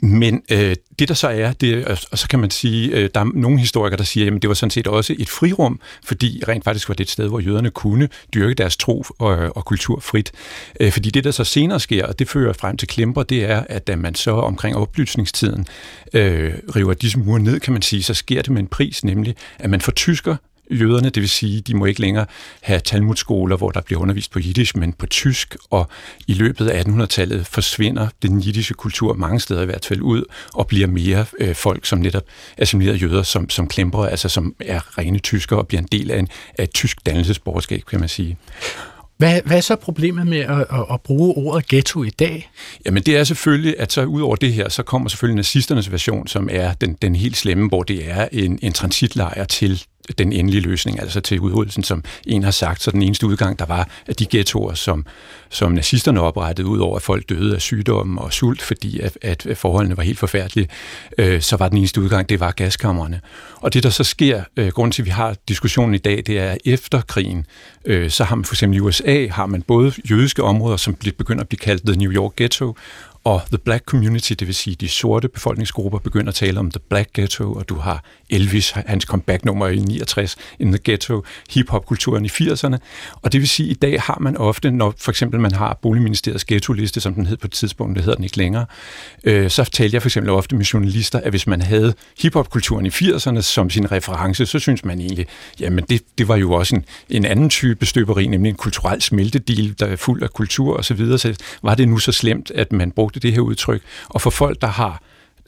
men 0.02 0.42
øh, 0.50 0.76
det 0.98 1.08
der 1.08 1.14
så 1.14 1.28
er, 1.28 1.52
det, 1.52 1.84
og 1.84 2.18
så 2.18 2.28
kan 2.28 2.38
man 2.38 2.50
sige, 2.50 2.96
øh, 2.96 3.10
der 3.14 3.20
er 3.20 3.24
nogle 3.34 3.58
historikere, 3.58 3.98
der 3.98 4.04
siger, 4.04 4.34
at 4.36 4.42
det 4.42 4.48
var 4.48 4.54
sådan 4.54 4.70
set 4.70 4.86
også 4.86 5.14
et 5.18 5.28
frirum, 5.28 5.80
fordi 6.04 6.42
rent 6.48 6.64
faktisk 6.64 6.88
var 6.88 6.94
det 6.94 7.04
et 7.04 7.10
sted, 7.10 7.28
hvor 7.28 7.40
jøderne 7.40 7.70
kunne 7.70 8.08
dyrke 8.34 8.54
deres 8.54 8.76
tro 8.76 9.04
og, 9.18 9.56
og 9.56 9.64
kultur 9.64 10.00
frit. 10.00 10.32
Øh, 10.80 10.92
fordi 10.92 11.10
det, 11.10 11.24
der 11.24 11.30
så 11.30 11.44
senere 11.44 11.80
sker, 11.80 12.06
og 12.06 12.18
det 12.18 12.28
fører 12.28 12.52
frem 12.52 12.76
til 12.76 12.88
Klemper, 12.88 13.22
det 13.22 13.44
er, 13.44 13.64
at 13.68 13.86
da 13.86 13.96
man 13.96 14.14
så 14.14 14.30
omkring 14.30 14.76
oplysningstiden 14.76 15.66
øh, 16.12 16.54
river 16.76 16.94
disse 16.94 17.18
mure 17.18 17.40
ned, 17.40 17.60
kan 17.60 17.72
man 17.72 17.82
sige, 17.82 18.02
så 18.02 18.14
sker 18.14 18.42
det 18.42 18.50
med 18.50 18.60
en 18.60 18.68
pris, 18.68 19.04
nemlig 19.04 19.36
at 19.58 19.70
man 19.70 19.80
fortysker 19.80 20.36
jøderne, 20.72 21.10
det 21.10 21.20
vil 21.20 21.28
sige, 21.28 21.60
de 21.60 21.74
må 21.74 21.84
ikke 21.84 22.00
længere 22.00 22.26
have 22.60 22.80
Talmudskoler, 22.80 23.56
hvor 23.56 23.70
der 23.70 23.80
bliver 23.80 24.00
undervist 24.00 24.30
på 24.30 24.38
jiddisch, 24.38 24.76
men 24.76 24.92
på 24.92 25.06
tysk, 25.06 25.56
og 25.70 25.88
i 26.26 26.34
løbet 26.34 26.68
af 26.68 26.84
1800-tallet 26.84 27.46
forsvinder 27.46 28.08
den 28.22 28.40
jiddische 28.40 28.74
kultur 28.74 29.14
mange 29.14 29.40
steder 29.40 29.62
i 29.62 29.64
hvert 29.64 29.84
fald 29.84 30.00
ud, 30.00 30.24
og 30.54 30.66
bliver 30.66 30.86
mere 30.86 31.24
øh, 31.38 31.54
folk, 31.54 31.86
som 31.86 31.98
netop 31.98 32.24
assimilerede 32.58 32.98
jøder, 32.98 33.22
som, 33.22 33.50
som 33.50 33.68
klemper, 33.68 34.04
altså 34.04 34.28
som 34.28 34.54
er 34.60 34.98
rene 34.98 35.18
tyskere, 35.18 35.58
og 35.58 35.68
bliver 35.68 35.80
en 35.80 35.88
del 35.92 36.10
af, 36.10 36.18
en, 36.18 36.28
af 36.58 36.62
et 36.62 36.70
tysk 36.70 37.06
dannelsesborgerskab, 37.06 37.82
kan 37.84 38.00
man 38.00 38.08
sige. 38.08 38.36
Hvad, 39.22 39.40
hvad 39.44 39.56
er 39.56 39.60
så 39.60 39.76
problemet 39.76 40.26
med 40.26 40.38
at, 40.38 40.58
at, 40.60 40.84
at 40.92 41.00
bruge 41.00 41.34
ordet 41.36 41.68
ghetto 41.68 42.02
i 42.02 42.10
dag? 42.10 42.50
Jamen 42.86 43.02
det 43.02 43.16
er 43.16 43.24
selvfølgelig, 43.24 43.74
at 43.78 43.92
så 43.92 44.04
ud 44.04 44.20
over 44.20 44.36
det 44.36 44.52
her, 44.52 44.68
så 44.68 44.82
kommer 44.82 45.08
selvfølgelig 45.08 45.36
nazisternes 45.36 45.92
version, 45.92 46.26
som 46.26 46.48
er 46.52 46.72
den, 46.72 46.96
den 47.02 47.16
helt 47.16 47.36
slemme, 47.36 47.68
hvor 47.68 47.82
det 47.82 48.10
er 48.10 48.28
en, 48.32 48.58
en 48.62 48.72
transitlejr 48.72 49.44
til 49.44 49.84
den 50.18 50.32
endelige 50.32 50.60
løsning, 50.60 51.00
altså 51.00 51.20
til 51.20 51.40
udryddelsen, 51.40 51.82
som 51.82 52.04
en 52.26 52.44
har 52.44 52.50
sagt. 52.50 52.82
Så 52.82 52.90
den 52.90 53.02
eneste 53.02 53.26
udgang, 53.26 53.58
der 53.58 53.66
var 53.66 53.88
af 54.06 54.16
de 54.16 54.26
ghettoer, 54.30 54.74
som, 54.74 55.06
som 55.50 55.72
nazisterne 55.72 56.20
oprettede, 56.20 56.68
ud 56.68 56.78
over 56.78 56.96
at 56.96 57.02
folk 57.02 57.28
døde 57.28 57.54
af 57.54 57.60
sygdom 57.60 58.18
og 58.18 58.32
sult, 58.32 58.62
fordi 58.62 59.00
at, 59.00 59.18
at 59.22 59.46
forholdene 59.54 59.96
var 59.96 60.02
helt 60.02 60.18
forfærdelige, 60.18 60.68
øh, 61.18 61.40
så 61.40 61.56
var 61.56 61.68
den 61.68 61.78
eneste 61.78 62.00
udgang, 62.00 62.28
det 62.28 62.40
var 62.40 62.50
gaskammerne. 62.50 63.20
Og 63.56 63.74
det, 63.74 63.82
der 63.82 63.90
så 63.90 64.04
sker, 64.04 64.42
øh, 64.56 64.68
grund 64.68 64.92
til, 64.92 65.02
at 65.02 65.06
vi 65.06 65.10
har 65.10 65.36
diskussionen 65.48 65.94
i 65.94 65.98
dag, 65.98 66.22
det 66.26 66.38
er, 66.38 66.50
at 66.50 66.58
efter 66.64 67.00
krigen, 67.00 67.46
øh, 67.84 68.10
så 68.10 68.24
har 68.24 68.36
man 68.36 68.44
for 68.44 68.54
eksempel 68.54 68.76
i 68.76 68.80
USA, 68.80 69.26
har 69.28 69.46
man 69.46 69.62
både 69.62 69.92
jødiske 70.10 70.42
områder, 70.42 70.76
som 70.76 70.94
begynder 70.94 71.40
at 71.40 71.48
blive 71.48 71.58
kaldt 71.58 71.82
The 71.86 71.96
New 71.96 72.12
York 72.12 72.36
Ghetto, 72.36 72.76
og 73.24 73.42
the 73.48 73.58
black 73.58 73.84
community, 73.84 74.32
det 74.32 74.46
vil 74.46 74.54
sige 74.54 74.76
de 74.76 74.88
sorte 74.88 75.28
befolkningsgrupper, 75.28 75.98
begynder 75.98 76.28
at 76.28 76.34
tale 76.34 76.60
om 76.60 76.70
the 76.70 76.80
black 76.88 77.12
ghetto, 77.14 77.52
og 77.52 77.68
du 77.68 77.74
har 77.74 78.04
Elvis, 78.30 78.70
hans 78.70 79.04
comeback-nummer 79.04 79.68
i 79.68 79.76
69, 79.76 80.36
in 80.58 80.72
the 80.72 80.80
ghetto, 80.84 81.24
hip-hop-kulturen 81.50 82.24
i 82.24 82.28
80'erne, 82.28 82.76
og 83.22 83.32
det 83.32 83.40
vil 83.40 83.48
sige, 83.48 83.70
at 83.70 83.76
i 83.76 83.78
dag 83.78 84.00
har 84.00 84.18
man 84.20 84.36
ofte, 84.36 84.70
når 84.70 84.94
for 84.98 85.10
eksempel 85.10 85.40
man 85.40 85.52
har 85.52 85.78
Boligministeriets 85.82 86.44
ghetto-liste, 86.44 87.00
som 87.00 87.14
den 87.14 87.26
hed 87.26 87.36
på 87.36 87.46
et 87.46 87.52
tidspunkt, 87.52 87.96
det 87.96 88.04
hedder 88.04 88.16
den 88.16 88.24
ikke 88.24 88.36
længere, 88.36 88.66
øh, 89.24 89.50
så 89.50 89.64
talte 89.64 89.94
jeg 89.94 90.02
for 90.02 90.08
eksempel 90.08 90.30
ofte 90.30 90.56
med 90.56 90.64
journalister, 90.64 91.20
at 91.20 91.30
hvis 91.30 91.46
man 91.46 91.62
havde 91.62 91.94
hip-hop-kulturen 92.18 92.86
i 92.86 92.88
80'erne 92.88 93.40
som 93.40 93.70
sin 93.70 93.92
reference, 93.92 94.46
så 94.46 94.58
synes 94.58 94.84
man 94.84 95.00
egentlig, 95.00 95.26
jamen 95.60 95.84
det, 95.88 96.02
det 96.18 96.28
var 96.28 96.36
jo 96.36 96.52
også 96.52 96.76
en, 96.76 96.84
en 97.10 97.24
anden 97.24 97.50
type 97.50 97.86
støberi, 97.86 98.26
nemlig 98.26 98.50
en 98.50 98.56
kulturel 98.56 99.02
smeltedil, 99.02 99.74
der 99.78 99.86
er 99.86 99.96
fuld 99.96 100.22
af 100.22 100.30
kultur 100.30 100.76
osv., 100.76 100.82
så, 100.82 100.94
videre. 100.94 101.18
så 101.18 101.34
var 101.62 101.74
det 101.74 101.88
nu 101.88 101.98
så 101.98 102.12
slemt, 102.12 102.50
at 102.50 102.72
man 102.72 102.90
brugte 102.90 103.11
det 103.20 103.32
her 103.32 103.40
udtryk. 103.40 103.82
Og 104.08 104.20
for 104.20 104.30
folk, 104.30 104.60
der 104.60 104.66
har 104.66 105.02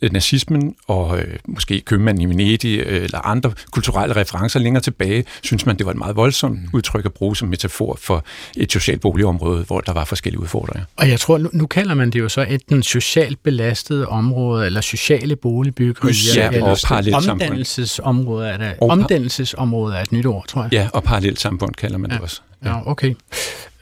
Øh, 0.05 0.13
nazismen 0.13 0.75
og 0.87 1.19
øh, 1.19 1.25
måske 1.49 1.81
købmanden 1.81 2.23
i 2.23 2.27
Venedig 2.27 2.81
øh, 2.81 3.05
eller 3.05 3.19
andre 3.19 3.53
kulturelle 3.71 4.17
referencer 4.17 4.61
længere 4.61 4.83
tilbage, 4.83 5.25
synes 5.43 5.67
man, 5.67 5.79
det 5.79 5.87
var 5.87 5.93
et 5.93 5.99
meget 5.99 6.17
voldsomt 6.17 6.63
mm. 6.63 6.69
udtryk 6.73 7.05
at 7.05 7.13
bruge 7.13 7.37
som 7.37 7.49
metafor 7.49 7.99
for 8.01 8.25
et 8.57 8.73
socialt 8.73 9.01
boligområde, 9.01 9.65
hvor 9.65 9.81
der 9.81 9.93
var 9.93 10.05
forskellige 10.05 10.41
udfordringer. 10.41 10.85
Og 10.97 11.09
jeg 11.09 11.21
tror, 11.21 11.39
nu, 11.39 11.51
nu 11.53 11.67
kalder 11.67 11.95
man 11.95 12.11
det 12.11 12.19
jo 12.19 12.29
så 12.29 12.41
enten 12.41 12.83
socialt 12.83 13.43
belastet 13.43 14.07
område, 14.07 14.67
eller 14.67 14.81
sociale 14.81 15.37
boligbyggerier, 15.37 16.15
ja, 16.37 16.51
eller 16.51 17.15
og 17.15 17.31
omdannelsesområde 17.31 18.49
er 18.49 18.57
det. 18.57 18.75
Omdannelsesområde 18.81 19.97
er 19.97 20.03
et 20.03 20.13
nyt 20.13 20.27
ord, 20.27 20.47
tror 20.49 20.63
jeg. 20.63 20.73
Ja, 20.73 20.89
og 20.93 21.03
parallelt 21.03 21.41
samfund 21.41 21.75
kalder 21.75 21.99
man 21.99 22.11
ja. 22.11 22.15
det 22.15 22.23
også. 22.23 22.41
Ja, 22.65 22.91
okay. 22.91 23.15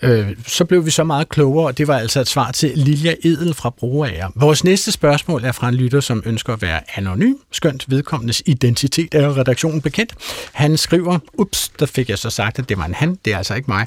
Øh, 0.03 0.29
så 0.47 0.65
blev 0.65 0.87
vi 0.87 0.91
så 0.91 1.05
meget 1.05 1.29
klogere, 1.29 1.67
og 1.67 1.79
det 1.79 1.89
var 1.89 1.99
altså 1.99 2.21
et 2.21 2.29
svar 2.29 2.51
til 2.51 2.73
Lilja 2.75 3.15
Edel 3.25 3.55
fra 3.55 3.71
Broager. 3.71 4.29
Vores 4.35 4.65
næste 4.65 4.93
spørgsmål 4.93 5.45
er 5.45 5.53
fra 5.53 5.69
en 5.69 5.75
lytter, 5.75 6.01
som 6.01 6.23
ønsker 6.27 6.53
at 6.53 6.63
være 6.63 6.81
anonym, 6.97 7.35
skønt 7.53 7.91
vedkommendes 7.91 8.43
identitet 8.47 9.15
er 9.15 9.39
redaktionen 9.39 9.81
bekendt. 9.81 10.15
Han 10.53 10.77
skriver, 10.77 11.19
ups, 11.39 11.69
der 11.79 11.87
fik 11.87 12.09
jeg 12.11 12.19
så 12.19 12.31
sagt, 12.31 12.59
at 12.59 12.69
det 12.69 12.79
var 12.79 12.85
en 12.85 12.95
han, 12.95 13.19
det 13.25 13.33
er 13.33 13.37
altså 13.37 13.55
ikke 13.55 13.71
mig. 13.71 13.87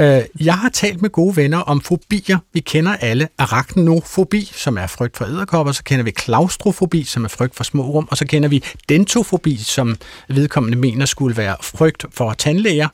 Øh, 0.00 0.22
jeg 0.40 0.54
har 0.54 0.68
talt 0.68 1.02
med 1.02 1.10
gode 1.10 1.36
venner 1.36 1.58
om 1.58 1.80
fobier. 1.80 2.38
Vi 2.52 2.60
kender 2.60 2.96
alle 3.00 3.28
arachnofobi, 3.38 4.50
som 4.54 4.78
er 4.78 4.86
frygt 4.86 5.16
for 5.16 5.24
æderkopper, 5.24 5.72
så 5.72 5.84
kender 5.84 6.04
vi 6.04 6.10
klaustrofobi, 6.10 7.04
som 7.04 7.24
er 7.24 7.28
frygt 7.28 7.56
for 7.56 7.64
små 7.64 7.82
rum, 7.82 8.08
og 8.10 8.16
så 8.16 8.26
kender 8.26 8.48
vi 8.48 8.64
dentofobi, 8.88 9.56
som 9.56 9.96
vedkommende 10.28 10.78
mener 10.78 11.06
skulle 11.06 11.36
være 11.36 11.56
frygt 11.62 12.04
for 12.12 12.32
tandlæger. 12.32 12.88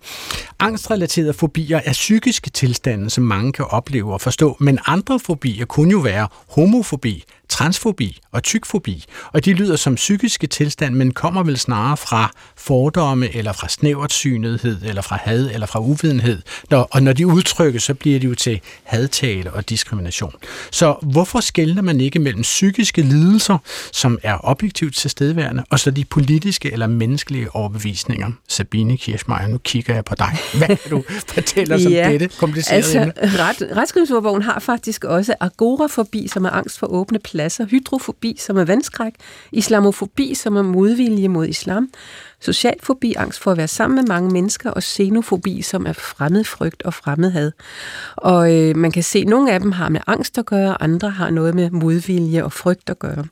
Angstrelateret 0.58 1.29
hedder 1.30 1.38
fobier 1.38 1.80
er 1.84 1.92
psykiske 1.92 2.50
tilstande, 2.50 3.10
som 3.10 3.24
mange 3.24 3.52
kan 3.52 3.64
opleve 3.70 4.12
og 4.12 4.20
forstå, 4.20 4.56
men 4.60 4.78
andre 4.86 5.20
fobier 5.20 5.64
kunne 5.66 5.90
jo 5.90 5.98
være 5.98 6.28
homofobi, 6.48 7.24
transfobi 7.50 8.20
og 8.32 8.42
tykfobi, 8.42 9.04
og 9.32 9.44
de 9.44 9.52
lyder 9.52 9.76
som 9.76 9.94
psykiske 9.94 10.46
tilstand, 10.46 10.94
men 10.94 11.12
kommer 11.12 11.42
vel 11.42 11.58
snarere 11.58 11.96
fra 11.96 12.30
fordomme, 12.56 13.36
eller 13.36 13.52
fra 13.52 13.68
snævertsynethed, 13.68 14.82
eller 14.82 15.02
fra 15.02 15.18
had, 15.22 15.50
eller 15.52 15.66
fra 15.66 15.80
uvidenhed. 15.80 16.42
Når, 16.70 16.88
og 16.90 17.02
når 17.02 17.12
de 17.12 17.26
udtrykkes, 17.26 17.82
så 17.82 17.94
bliver 17.94 18.18
de 18.18 18.26
jo 18.26 18.34
til 18.34 18.60
hadtale 18.84 19.52
og 19.52 19.68
diskrimination. 19.68 20.34
Så 20.70 20.96
hvorfor 21.02 21.40
skældner 21.40 21.82
man 21.82 22.00
ikke 22.00 22.18
mellem 22.18 22.42
psykiske 22.42 23.02
lidelser, 23.02 23.58
som 23.92 24.18
er 24.22 24.38
objektivt 24.44 24.96
tilstedeværende, 24.96 25.64
og 25.70 25.80
så 25.80 25.90
de 25.90 26.04
politiske 26.04 26.72
eller 26.72 26.86
menneskelige 26.86 27.54
overbevisninger? 27.54 28.30
Sabine 28.48 28.96
Kirschmeier, 28.96 29.46
nu 29.46 29.58
kigger 29.58 29.94
jeg 29.94 30.04
på 30.04 30.14
dig. 30.14 30.36
Hvad 30.54 30.68
kan 30.76 30.90
du 30.90 31.04
fortælle 31.28 31.74
os 31.74 31.82
ja, 31.90 32.06
om 32.06 32.12
dette 32.12 32.28
komplicerede 32.38 32.76
altså, 32.76 33.00
emne? 33.00 33.12
Ret, 33.22 33.76
Retskrivningsordbogen 33.76 34.42
har 34.42 34.58
faktisk 34.58 35.04
også 35.04 35.34
agorafobi, 35.40 36.28
som 36.28 36.44
er 36.44 36.50
angst 36.50 36.78
for 36.78 36.86
åbne 36.86 37.18
pladser, 37.18 37.39
hydrofobi, 37.48 38.36
som 38.38 38.56
er 38.56 38.64
vandskræk, 38.64 39.12
islamofobi, 39.52 40.34
som 40.34 40.56
er 40.56 40.62
modvilje 40.62 41.28
mod 41.28 41.46
islam, 41.46 41.88
socialfobi, 42.40 43.14
angst 43.14 43.40
for 43.40 43.50
at 43.50 43.56
være 43.56 43.68
sammen 43.68 43.96
med 43.96 44.04
mange 44.04 44.30
mennesker, 44.30 44.70
og 44.70 44.82
xenofobi, 44.82 45.62
som 45.62 45.86
er 45.86 45.92
fremmedfrygt 45.92 46.82
og 46.82 46.94
fremmedhad. 46.94 47.52
Og 48.16 48.56
øh, 48.56 48.76
man 48.76 48.92
kan 48.92 49.02
se, 49.02 49.18
at 49.18 49.26
nogle 49.26 49.52
af 49.52 49.60
dem 49.60 49.72
har 49.72 49.88
med 49.88 50.00
angst 50.06 50.38
at 50.38 50.46
gøre, 50.46 50.82
andre 50.82 51.10
har 51.10 51.30
noget 51.30 51.54
med 51.54 51.70
modvilje 51.70 52.44
og 52.44 52.52
frygt 52.52 52.90
at 52.90 52.98
gøre. 52.98 53.24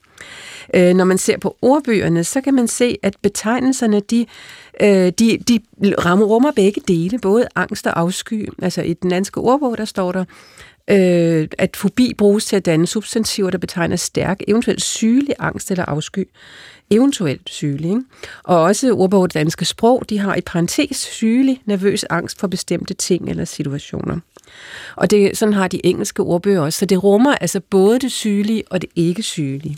Øh, 0.73 0.93
når 0.93 1.05
man 1.05 1.17
ser 1.17 1.37
på 1.37 1.57
ordbøgerne, 1.61 2.23
så 2.23 2.41
kan 2.41 2.53
man 2.53 2.67
se, 2.67 2.97
at 3.03 3.15
betegnelserne, 3.21 3.99
de, 3.99 4.25
øh, 4.81 5.11
de, 5.19 5.39
de 5.47 5.59
rammer, 6.05 6.25
rummer 6.25 6.51
begge 6.51 6.81
dele, 6.87 7.19
både 7.19 7.47
angst 7.55 7.87
og 7.87 7.99
afsky. 7.99 8.49
Altså 8.61 8.81
i 8.81 8.93
den 8.93 9.09
danske 9.09 9.39
ordbog, 9.39 9.77
der 9.77 9.85
står 9.85 10.11
der, 10.11 10.25
øh, 10.89 11.47
at 11.57 11.77
fobi 11.77 12.13
bruges 12.17 12.45
til 12.45 12.55
at 12.55 12.65
danne 12.65 12.87
substantiver, 12.87 13.49
der 13.49 13.57
betegner 13.57 13.95
stærk, 13.95 14.39
eventuelt 14.47 14.81
sygelig 14.81 15.35
angst 15.39 15.71
eller 15.71 15.85
afsky. 15.85 16.27
Eventuelt 16.91 17.49
sygelig. 17.49 17.89
Ikke? 17.89 18.01
Og 18.43 18.61
også 18.61 18.93
ordbogen 18.93 19.29
danske 19.29 19.65
sprog, 19.65 20.03
de 20.09 20.19
har 20.19 20.35
i 20.35 20.41
parentes 20.41 20.97
sygelig, 20.97 21.61
nervøs 21.65 22.03
angst 22.03 22.39
for 22.39 22.47
bestemte 22.47 22.93
ting 22.93 23.29
eller 23.29 23.45
situationer. 23.45 24.19
Og 24.95 25.11
det, 25.11 25.37
sådan 25.37 25.53
har 25.53 25.67
de 25.67 25.85
engelske 25.85 26.21
ordbøger 26.21 26.61
også. 26.61 26.79
Så 26.79 26.85
det 26.85 27.03
rummer 27.03 27.35
altså 27.35 27.59
både 27.59 27.99
det 27.99 28.11
sygelige 28.11 28.63
og 28.69 28.81
det 28.81 28.89
ikke 28.95 29.23
sygelige. 29.23 29.77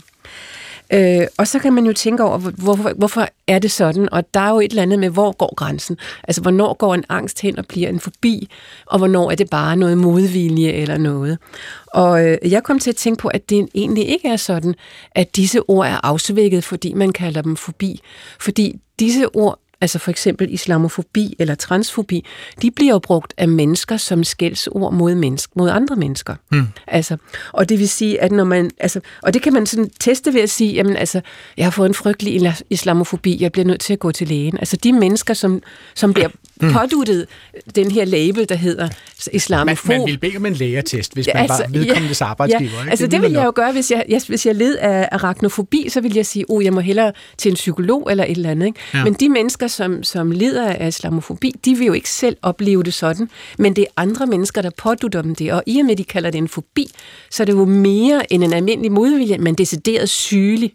Øh, 0.92 1.26
og 1.38 1.48
så 1.48 1.58
kan 1.58 1.72
man 1.72 1.86
jo 1.86 1.92
tænke 1.92 2.24
over, 2.24 2.38
hvorfor, 2.38 2.92
hvorfor 2.96 3.28
er 3.46 3.58
det 3.58 3.70
sådan? 3.70 4.08
Og 4.12 4.34
der 4.34 4.40
er 4.40 4.50
jo 4.50 4.60
et 4.60 4.70
eller 4.70 4.82
andet 4.82 4.98
med, 4.98 5.08
hvor 5.08 5.32
går 5.32 5.54
grænsen? 5.54 5.96
Altså, 6.24 6.42
hvornår 6.42 6.74
går 6.74 6.94
en 6.94 7.04
angst 7.08 7.40
hen 7.40 7.58
og 7.58 7.66
bliver 7.66 7.88
en 7.88 8.00
forbi, 8.00 8.48
og 8.86 8.98
hvornår 8.98 9.30
er 9.30 9.34
det 9.34 9.50
bare 9.50 9.76
noget 9.76 9.98
modvilje 9.98 10.72
eller 10.72 10.98
noget? 10.98 11.38
Og 11.86 12.26
øh, 12.26 12.38
jeg 12.42 12.62
kom 12.62 12.78
til 12.78 12.90
at 12.90 12.96
tænke 12.96 13.20
på, 13.20 13.28
at 13.28 13.50
det 13.50 13.68
egentlig 13.74 14.08
ikke 14.08 14.28
er 14.28 14.36
sådan, 14.36 14.74
at 15.12 15.36
disse 15.36 15.60
ord 15.68 15.86
er 15.86 16.06
afsvækket, 16.06 16.64
fordi 16.64 16.92
man 16.92 17.12
kalder 17.12 17.42
dem 17.42 17.56
forbi. 17.56 18.00
Fordi 18.40 18.80
disse 18.98 19.36
ord 19.36 19.58
altså 19.82 19.98
for 19.98 20.10
eksempel 20.10 20.54
islamofobi 20.54 21.36
eller 21.38 21.54
transfobi, 21.54 22.24
de 22.62 22.70
bliver 22.70 22.92
jo 22.92 22.98
brugt 22.98 23.34
af 23.36 23.48
mennesker 23.48 23.96
som 23.96 24.24
skældsord 24.24 24.92
mod, 24.92 25.14
menneske, 25.14 25.52
mod 25.56 25.70
andre 25.70 25.96
mennesker. 25.96 26.34
Mm. 26.52 26.66
Altså, 26.86 27.16
og 27.52 27.68
det 27.68 27.78
vil 27.78 27.88
sige, 27.88 28.20
at 28.20 28.32
når 28.32 28.44
man, 28.44 28.70
altså, 28.78 29.00
og 29.22 29.34
det 29.34 29.42
kan 29.42 29.52
man 29.52 29.66
sådan 29.66 29.90
teste 30.00 30.34
ved 30.34 30.40
at 30.40 30.50
sige, 30.50 30.72
jamen 30.72 30.96
altså, 30.96 31.20
jeg 31.56 31.66
har 31.66 31.70
fået 31.70 31.88
en 31.88 31.94
frygtelig 31.94 32.54
islamofobi, 32.70 33.42
jeg 33.42 33.52
bliver 33.52 33.66
nødt 33.66 33.80
til 33.80 33.92
at 33.92 33.98
gå 33.98 34.12
til 34.12 34.28
lægen. 34.28 34.58
Altså 34.58 34.76
de 34.76 34.92
mennesker, 34.92 35.34
som, 35.34 35.62
som 35.94 36.12
bliver 36.12 36.28
mm. 36.62 36.72
påduttet 36.72 37.26
den 37.74 37.90
her 37.90 38.04
label, 38.04 38.48
der 38.48 38.54
hedder 38.54 38.88
islamofob. 39.32 39.88
Man, 39.88 39.98
man 39.98 40.06
vil 40.06 40.18
bede 40.18 40.36
om 40.36 40.46
en 40.46 40.54
lægetest, 40.54 41.14
hvis 41.14 41.28
man 41.34 41.42
altså, 41.42 41.62
var 41.62 41.78
vedkommendes 41.78 42.20
ja, 42.20 42.26
arbejdsgiver. 42.26 42.70
Ja, 42.70 42.80
ikke? 42.80 42.90
altså 42.90 43.06
det, 43.06 43.12
det 43.12 43.22
vil 43.22 43.32
jeg 43.32 43.44
jo 43.44 43.52
gøre, 43.54 43.72
hvis 43.72 43.90
jeg, 43.90 44.04
jeg, 44.08 44.20
hvis 44.28 44.46
jeg 44.46 44.54
led 44.54 44.76
af 44.76 45.08
arachnofobi, 45.12 45.86
så 45.88 46.00
vil 46.00 46.14
jeg 46.14 46.26
sige, 46.26 46.44
oh, 46.48 46.64
jeg 46.64 46.72
må 46.72 46.80
hellere 46.80 47.12
til 47.38 47.48
en 47.48 47.54
psykolog 47.54 48.10
eller 48.10 48.24
et 48.24 48.30
eller 48.30 48.50
andet. 48.50 48.66
Ikke? 48.66 48.80
Ja. 48.94 49.04
Men 49.04 49.14
de 49.14 49.28
mennesker, 49.28 49.66
som, 49.66 50.02
som 50.02 50.30
lider 50.30 50.68
af 50.68 50.88
islamofobi, 50.88 51.54
de 51.64 51.74
vil 51.74 51.86
jo 51.86 51.92
ikke 51.92 52.10
selv 52.10 52.36
opleve 52.42 52.82
det 52.82 52.94
sådan, 52.94 53.30
men 53.58 53.76
det 53.76 53.82
er 53.82 54.02
andre 54.02 54.26
mennesker, 54.26 54.62
der 54.62 54.70
pådutter 54.70 55.22
dem 55.22 55.34
det, 55.34 55.52
og 55.52 55.62
i 55.66 55.78
og 55.78 55.86
med, 55.86 55.96
de 55.96 56.04
kalder 56.04 56.30
det 56.30 56.38
en 56.38 56.48
fobi, 56.48 56.90
så 57.30 57.42
er 57.42 57.44
det 57.44 57.52
jo 57.52 57.64
mere 57.64 58.32
end 58.32 58.44
en 58.44 58.52
almindelig 58.52 58.92
modvilje, 58.92 59.38
men 59.38 59.54
decideret 59.54 60.08
sygelig 60.08 60.72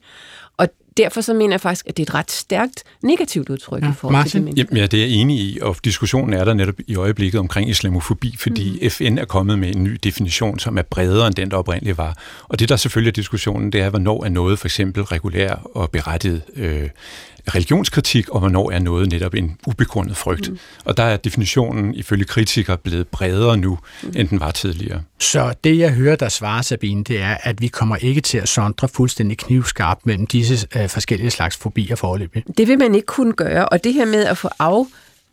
derfor 0.97 1.21
så 1.21 1.33
mener 1.33 1.53
jeg 1.53 1.61
faktisk, 1.61 1.85
at 1.87 1.97
det 1.97 2.03
er 2.03 2.11
et 2.11 2.13
ret 2.13 2.31
stærkt 2.31 2.83
negativt 3.03 3.49
udtryk 3.49 3.83
ja, 3.83 3.89
i 3.89 3.93
forhold 3.93 4.17
Martin? 4.17 4.31
til 4.45 4.51
det. 4.51 4.57
Jamen, 4.57 4.77
ja, 4.77 4.85
det 4.85 5.03
er 5.03 5.05
jeg 5.05 5.13
enig 5.15 5.39
i, 5.39 5.59
og 5.61 5.75
diskussionen 5.85 6.33
er 6.33 6.45
der 6.45 6.53
netop 6.53 6.75
i 6.87 6.95
øjeblikket 6.95 7.39
omkring 7.39 7.69
islamofobi, 7.69 8.35
fordi 8.39 8.79
mm. 8.83 8.89
FN 8.89 9.17
er 9.17 9.25
kommet 9.25 9.59
med 9.59 9.75
en 9.75 9.83
ny 9.83 9.97
definition, 10.03 10.59
som 10.59 10.77
er 10.77 10.81
bredere 10.81 11.27
end 11.27 11.35
den, 11.35 11.51
der 11.51 11.57
oprindeligt 11.57 11.97
var. 11.97 12.17
Og 12.43 12.59
det, 12.59 12.69
der 12.69 12.75
selvfølgelig 12.75 13.11
er 13.11 13.13
diskussionen, 13.13 13.71
det 13.71 13.81
er, 13.81 13.89
hvornår 13.89 14.23
er 14.23 14.29
noget 14.29 14.59
for 14.59 14.67
eksempel 14.67 15.03
regulær 15.03 15.53
og 15.75 15.91
berettiget 15.91 16.41
øh, 16.55 16.89
religionskritik, 17.55 18.29
og 18.29 18.39
hvornår 18.39 18.71
er 18.71 18.79
noget 18.79 19.11
netop 19.11 19.33
en 19.33 19.57
ubegrundet 19.67 20.17
frygt. 20.17 20.49
Mm. 20.49 20.59
Og 20.85 20.97
der 20.97 21.03
er 21.03 21.17
definitionen 21.17 21.95
ifølge 21.95 22.25
kritikere 22.25 22.77
blevet 22.77 23.07
bredere 23.07 23.57
nu, 23.57 23.77
mm. 24.03 24.13
end 24.15 24.27
den 24.27 24.39
var 24.39 24.51
tidligere. 24.51 25.01
Så 25.19 25.53
det, 25.63 25.77
jeg 25.77 25.91
hører 25.91 26.15
der 26.15 26.29
svarer, 26.29 26.61
Sabine, 26.61 27.03
det 27.03 27.21
er, 27.21 27.37
at 27.43 27.61
vi 27.61 27.67
kommer 27.67 27.95
ikke 27.95 28.21
til 28.21 28.37
at 28.37 28.49
sondre 28.49 28.87
fuldstændig 28.87 29.37
knivskarpt 29.37 30.05
mellem 30.05 30.27
disse 30.27 30.67
øh, 30.75 30.89
forskellige 30.89 31.31
slags 31.31 31.57
fobier 31.57 31.95
forløbig. 31.95 32.43
Det 32.57 32.67
vil 32.67 32.77
man 32.77 32.95
ikke 32.95 33.05
kunne 33.05 33.33
gøre, 33.33 33.69
og 33.69 33.83
det 33.83 33.93
her 33.93 34.05
med 34.05 34.25
at 34.25 34.37
få 34.37 34.49
af 34.59 34.83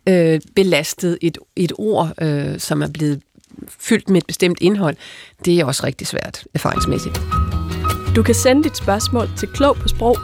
øh, 0.09 0.41
belastet 0.57 1.19
et, 1.23 1.39
et 1.57 1.73
ord, 1.79 2.12
øh, 2.23 2.59
som 2.59 2.83
er 2.83 2.89
blevet 2.89 3.23
fyldt 3.81 4.09
med 4.09 4.17
et 4.17 4.27
bestemt 4.27 4.59
indhold, 4.61 4.97
det 5.45 5.61
er 5.61 5.65
også 5.65 5.87
rigtig 5.87 6.07
svært 6.07 6.45
erfaringsmæssigt. 6.55 7.21
Du 8.17 8.23
kan 8.23 8.35
sende 8.35 8.65
dit 8.65 8.77
spørgsmål 8.77 9.29
til 9.37 9.49
klog 9.49 9.77
på 9.77 9.89
sprog 9.89 10.19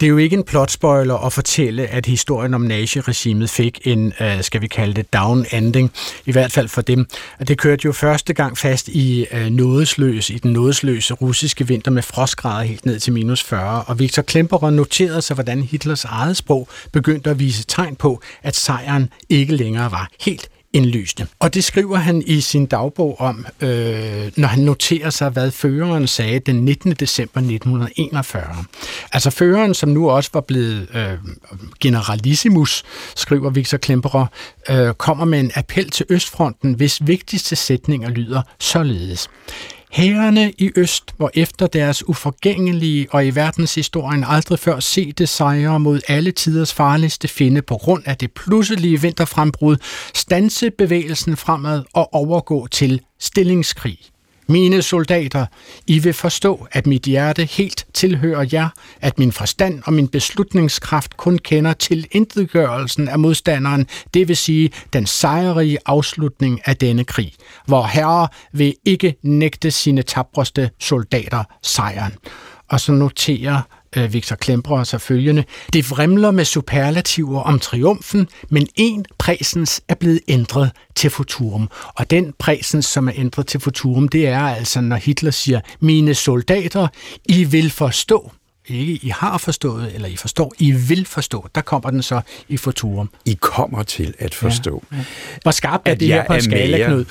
det 0.00 0.06
er 0.06 0.10
jo 0.10 0.16
ikke 0.16 0.36
en 0.36 0.44
plotspoiler 0.44 1.14
at 1.14 1.32
fortælle, 1.32 1.86
at 1.86 2.06
historien 2.06 2.54
om 2.54 2.60
naziregimet 2.60 3.50
fik 3.50 3.80
en, 3.84 4.12
øh, 4.20 4.42
skal 4.42 4.62
vi 4.62 4.66
kalde 4.66 4.94
det, 4.94 5.12
down 5.12 5.46
ending, 5.52 5.92
i 6.26 6.32
hvert 6.32 6.52
fald 6.52 6.68
for 6.68 6.82
dem. 6.82 7.06
Det 7.48 7.58
kørte 7.58 7.82
jo 7.84 7.92
første 7.92 8.34
gang 8.34 8.58
fast 8.58 8.88
i 8.88 9.26
øh, 9.32 9.46
nådesløs, 9.46 10.30
i 10.30 10.38
den 10.38 10.52
nådesløse 10.52 11.14
russiske 11.14 11.68
vinter 11.68 11.90
med 11.90 12.02
frostgrader 12.02 12.62
helt 12.62 12.86
ned 12.86 13.00
til 13.00 13.12
minus 13.12 13.42
40, 13.42 13.82
og 13.82 13.98
Viktor 13.98 14.22
Klemperer 14.22 14.70
noterede 14.70 15.22
sig, 15.22 15.34
hvordan 15.34 15.62
Hitlers 15.62 16.04
eget 16.04 16.36
sprog 16.36 16.68
begyndte 16.92 17.30
at 17.30 17.38
vise 17.38 17.64
tegn 17.64 17.96
på, 17.96 18.20
at 18.42 18.56
sejren 18.56 19.08
ikke 19.28 19.56
længere 19.56 19.90
var 19.90 20.08
helt 20.20 20.48
indlysende. 20.72 21.26
Og 21.38 21.54
det 21.54 21.64
skriver 21.64 21.96
han 21.96 22.22
i 22.26 22.40
sin 22.40 22.66
dagbog 22.66 23.20
om, 23.20 23.46
øh, 23.60 24.32
når 24.36 24.46
han 24.46 24.58
noterer 24.64 25.10
sig, 25.10 25.30
hvad 25.30 25.50
føreren 25.50 26.06
sagde 26.06 26.38
den 26.38 26.64
19. 26.64 26.92
december 26.92 27.40
1941. 27.40 28.64
Altså 29.12 29.30
føreren, 29.30 29.74
som 29.74 29.88
nu 29.88 30.10
også 30.10 30.30
var 30.32 30.40
blevet 30.40 30.88
øh, 30.94 31.18
generalissimus, 31.80 32.84
skriver 33.16 33.50
Victor 33.50 33.78
Klemperer, 33.78 34.26
øh, 34.70 34.94
kommer 34.94 35.24
med 35.24 35.40
en 35.40 35.52
appel 35.54 35.90
til 35.90 36.06
Østfronten, 36.08 36.74
hvis 36.74 37.06
vigtigste 37.06 37.56
sætninger 37.56 38.10
lyder 38.10 38.42
således. 38.58 39.28
Hærene 39.92 40.52
i 40.58 40.70
øst, 40.76 41.14
hvor 41.16 41.30
efter 41.34 41.66
deres 41.66 42.08
uforgængelige 42.08 43.06
og 43.10 43.26
i 43.26 43.30
verdenshistorien 43.30 44.24
aldrig 44.28 44.58
før 44.58 44.80
sete 44.80 45.26
sejre 45.26 45.80
mod 45.80 46.00
alle 46.08 46.32
tiders 46.32 46.74
farligste 46.74 47.28
finde 47.28 47.62
på 47.62 47.76
grund 47.76 48.02
af 48.06 48.16
det 48.16 48.32
pludselige 48.32 49.00
vinterfrembrud, 49.00 49.76
stanse 50.14 50.70
bevægelsen 50.70 51.36
fremad 51.36 51.82
og 51.92 52.14
overgå 52.14 52.66
til 52.66 53.00
stillingskrig. 53.20 54.11
Mine 54.48 54.82
soldater, 54.82 55.46
I 55.86 55.98
vil 55.98 56.12
forstå, 56.12 56.66
at 56.72 56.86
mit 56.86 57.02
hjerte 57.02 57.44
helt 57.44 57.86
tilhører 57.94 58.46
jer, 58.52 58.68
at 59.00 59.18
min 59.18 59.32
forstand 59.32 59.82
og 59.86 59.92
min 59.92 60.08
beslutningskraft 60.08 61.16
kun 61.16 61.38
kender 61.38 61.72
til 61.72 62.06
intetgørelsen 62.10 63.08
af 63.08 63.18
modstanderen, 63.18 63.86
det 64.14 64.28
vil 64.28 64.36
sige 64.36 64.70
den 64.92 65.06
sejrige 65.06 65.78
afslutning 65.86 66.60
af 66.64 66.76
denne 66.76 67.04
krig, 67.04 67.32
hvor 67.66 67.82
herre 67.86 68.28
vil 68.52 68.74
ikke 68.84 69.14
nægte 69.22 69.70
sine 69.70 70.02
tabreste 70.02 70.70
soldater 70.80 71.44
sejren. 71.62 72.12
Og 72.68 72.80
så 72.80 72.92
noterer 72.92 73.62
øh, 73.96 74.12
Victor 74.12 74.36
Klemperer 74.36 74.84
sig 74.84 75.00
følgende. 75.00 75.44
Det 75.72 75.90
vrimler 75.90 76.30
med 76.30 76.44
superlativer 76.44 77.40
om 77.40 77.58
triumfen, 77.58 78.28
men 78.48 78.68
en 78.74 79.04
præsens 79.18 79.82
er 79.88 79.94
blevet 79.94 80.20
ændret 80.28 80.70
til 80.94 81.10
futurum. 81.10 81.70
Og 81.94 82.10
den 82.10 82.34
præsens, 82.38 82.86
som 82.86 83.08
er 83.08 83.12
ændret 83.16 83.46
til 83.46 83.60
futurum, 83.60 84.08
det 84.08 84.28
er 84.28 84.40
altså, 84.40 84.80
når 84.80 84.96
Hitler 84.96 85.30
siger, 85.30 85.60
mine 85.80 86.14
soldater, 86.14 86.88
I 87.24 87.44
vil 87.44 87.70
forstå, 87.70 88.32
ikke 88.68 88.98
I 89.02 89.08
har 89.08 89.38
forstået, 89.38 89.94
eller 89.94 90.08
I 90.08 90.16
forstår, 90.16 90.52
I 90.58 90.70
vil 90.70 91.06
forstå. 91.06 91.48
Der 91.54 91.60
kommer 91.60 91.90
den 91.90 92.02
så 92.02 92.20
i 92.48 92.56
futurum. 92.56 93.10
I 93.24 93.38
kommer 93.40 93.82
til 93.82 94.14
at 94.18 94.34
forstå. 94.34 94.82
Ja. 94.92 94.96
Ja. 94.96 95.04
Hvor 95.42 95.50
skarpt 95.50 95.88
er 95.88 95.94
det 95.94 96.08
her 96.08 96.26
på 96.26 96.32
en 96.32 96.42
skala, 96.42 96.86
Knud? 96.86 97.04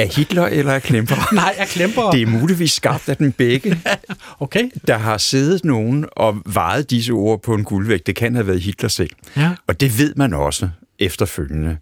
Er 0.00 0.16
Hitler 0.16 0.46
eller 0.46 0.72
er 0.72 0.78
Klemperer? 0.78 1.34
Nej, 1.34 1.54
er 1.58 1.64
Klemperer. 1.64 2.10
Det 2.10 2.22
er 2.22 2.26
muligvis 2.26 2.72
skabt 2.72 3.08
af 3.08 3.16
den 3.16 3.32
begge. 3.32 3.80
okay. 4.40 4.70
Der 4.86 4.96
har 4.96 5.18
siddet 5.18 5.64
nogen 5.64 6.06
og 6.12 6.36
vejet 6.44 6.90
disse 6.90 7.12
ord 7.12 7.42
på 7.42 7.54
en 7.54 7.64
guldvægt. 7.64 8.06
Det 8.06 8.16
kan 8.16 8.34
have 8.34 8.46
været 8.46 8.60
Hitler 8.60 8.88
selv. 8.88 9.10
Ja. 9.36 9.50
Og 9.66 9.80
det 9.80 9.98
ved 9.98 10.14
man 10.16 10.34
også 10.34 10.68
efterfølgende 10.98 11.76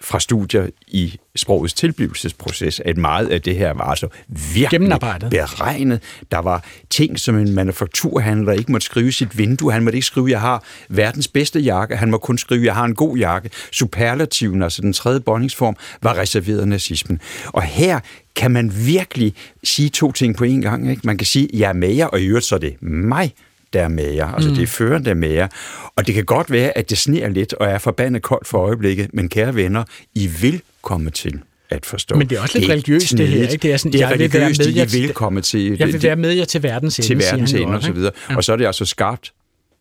fra 0.00 0.20
studier 0.20 0.66
i 0.86 1.18
sprogets 1.36 1.74
tilblivelsesproces, 1.74 2.80
at 2.80 2.96
meget 2.96 3.28
af 3.28 3.42
det 3.42 3.56
her 3.56 3.72
var 3.72 3.84
altså 3.84 4.08
virkelig 4.54 4.90
beregnet. 5.30 6.02
Der 6.32 6.38
var 6.38 6.64
ting, 6.90 7.20
som 7.20 7.38
en 7.38 7.54
manufakturhandler 7.54 8.52
ikke 8.52 8.72
måtte 8.72 8.84
skrive 8.84 9.08
i 9.08 9.12
sit 9.12 9.38
vindue. 9.38 9.72
Han 9.72 9.84
måtte 9.84 9.96
ikke 9.96 10.06
skrive, 10.06 10.30
jeg 10.30 10.40
har 10.40 10.64
verdens 10.88 11.28
bedste 11.28 11.60
jakke. 11.60 11.96
Han 11.96 12.10
må 12.10 12.18
kun 12.18 12.38
skrive, 12.38 12.64
jeg 12.64 12.74
har 12.74 12.84
en 12.84 12.94
god 12.94 13.16
jakke. 13.16 13.50
Superlativen, 13.72 14.62
altså 14.62 14.82
den 14.82 14.92
tredje 14.92 15.20
bondingsform, 15.20 15.76
var 16.02 16.18
reserveret 16.18 16.68
nazismen. 16.68 17.20
Og 17.46 17.62
her 17.62 18.00
kan 18.36 18.50
man 18.50 18.72
virkelig 18.86 19.34
sige 19.64 19.88
to 19.88 20.12
ting 20.12 20.36
på 20.36 20.44
en 20.44 20.62
gang. 20.62 20.90
Ikke? 20.90 21.02
Man 21.04 21.18
kan 21.18 21.26
sige, 21.26 21.48
jeg 21.52 21.68
er 21.68 21.72
med 21.72 21.94
jer, 21.94 22.06
og 22.06 22.20
i 22.20 22.26
øvrigt 22.26 22.46
så 22.46 22.54
er 22.54 22.58
det 22.58 22.82
mig, 22.82 23.32
der 23.72 23.82
er 23.82 23.88
med 23.88 24.12
jer. 24.12 24.26
Altså, 24.26 24.48
mm. 24.48 24.56
det 24.56 24.62
er 24.62 24.66
føreren, 24.66 25.04
der 25.04 25.10
er 25.10 25.14
med 25.14 25.30
jer. 25.30 25.48
Og 25.96 26.06
det 26.06 26.14
kan 26.14 26.24
godt 26.24 26.50
være, 26.50 26.78
at 26.78 26.90
det 26.90 26.98
sneer 26.98 27.28
lidt 27.28 27.52
og 27.52 27.66
er 27.66 27.78
forbandet 27.78 28.22
koldt 28.22 28.46
for 28.46 28.58
øjeblikket, 28.58 29.10
men 29.12 29.28
kære 29.28 29.54
venner, 29.54 29.84
I 30.14 30.26
vil 30.26 30.62
komme 30.82 31.10
til 31.10 31.40
at 31.70 31.86
forstå. 31.86 32.16
Men 32.16 32.30
det 32.30 32.38
er 32.38 32.42
også 32.42 32.58
lidt 32.58 32.66
det 32.66 32.72
religiøst, 32.72 33.18
det 33.18 33.28
her, 33.28 33.42
ikke? 33.42 33.62
Det 33.62 33.72
er, 33.72 33.76
sådan, 33.76 33.92
det 33.92 34.02
er 34.02 34.08
jeg 34.08 34.18
vil 34.18 34.32
være 34.32 34.50
med 34.50 34.74
jer 34.74 34.84
til, 34.84 35.14
komme 35.14 35.40
til... 35.40 35.76
Jeg 35.78 35.86
vil 35.86 36.02
være 36.02 36.16
med 36.16 36.32
jer 36.32 36.44
til 36.44 36.62
verdens 36.62 36.98
ende, 36.98 37.08
Til 37.08 37.18
verdens 37.18 37.52
ende, 37.52 37.74
og 37.74 37.82
så 37.82 37.92
videre. 37.92 38.12
Ja. 38.30 38.36
Og 38.36 38.44
så 38.44 38.52
er 38.52 38.56
det 38.56 38.66
altså 38.66 38.84
skarpt 38.84 39.32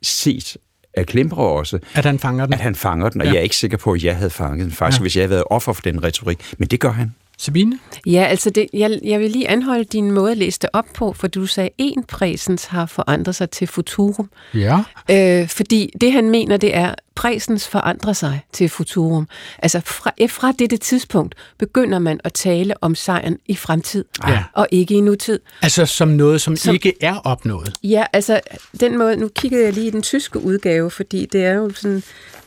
set 0.01 0.57
af 0.93 1.05
Klemper 1.05 1.37
også. 1.37 1.79
At 1.93 2.05
han 2.05 2.19
fanger 2.19 2.45
den? 2.45 2.53
At 2.53 2.59
han 2.59 2.75
fanger 2.75 3.09
den, 3.09 3.21
og 3.21 3.27
ja. 3.27 3.33
jeg 3.33 3.39
er 3.39 3.43
ikke 3.43 3.55
sikker 3.55 3.77
på, 3.77 3.91
at 3.91 4.03
jeg 4.03 4.15
havde 4.15 4.29
fanget 4.29 4.65
den, 4.65 4.71
faktisk, 4.71 4.99
ja. 4.99 5.01
hvis 5.01 5.15
jeg 5.15 5.21
havde 5.21 5.29
været 5.29 5.43
offer 5.49 5.73
for 5.73 5.81
den 5.81 6.03
retorik. 6.03 6.39
Men 6.57 6.67
det 6.67 6.79
gør 6.79 6.91
han. 6.91 7.13
Sabine? 7.37 7.79
Ja, 8.05 8.23
altså 8.23 8.49
det, 8.49 8.67
jeg, 8.73 8.99
jeg 9.03 9.19
vil 9.19 9.31
lige 9.31 9.49
anholde 9.49 9.83
din 9.83 10.11
måde 10.11 10.31
at 10.31 10.37
læse 10.37 10.59
det 10.59 10.69
op 10.73 10.85
på, 10.93 11.13
for 11.13 11.27
du 11.27 11.45
sagde, 11.45 11.69
at 11.69 11.73
en 11.77 12.03
præsens 12.03 12.65
har 12.65 12.85
forandret 12.85 13.35
sig 13.35 13.49
til 13.49 13.67
futurum. 13.67 14.29
Ja. 14.53 14.79
Øh, 15.11 15.47
fordi 15.47 15.93
det 16.01 16.11
han 16.11 16.29
mener, 16.29 16.57
det 16.57 16.75
er, 16.75 16.95
præsens 17.17 17.67
forandrer 17.67 18.13
sig 18.13 18.41
til 18.53 18.69
futurum. 18.69 19.27
Altså 19.59 19.81
fra, 19.85 20.11
fra 20.27 20.51
dette 20.51 20.77
tidspunkt 20.77 21.35
begynder 21.57 21.99
man 21.99 22.19
at 22.23 22.33
tale 22.33 22.83
om 22.83 22.95
sejren 22.95 23.37
i 23.45 23.55
fremtid, 23.55 24.05
ja. 24.27 24.43
og 24.53 24.67
ikke 24.71 24.93
i 24.93 25.01
nutid. 25.01 25.39
Altså 25.61 25.85
som 25.85 26.07
noget, 26.07 26.41
som, 26.41 26.55
som 26.55 26.73
ikke 26.73 26.93
er 27.01 27.15
opnået? 27.15 27.73
Ja, 27.83 28.05
altså 28.13 28.39
den 28.79 28.97
måde, 28.97 29.17
nu 29.17 29.27
kiggede 29.27 29.63
jeg 29.63 29.73
lige 29.73 29.87
i 29.87 29.89
den 29.89 30.01
tyske 30.01 30.39
udgave, 30.39 30.91
fordi 30.91 31.25
det 31.25 31.45
er 31.45 31.53
jo 31.53 31.71
sådan 31.73 32.03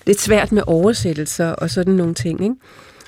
lidt 0.07 0.20
svært 0.20 0.53
med 0.53 0.62
oversættelser 0.66 1.49
og 1.49 1.70
sådan 1.70 1.95
nogle 1.95 2.14
ting, 2.14 2.43
ikke? 2.43 2.55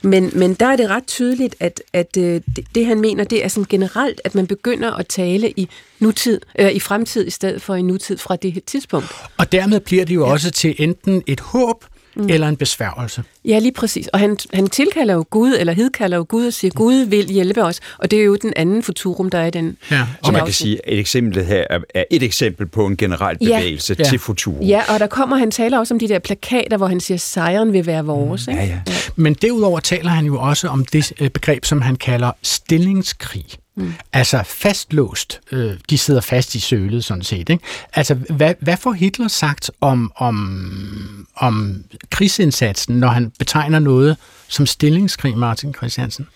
Men, 0.02 0.30
men 0.34 0.54
der 0.54 0.66
er 0.66 0.76
det 0.76 0.90
ret 0.90 1.06
tydeligt, 1.06 1.56
at, 1.60 1.82
at 1.92 2.16
øh, 2.18 2.40
det, 2.56 2.64
det 2.74 2.86
han 2.86 3.00
mener, 3.00 3.24
det 3.24 3.44
er 3.44 3.48
sådan 3.48 3.66
generelt, 3.68 4.20
at 4.24 4.34
man 4.34 4.46
begynder 4.46 4.92
at 4.92 5.06
tale 5.06 5.50
i 5.50 5.68
nutid, 5.98 6.40
øh, 6.58 6.72
i 6.72 6.80
fremtid 6.80 7.26
i 7.26 7.30
stedet 7.30 7.62
for 7.62 7.74
i 7.74 7.82
nutid 7.82 8.18
fra 8.18 8.36
det 8.36 8.64
tidspunkt. 8.64 9.08
Og 9.38 9.52
dermed 9.52 9.80
bliver 9.80 10.04
det 10.04 10.14
jo 10.14 10.26
ja. 10.26 10.32
også 10.32 10.50
til 10.50 10.74
enten 10.78 11.22
et 11.26 11.40
håb, 11.40 11.84
mm. 12.16 12.28
eller 12.28 12.48
en 12.48 12.56
besværgelse. 12.56 13.22
Ja, 13.44 13.58
lige 13.58 13.72
præcis. 13.72 14.06
Og 14.06 14.18
han, 14.18 14.36
han 14.52 14.66
tilkalder 14.66 15.14
jo 15.14 15.24
Gud, 15.30 15.56
eller 15.58 15.72
hedkalder 15.72 16.16
jo 16.16 16.26
Gud 16.28 16.46
og 16.46 16.52
siger, 16.52 16.72
Gud 16.74 16.94
vil 16.94 17.26
hjælpe 17.26 17.64
os. 17.64 17.80
Og 17.98 18.10
det 18.10 18.18
er 18.20 18.24
jo 18.24 18.36
den 18.42 18.52
anden 18.56 18.82
futurum, 18.82 19.30
der 19.30 19.38
er 19.38 19.46
i 19.46 19.50
den. 19.50 19.76
Ja. 19.90 20.06
Så 20.24 20.32
man 20.32 20.44
kan 20.44 20.54
sige, 20.54 20.86
at 20.86 20.92
et 20.92 20.98
eksempel 20.98 21.44
her 21.44 21.64
er 21.94 22.04
et 22.10 22.22
eksempel 22.22 22.66
på 22.66 22.86
en 22.86 22.96
generel 22.96 23.38
bevægelse 23.38 23.96
ja. 23.98 24.04
til 24.04 24.18
futurum. 24.18 24.66
Ja, 24.66 24.82
og 24.94 25.00
der 25.00 25.06
kommer, 25.06 25.36
han 25.36 25.50
taler 25.50 25.78
også 25.78 25.94
om 25.94 25.98
de 25.98 26.08
der 26.08 26.18
plakater, 26.18 26.76
hvor 26.76 26.86
han 26.86 27.00
siger, 27.00 27.18
sejren 27.18 27.72
vil 27.72 27.86
være 27.86 28.04
vores. 28.04 28.46
Mm. 28.46 28.54
Ja, 28.54 28.64
ja. 28.64 28.80
Ja. 28.86 28.92
Men 29.16 29.34
derudover 29.34 29.80
taler 29.80 30.10
han 30.10 30.26
jo 30.26 30.40
også 30.40 30.68
om 30.68 30.84
det 30.84 31.12
øh, 31.20 31.30
begreb, 31.30 31.64
som 31.64 31.82
han 31.82 31.96
kalder 31.96 32.32
stillingskrig. 32.42 33.44
Mm. 33.74 33.94
Altså 34.12 34.42
fastlåst. 34.46 35.40
Øh, 35.52 35.78
de 35.90 35.98
sidder 35.98 36.20
fast 36.20 36.54
i 36.54 36.60
sølet, 36.60 37.04
sådan 37.04 37.22
set. 37.22 37.48
Ikke? 37.48 37.64
Altså, 37.94 38.14
hvad, 38.14 38.54
hvad 38.60 38.76
får 38.76 38.92
Hitler 38.92 39.28
sagt 39.28 39.70
om, 39.80 40.12
om, 40.16 41.26
om 41.36 41.84
krigsindsatsen, 42.10 42.96
når 43.00 43.08
han 43.08 43.32
betegner 43.38 43.78
noget 43.78 44.16
som 44.48 44.66
stillingskrig, 44.66 45.38
Martin 45.38 45.74
Christiansen? 45.74 46.26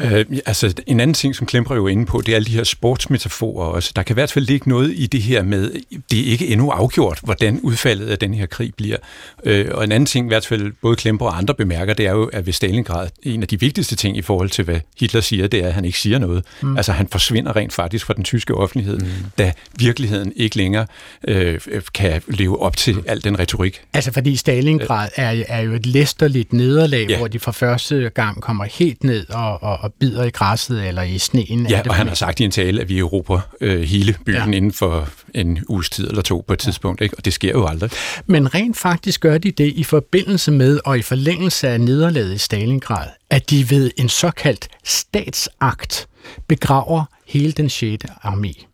Øh, 0.00 0.24
altså, 0.46 0.74
en 0.86 1.00
anden 1.00 1.14
ting, 1.14 1.34
som 1.34 1.46
Klemper 1.46 1.74
jo 1.74 1.86
inde 1.86 2.06
på, 2.06 2.20
det 2.20 2.32
er 2.32 2.36
alle 2.36 2.46
de 2.46 2.52
her 2.52 2.64
sportsmetaforer 2.64 3.66
også. 3.66 3.92
Der 3.96 4.02
kan 4.02 4.14
i 4.14 4.18
hvert 4.18 4.32
fald 4.32 4.44
ligge 4.44 4.68
noget 4.68 4.92
i 4.96 5.06
det 5.06 5.22
her 5.22 5.42
med, 5.42 5.70
det 6.10 6.20
er 6.20 6.24
ikke 6.24 6.46
endnu 6.46 6.70
afgjort, 6.70 7.18
hvordan 7.22 7.60
udfaldet 7.60 8.06
af 8.06 8.18
den 8.18 8.34
her 8.34 8.46
krig 8.46 8.74
bliver. 8.76 8.96
Øh, 9.44 9.66
og 9.70 9.84
en 9.84 9.92
anden 9.92 10.06
ting, 10.06 10.26
i 10.26 10.28
hvert 10.28 10.46
fald 10.46 10.72
både 10.82 10.96
Klemper 10.96 11.26
og 11.26 11.38
andre 11.38 11.54
bemærker, 11.54 11.94
det 11.94 12.06
er 12.06 12.12
jo, 12.12 12.24
at 12.24 12.46
ved 12.46 12.52
Stalingrad, 12.52 13.08
en 13.22 13.42
af 13.42 13.48
de 13.48 13.60
vigtigste 13.60 13.96
ting 13.96 14.16
i 14.16 14.22
forhold 14.22 14.50
til, 14.50 14.64
hvad 14.64 14.80
Hitler 15.00 15.20
siger, 15.20 15.46
det 15.46 15.64
er, 15.64 15.66
at 15.66 15.74
han 15.74 15.84
ikke 15.84 15.98
siger 15.98 16.18
noget. 16.18 16.44
Mm. 16.60 16.76
Altså, 16.76 16.92
han 16.92 17.08
forsvinder 17.08 17.56
rent 17.56 17.72
faktisk 17.72 18.06
fra 18.06 18.14
den 18.14 18.24
tyske 18.24 18.54
offentlighed, 18.54 18.98
mm. 18.98 19.06
da 19.38 19.52
virkeligheden 19.78 20.32
ikke 20.36 20.56
længere 20.56 20.86
øh, 21.28 21.60
kan 21.94 22.22
leve 22.28 22.62
op 22.62 22.76
til 22.76 22.96
al 23.06 23.24
den 23.24 23.38
retorik. 23.38 23.80
Altså, 23.92 24.12
fordi 24.12 24.36
Stalingrad 24.36 25.08
er, 25.16 25.44
er 25.48 25.60
jo 25.60 25.72
et 25.72 25.86
læsterligt 25.86 26.52
nederlag, 26.52 27.06
ja. 27.08 27.18
hvor 27.18 27.28
de 27.28 27.38
for 27.38 27.52
første 27.52 28.10
gang 28.14 28.42
kommer 28.42 28.64
helt 28.64 29.04
ned 29.04 29.30
og, 29.30 29.62
og 29.62 29.87
og 29.88 29.94
bider 30.00 30.24
i 30.24 30.30
græsset 30.30 30.88
eller 30.88 31.02
i 31.02 31.18
sneen. 31.18 31.66
Ja, 31.66 31.82
og 31.88 31.94
han 31.94 32.08
har 32.08 32.14
sagt 32.14 32.40
i 32.40 32.44
en 32.44 32.50
tale, 32.50 32.80
at 32.80 32.88
vi 32.88 32.98
erobrer 32.98 33.40
øh, 33.60 33.82
hele 33.82 34.16
byen 34.26 34.50
ja. 34.50 34.56
inden 34.56 34.72
for 34.72 35.08
en 35.34 35.58
uges 35.68 35.90
tid 35.90 36.08
eller 36.08 36.22
to 36.22 36.44
på 36.46 36.52
et 36.52 36.58
tidspunkt, 36.58 37.00
ikke? 37.00 37.16
og 37.16 37.24
det 37.24 37.32
sker 37.32 37.50
jo 37.50 37.66
aldrig. 37.66 37.90
Men 38.26 38.54
rent 38.54 38.76
faktisk 38.76 39.20
gør 39.20 39.38
de 39.38 39.50
det 39.50 39.72
i 39.76 39.84
forbindelse 39.84 40.50
med 40.50 40.80
og 40.84 40.98
i 40.98 41.02
forlængelse 41.02 41.68
af 41.68 41.80
nederlaget 41.80 42.34
i 42.34 42.38
Stalingrad, 42.38 43.08
at 43.30 43.50
de 43.50 43.70
ved 43.70 43.90
en 43.96 44.08
såkaldt 44.08 44.68
statsakt 44.84 46.08
begraver 46.48 47.04
hele 47.26 47.52
den 47.52 47.70
6. 47.70 48.04
armé. 48.04 48.64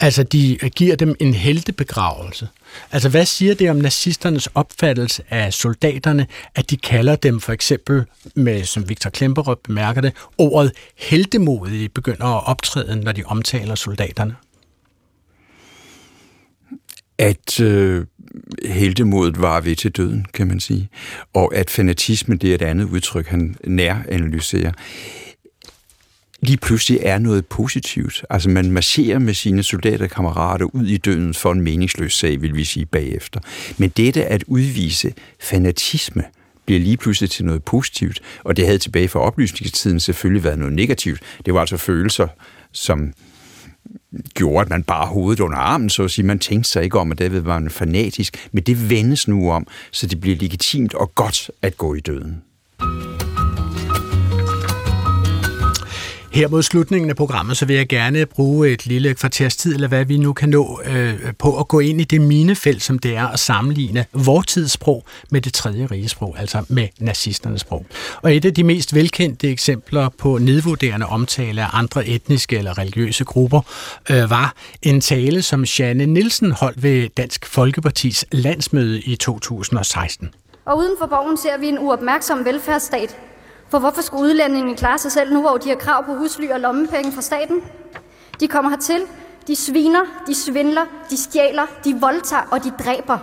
Altså, 0.00 0.22
de 0.22 0.58
giver 0.76 0.96
dem 0.96 1.16
en 1.20 1.34
heltebegravelse. 1.34 2.48
Altså, 2.92 3.08
hvad 3.08 3.26
siger 3.26 3.54
det 3.54 3.70
om 3.70 3.76
nazisternes 3.76 4.46
opfattelse 4.46 5.22
af 5.30 5.52
soldaterne, 5.52 6.26
at 6.54 6.70
de 6.70 6.76
kalder 6.76 7.16
dem 7.16 7.40
for 7.40 7.52
eksempel, 7.52 8.04
med, 8.34 8.64
som 8.64 8.88
Victor 8.88 9.10
Klemperup 9.10 9.58
bemærker 9.64 10.00
det, 10.00 10.12
ordet 10.38 10.72
heldemodige 10.96 11.88
begynder 11.88 12.26
at 12.26 12.46
optræde, 12.46 12.96
når 12.96 13.12
de 13.12 13.22
omtaler 13.26 13.74
soldaterne? 13.74 14.36
At 17.18 17.60
øh, 17.60 18.06
heldemodet 18.66 19.40
var 19.40 19.60
ved 19.60 19.76
til 19.76 19.90
døden, 19.90 20.26
kan 20.34 20.46
man 20.46 20.60
sige. 20.60 20.88
Og 21.34 21.54
at 21.54 21.70
fanatisme, 21.70 22.36
det 22.36 22.50
er 22.50 22.54
et 22.54 22.62
andet 22.62 22.84
udtryk, 22.84 23.26
han 23.26 23.56
næranalyserer. 23.64 24.12
analyserer 24.14 24.72
lige 26.42 26.56
pludselig 26.56 27.00
er 27.02 27.18
noget 27.18 27.46
positivt. 27.46 28.24
Altså 28.30 28.50
man 28.50 28.70
marcherer 28.70 29.18
med 29.18 29.34
sine 29.34 29.62
soldaterkammerater 29.62 30.64
ud 30.64 30.86
i 30.86 30.96
døden 30.96 31.34
for 31.34 31.52
en 31.52 31.60
meningsløs 31.60 32.14
sag, 32.14 32.42
vil 32.42 32.56
vi 32.56 32.64
sige 32.64 32.86
bagefter. 32.86 33.40
Men 33.78 33.90
dette 33.90 34.24
at 34.24 34.44
udvise 34.46 35.14
fanatisme 35.40 36.24
bliver 36.66 36.80
lige 36.80 36.96
pludselig 36.96 37.30
til 37.30 37.44
noget 37.44 37.64
positivt, 37.64 38.20
og 38.44 38.56
det 38.56 38.66
havde 38.66 38.78
tilbage 38.78 39.08
for 39.08 39.20
oplysningstiden 39.20 40.00
selvfølgelig 40.00 40.44
været 40.44 40.58
noget 40.58 40.74
negativt. 40.74 41.20
Det 41.46 41.54
var 41.54 41.60
altså 41.60 41.76
følelser, 41.76 42.28
som 42.72 43.12
gjorde, 44.34 44.64
at 44.64 44.70
man 44.70 44.82
bare 44.82 45.06
hovedet 45.06 45.40
under 45.40 45.58
armen, 45.58 45.90
så 45.90 46.02
at 46.02 46.10
sige. 46.10 46.26
Man 46.26 46.38
tænkte 46.38 46.70
sig 46.70 46.84
ikke 46.84 46.98
om, 46.98 47.12
at 47.12 47.18
David 47.18 47.40
var 47.40 47.56
en 47.56 47.70
fanatisk, 47.70 48.48
men 48.52 48.62
det 48.62 48.90
vendes 48.90 49.28
nu 49.28 49.50
om, 49.50 49.66
så 49.90 50.06
det 50.06 50.20
bliver 50.20 50.36
legitimt 50.36 50.94
og 50.94 51.14
godt 51.14 51.50
at 51.62 51.76
gå 51.76 51.94
i 51.94 52.00
døden. 52.00 52.42
Her 56.34 56.48
mod 56.48 56.62
slutningen 56.62 57.10
af 57.10 57.16
programmet, 57.16 57.56
så 57.56 57.66
vil 57.66 57.76
jeg 57.76 57.88
gerne 57.88 58.26
bruge 58.26 58.70
et 58.70 58.86
lille 58.86 59.14
kvarters 59.14 59.56
tid, 59.56 59.74
eller 59.74 59.88
hvad 59.88 60.04
vi 60.04 60.18
nu 60.18 60.32
kan 60.32 60.48
nå, 60.48 60.80
øh, 60.84 61.14
på 61.38 61.58
at 61.58 61.68
gå 61.68 61.80
ind 61.80 62.00
i 62.00 62.04
det 62.04 62.20
minefelt, 62.20 62.82
som 62.82 62.98
det 62.98 63.16
er 63.16 63.26
at 63.26 63.38
sammenligne 63.38 64.04
vortidssprog 64.12 65.04
med 65.30 65.40
det 65.40 65.54
tredje 65.54 65.86
rigesprog, 65.86 66.36
altså 66.38 66.64
med 66.68 66.88
nazisternes 67.00 67.60
sprog. 67.60 67.86
Og 68.22 68.36
et 68.36 68.44
af 68.44 68.54
de 68.54 68.64
mest 68.64 68.94
velkendte 68.94 69.50
eksempler 69.50 70.08
på 70.08 70.38
nedvurderende 70.38 71.06
omtale 71.06 71.62
af 71.62 71.68
andre 71.72 72.06
etniske 72.06 72.58
eller 72.58 72.78
religiøse 72.78 73.24
grupper, 73.24 73.60
øh, 74.10 74.30
var 74.30 74.54
en 74.82 75.00
tale, 75.00 75.42
som 75.42 75.64
Janne 75.64 76.06
Nielsen 76.06 76.52
holdt 76.52 76.82
ved 76.82 77.08
Dansk 77.16 77.46
Folkepartis 77.46 78.24
landsmøde 78.32 79.00
i 79.00 79.16
2016. 79.16 80.30
Og 80.64 80.78
uden 80.78 80.96
for 80.98 81.06
borgen 81.06 81.36
ser 81.36 81.58
vi 81.58 81.66
en 81.66 81.78
uopmærksom 81.78 82.44
velfærdsstat, 82.44 83.16
for 83.72 83.78
hvorfor 83.78 84.02
skulle 84.02 84.22
udlændingene 84.22 84.76
klare 84.76 84.98
sig 84.98 85.12
selv 85.12 85.32
nu, 85.32 85.40
hvor 85.40 85.56
de 85.56 85.68
har 85.68 85.76
krav 85.76 86.04
på 86.04 86.14
husly 86.14 86.48
og 86.48 86.60
lommepenge 86.60 87.12
fra 87.12 87.22
staten? 87.22 87.60
De 88.40 88.48
kommer 88.48 88.70
hertil, 88.70 89.00
de 89.46 89.56
sviner, 89.56 90.00
de 90.26 90.34
svindler, 90.34 90.84
de 91.10 91.16
stjæler, 91.22 91.66
de 91.84 91.96
voldtager 92.00 92.42
og 92.50 92.64
de 92.64 92.72
dræber. 92.84 93.18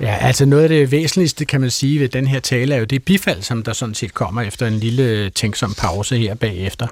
Ja, 0.00 0.16
altså 0.20 0.46
noget 0.46 0.62
af 0.62 0.68
det 0.68 0.90
væsentligste, 0.90 1.44
kan 1.44 1.60
man 1.60 1.70
sige, 1.70 2.00
ved 2.00 2.08
den 2.08 2.26
her 2.26 2.40
tale, 2.40 2.74
er 2.74 2.78
jo 2.78 2.84
det 2.84 3.04
bifald, 3.04 3.42
som 3.42 3.62
der 3.62 3.72
sådan 3.72 3.94
set 3.94 4.14
kommer 4.14 4.42
efter 4.42 4.66
en 4.66 4.78
lille 4.78 5.30
tænksom 5.30 5.74
pause 5.78 6.16
her 6.16 6.34
bagefter. 6.34 6.86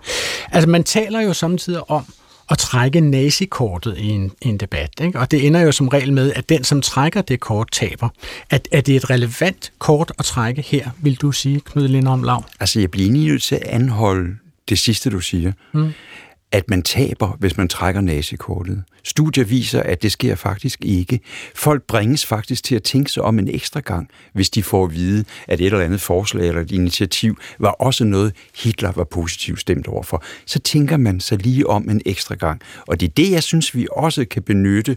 Altså 0.52 0.68
man 0.68 0.84
taler 0.84 1.20
jo 1.20 1.32
samtidig 1.32 1.90
om, 1.90 2.04
at 2.50 2.58
trække 2.58 3.00
nazikortet 3.00 3.98
i 3.98 4.08
en, 4.08 4.32
i 4.42 4.48
en 4.48 4.56
debat. 4.56 4.90
Ikke? 5.00 5.18
Og 5.18 5.30
det 5.30 5.46
ender 5.46 5.60
jo 5.60 5.72
som 5.72 5.88
regel 5.88 6.12
med, 6.12 6.32
at 6.32 6.48
den, 6.48 6.64
som 6.64 6.82
trækker 6.82 7.22
det 7.22 7.40
kort, 7.40 7.68
taber. 7.72 8.08
At, 8.50 8.68
er 8.72 8.80
det 8.80 8.96
et 8.96 9.10
relevant 9.10 9.72
kort 9.78 10.12
at 10.18 10.24
trække 10.24 10.62
her, 10.62 10.90
vil 11.02 11.14
du 11.14 11.32
sige, 11.32 11.60
Knud 11.60 11.88
Lindholm 11.88 12.22
Lav? 12.22 12.44
Altså, 12.60 12.80
jeg 12.80 12.90
bliver 12.90 13.12
lige 13.12 13.26
nødt 13.26 13.42
til 13.42 13.54
at 13.54 13.62
anholde 13.62 14.36
det 14.68 14.78
sidste, 14.78 15.10
du 15.10 15.20
siger. 15.20 15.52
Mm 15.72 15.92
at 16.52 16.70
man 16.70 16.82
taber, 16.82 17.36
hvis 17.38 17.56
man 17.56 17.68
trækker 17.68 18.00
nazikortet. 18.00 18.82
Studier 19.04 19.44
viser, 19.44 19.82
at 19.82 20.02
det 20.02 20.12
sker 20.12 20.34
faktisk 20.34 20.84
ikke. 20.84 21.20
Folk 21.54 21.82
bringes 21.82 22.26
faktisk 22.26 22.64
til 22.64 22.74
at 22.74 22.82
tænke 22.82 23.10
sig 23.10 23.22
om 23.22 23.38
en 23.38 23.48
ekstra 23.48 23.80
gang, 23.80 24.08
hvis 24.32 24.50
de 24.50 24.62
får 24.62 24.84
at 24.84 24.94
vide, 24.94 25.24
at 25.48 25.60
et 25.60 25.66
eller 25.66 25.80
andet 25.80 26.00
forslag 26.00 26.48
eller 26.48 26.60
et 26.60 26.70
initiativ 26.70 27.38
var 27.58 27.70
også 27.70 28.04
noget, 28.04 28.32
Hitler 28.62 28.92
var 28.92 29.04
positivt 29.04 29.60
stemt 29.60 29.88
overfor. 29.88 30.24
Så 30.46 30.58
tænker 30.58 30.96
man 30.96 31.20
sig 31.20 31.38
lige 31.38 31.66
om 31.66 31.90
en 31.90 32.00
ekstra 32.06 32.34
gang. 32.34 32.60
Og 32.86 33.00
det 33.00 33.08
er 33.08 33.12
det, 33.16 33.30
jeg 33.30 33.42
synes, 33.42 33.74
vi 33.74 33.86
også 33.90 34.24
kan 34.24 34.42
benytte 34.42 34.96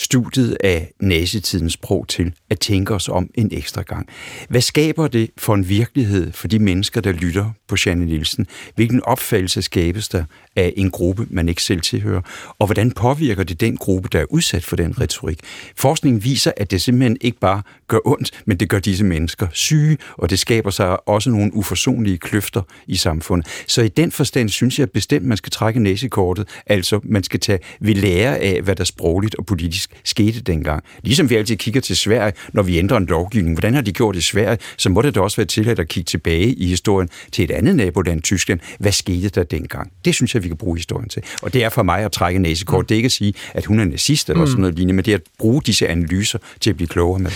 studiet 0.00 0.56
af 0.64 0.92
nazitidens 1.00 1.72
sprog 1.72 2.08
til 2.08 2.32
at 2.50 2.60
tænke 2.60 2.94
os 2.94 3.08
om 3.08 3.30
en 3.34 3.48
ekstra 3.52 3.82
gang. 3.82 4.08
Hvad 4.48 4.60
skaber 4.60 5.08
det 5.08 5.30
for 5.38 5.54
en 5.54 5.68
virkelighed 5.68 6.32
for 6.32 6.48
de 6.48 6.58
mennesker, 6.58 7.00
der 7.00 7.12
lytter 7.12 7.50
på 7.68 7.76
Janne 7.86 8.04
Nielsen? 8.04 8.46
Hvilken 8.74 9.02
opfattelse 9.04 9.62
skabes 9.62 10.08
der 10.08 10.24
af 10.56 10.72
en 10.76 10.90
gruppe, 10.90 11.26
man 11.30 11.48
ikke 11.48 11.62
selv 11.62 11.80
tilhører? 11.80 12.20
Og 12.58 12.66
hvordan 12.66 12.92
påvirker 12.92 13.44
det 13.44 13.60
den 13.60 13.76
gruppe, 13.76 14.08
der 14.12 14.18
er 14.20 14.26
udsat 14.30 14.64
for 14.64 14.76
den 14.76 15.00
retorik? 15.00 15.38
Forskningen 15.76 16.24
viser, 16.24 16.52
at 16.56 16.70
det 16.70 16.82
simpelthen 16.82 17.16
ikke 17.20 17.38
bare 17.38 17.62
gør 17.90 17.98
ondt, 18.04 18.30
men 18.46 18.56
det 18.56 18.68
gør 18.68 18.78
disse 18.78 19.04
mennesker 19.04 19.46
syge, 19.52 19.98
og 20.12 20.30
det 20.30 20.38
skaber 20.38 20.70
sig 20.70 21.08
også 21.08 21.30
nogle 21.30 21.54
uforsonlige 21.54 22.18
kløfter 22.18 22.62
i 22.86 22.96
samfundet. 22.96 23.48
Så 23.66 23.82
i 23.82 23.88
den 23.88 24.12
forstand 24.12 24.48
synes 24.48 24.78
jeg 24.78 24.90
bestemt, 24.90 25.26
man 25.26 25.36
skal 25.36 25.50
trække 25.50 25.80
næsekortet, 25.80 26.48
altså 26.66 27.00
man 27.04 27.22
skal 27.22 27.40
tage 27.40 27.58
ved 27.80 27.94
lære 27.94 28.38
af, 28.38 28.62
hvad 28.62 28.76
der 28.76 28.84
sprogligt 28.84 29.34
og 29.34 29.46
politisk 29.46 29.90
skete 30.04 30.40
dengang. 30.40 30.84
Ligesom 31.02 31.30
vi 31.30 31.34
altid 31.34 31.56
kigger 31.56 31.80
til 31.80 31.96
Sverige, 31.96 32.32
når 32.52 32.62
vi 32.62 32.78
ændrer 32.78 32.96
en 32.96 33.06
lovgivning. 33.06 33.54
Hvordan 33.54 33.74
har 33.74 33.80
de 33.80 33.92
gjort 33.92 34.16
i 34.16 34.20
Sverige? 34.20 34.58
Så 34.76 34.88
må 34.90 35.02
det 35.02 35.14
da 35.14 35.20
også 35.20 35.36
være 35.36 35.46
tilladt 35.46 35.78
at 35.78 35.88
kigge 35.88 36.06
tilbage 36.06 36.52
i 36.54 36.66
historien 36.66 37.08
til 37.32 37.44
et 37.44 37.50
andet 37.50 37.76
naboland, 37.76 38.22
Tyskland. 38.22 38.60
Hvad 38.78 38.92
skete 38.92 39.28
der 39.28 39.42
dengang? 39.42 39.92
Det 40.04 40.14
synes 40.14 40.34
jeg, 40.34 40.42
vi 40.42 40.48
kan 40.48 40.56
bruge 40.56 40.76
historien 40.76 41.08
til. 41.08 41.22
Og 41.42 41.52
det 41.52 41.64
er 41.64 41.68
for 41.68 41.82
mig 41.82 42.04
at 42.04 42.12
trække 42.12 42.38
næsekort. 42.38 42.88
Det 42.88 42.94
er 42.94 42.96
ikke 42.96 43.06
at 43.06 43.12
sige, 43.12 43.34
at 43.54 43.64
hun 43.64 43.80
er 43.80 43.84
nazist 43.84 44.30
eller 44.30 44.40
mm. 44.40 44.46
sådan 44.46 44.60
noget 44.60 44.74
lignende, 44.76 44.94
men 44.94 45.04
det 45.04 45.10
er 45.10 45.16
at 45.16 45.22
bruge 45.38 45.62
disse 45.66 45.88
analyser 45.88 46.38
til 46.60 46.70
at 46.70 46.76
blive 46.76 46.88
klogere 46.88 47.18
med. 47.18 47.30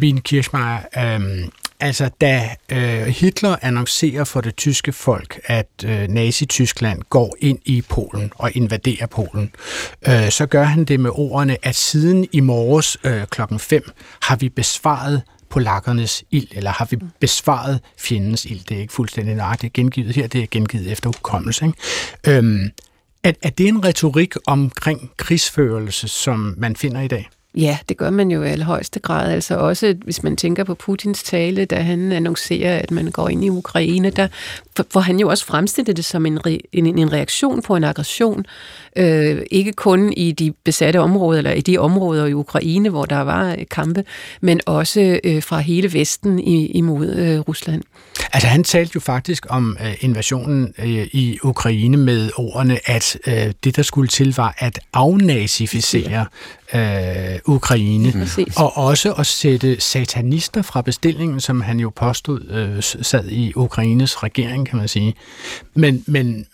Sabine 0.00 0.20
Kirchmeier, 0.20 0.78
øhm, 0.98 1.50
altså 1.80 2.10
da 2.20 2.50
øh, 2.72 3.06
Hitler 3.06 3.56
annoncerer 3.62 4.24
for 4.24 4.40
det 4.40 4.56
tyske 4.56 4.92
folk, 4.92 5.40
at 5.44 5.68
øh, 5.84 6.08
Nazi-Tyskland 6.08 7.02
går 7.10 7.36
ind 7.38 7.58
i 7.64 7.82
Polen 7.88 8.32
og 8.34 8.56
invaderer 8.56 9.06
Polen, 9.06 9.52
øh, 10.08 10.30
så 10.30 10.46
gør 10.46 10.62
han 10.62 10.84
det 10.84 11.00
med 11.00 11.10
ordene, 11.14 11.56
at 11.62 11.74
siden 11.74 12.26
i 12.32 12.40
morges 12.40 12.98
øh, 13.04 13.26
klokken 13.26 13.58
5 13.58 13.90
har 14.22 14.36
vi 14.36 14.48
besvaret 14.48 15.22
polakkernes 15.50 16.24
ild, 16.30 16.48
eller 16.52 16.70
har 16.70 16.88
vi 16.90 16.98
besvaret 17.20 17.80
fjendens 17.98 18.44
ild. 18.44 18.60
Det 18.68 18.76
er 18.76 18.80
ikke 18.80 18.92
fuldstændig 18.92 19.34
nøjagtigt 19.34 19.72
gengivet 19.72 20.16
her, 20.16 20.26
det 20.26 20.42
er 20.42 20.46
gengivet 20.50 20.92
efter 20.92 21.08
hukommelse. 21.08 21.66
Ikke? 21.66 22.38
Øhm, 22.38 22.70
er, 23.24 23.32
er 23.42 23.50
det 23.50 23.68
en 23.68 23.84
retorik 23.84 24.34
omkring 24.46 25.10
krigsførelse, 25.16 26.08
som 26.08 26.54
man 26.58 26.76
finder 26.76 27.00
i 27.00 27.08
dag? 27.08 27.30
Ja, 27.54 27.78
det 27.88 27.96
gør 27.96 28.10
man 28.10 28.30
jo 28.30 28.42
i 28.42 28.48
allerhøjeste 28.48 29.00
grad. 29.00 29.32
Altså 29.32 29.56
også, 29.56 29.96
hvis 30.04 30.22
man 30.22 30.36
tænker 30.36 30.64
på 30.64 30.74
Putins 30.74 31.22
tale, 31.22 31.64
da 31.64 31.76
han 31.76 32.12
annoncerer, 32.12 32.78
at 32.78 32.90
man 32.90 33.10
går 33.10 33.28
ind 33.28 33.44
i 33.44 33.48
Ukraine, 33.48 34.10
der 34.10 34.28
hvor 34.92 35.00
han 35.00 35.20
jo 35.20 35.28
også 35.28 35.46
fremstillede 35.46 35.96
det 35.96 36.04
som 36.04 36.26
en, 36.26 36.46
re, 36.46 36.58
en, 36.72 36.98
en 36.98 37.12
reaktion 37.12 37.62
på 37.62 37.76
en 37.76 37.84
aggression, 37.84 38.46
øh, 38.96 39.42
ikke 39.50 39.72
kun 39.72 40.12
i 40.12 40.32
de 40.32 40.52
besatte 40.64 41.00
områder, 41.00 41.38
eller 41.38 41.52
i 41.52 41.60
de 41.60 41.78
områder 41.78 42.26
i 42.26 42.32
Ukraine, 42.32 42.88
hvor 42.88 43.04
der 43.04 43.20
var 43.20 43.56
kampe, 43.70 44.04
men 44.40 44.60
også 44.66 45.20
øh, 45.24 45.42
fra 45.42 45.58
hele 45.58 45.92
Vesten 45.92 46.38
imod 46.38 47.14
øh, 47.16 47.40
Rusland. 47.40 47.82
Altså 48.32 48.48
han 48.48 48.64
talte 48.64 48.92
jo 48.94 49.00
faktisk 49.00 49.46
om 49.48 49.76
øh, 49.84 49.94
invasionen 50.00 50.74
øh, 50.78 51.06
i 51.12 51.38
Ukraine 51.42 51.96
med 51.96 52.30
ordene, 52.36 52.78
at 52.84 53.18
øh, 53.26 53.52
det 53.64 53.76
der 53.76 53.82
skulle 53.82 54.08
til 54.08 54.34
var 54.36 54.54
at 54.58 54.80
afnazificere 54.92 56.26
øh, 56.74 57.38
Ukraine, 57.44 58.12
mm. 58.14 58.44
og 58.56 58.76
også 58.76 59.12
at 59.12 59.26
sætte 59.26 59.80
satanister 59.80 60.62
fra 60.62 60.82
bestillingen, 60.82 61.40
som 61.40 61.60
han 61.60 61.80
jo 61.80 61.92
påstod 61.96 62.40
øh, 62.50 62.82
sad 62.82 63.28
i 63.28 63.52
Ukraines 63.56 64.22
regering, 64.22 64.68
kan 64.70 64.78
man 64.78 64.88
sige. 64.88 65.14
Men, 65.74 66.04
men, 66.06 66.46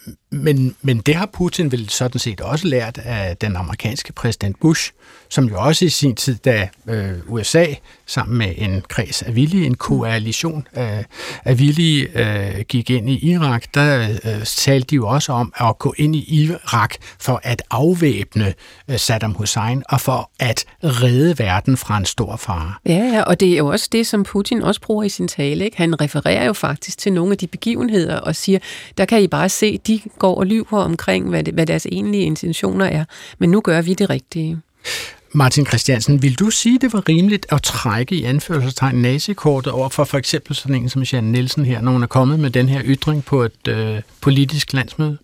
men, 0.42 0.76
men 0.82 0.98
det 0.98 1.14
har 1.14 1.26
Putin 1.26 1.72
vel 1.72 1.88
sådan 1.88 2.18
set 2.18 2.40
også 2.40 2.66
lært 2.66 2.98
af 2.98 3.36
den 3.36 3.56
amerikanske 3.56 4.12
præsident 4.12 4.60
Bush, 4.60 4.92
som 5.28 5.44
jo 5.44 5.60
også 5.60 5.84
i 5.84 5.88
sin 5.88 6.14
tid, 6.14 6.34
da 6.34 6.68
øh, 6.88 7.12
USA 7.28 7.66
sammen 8.06 8.38
med 8.38 8.52
en 8.56 8.82
kreds 8.88 9.22
af 9.22 9.34
villige, 9.34 9.66
en 9.66 9.74
koalition 9.74 10.68
af, 10.72 11.04
af 11.44 11.58
villige, 11.58 12.08
øh, 12.20 12.60
gik 12.60 12.90
ind 12.90 13.10
i 13.10 13.30
Irak, 13.30 13.64
der 13.74 14.08
øh, 14.24 14.44
talte 14.44 14.86
de 14.86 14.94
jo 14.94 15.08
også 15.08 15.32
om 15.32 15.52
at 15.60 15.78
gå 15.78 15.94
ind 15.96 16.16
i 16.16 16.42
Irak 16.42 16.94
for 17.20 17.40
at 17.42 17.62
afvæbne 17.70 18.54
øh, 18.88 18.98
Saddam 18.98 19.32
Hussein 19.32 19.82
og 19.88 20.00
for 20.00 20.30
at 20.38 20.64
redde 20.82 21.38
verden 21.38 21.76
fra 21.76 21.96
en 21.96 22.04
stor 22.04 22.36
fare. 22.36 22.74
Ja, 22.86 23.10
ja, 23.12 23.22
og 23.22 23.40
det 23.40 23.52
er 23.52 23.56
jo 23.56 23.66
også 23.66 23.88
det, 23.92 24.06
som 24.06 24.22
Putin 24.22 24.62
også 24.62 24.80
bruger 24.80 25.04
i 25.04 25.08
sin 25.08 25.28
tale. 25.28 25.64
Ikke? 25.64 25.76
Han 25.76 26.00
refererer 26.00 26.44
jo 26.44 26.52
faktisk 26.52 26.98
til 26.98 27.12
nogle 27.12 27.32
af 27.32 27.38
de 27.38 27.46
begivenheder 27.46 28.16
og 28.16 28.36
siger, 28.36 28.58
der 28.98 29.04
kan 29.04 29.22
I 29.22 29.26
bare 29.26 29.48
se, 29.48 29.78
de 29.78 30.00
går 30.18 30.25
og 30.34 30.46
lyver 30.46 30.78
omkring, 30.78 31.28
hvad, 31.28 31.44
det, 31.44 31.54
hvad 31.54 31.66
deres 31.66 31.86
egentlige 31.86 32.24
intentioner 32.24 32.86
er. 32.86 33.04
Men 33.38 33.50
nu 33.50 33.60
gør 33.60 33.82
vi 33.82 33.94
det 33.94 34.10
rigtige. 34.10 34.58
Martin 35.32 35.66
Christiansen, 35.66 36.22
vil 36.22 36.34
du 36.34 36.50
sige, 36.50 36.78
det 36.78 36.92
var 36.92 37.08
rimeligt 37.08 37.46
at 37.48 37.62
trække 37.62 38.14
i 38.14 38.24
anførselstegn 38.24 38.94
nazikortet 38.94 39.72
over 39.72 39.88
for 39.88 40.04
for 40.04 40.18
eksempel 40.18 40.56
sådan 40.56 40.76
en 40.76 40.88
som 40.88 41.02
Jan 41.02 41.24
Nielsen 41.24 41.64
her, 41.64 41.80
når 41.80 41.92
hun 41.92 42.02
er 42.02 42.06
kommet 42.06 42.40
med 42.40 42.50
den 42.50 42.68
her 42.68 42.82
ytring 42.84 43.24
på 43.24 43.42
et 43.42 43.68
øh, 43.68 44.00
politisk 44.20 44.72
landsmøde? 44.72 45.18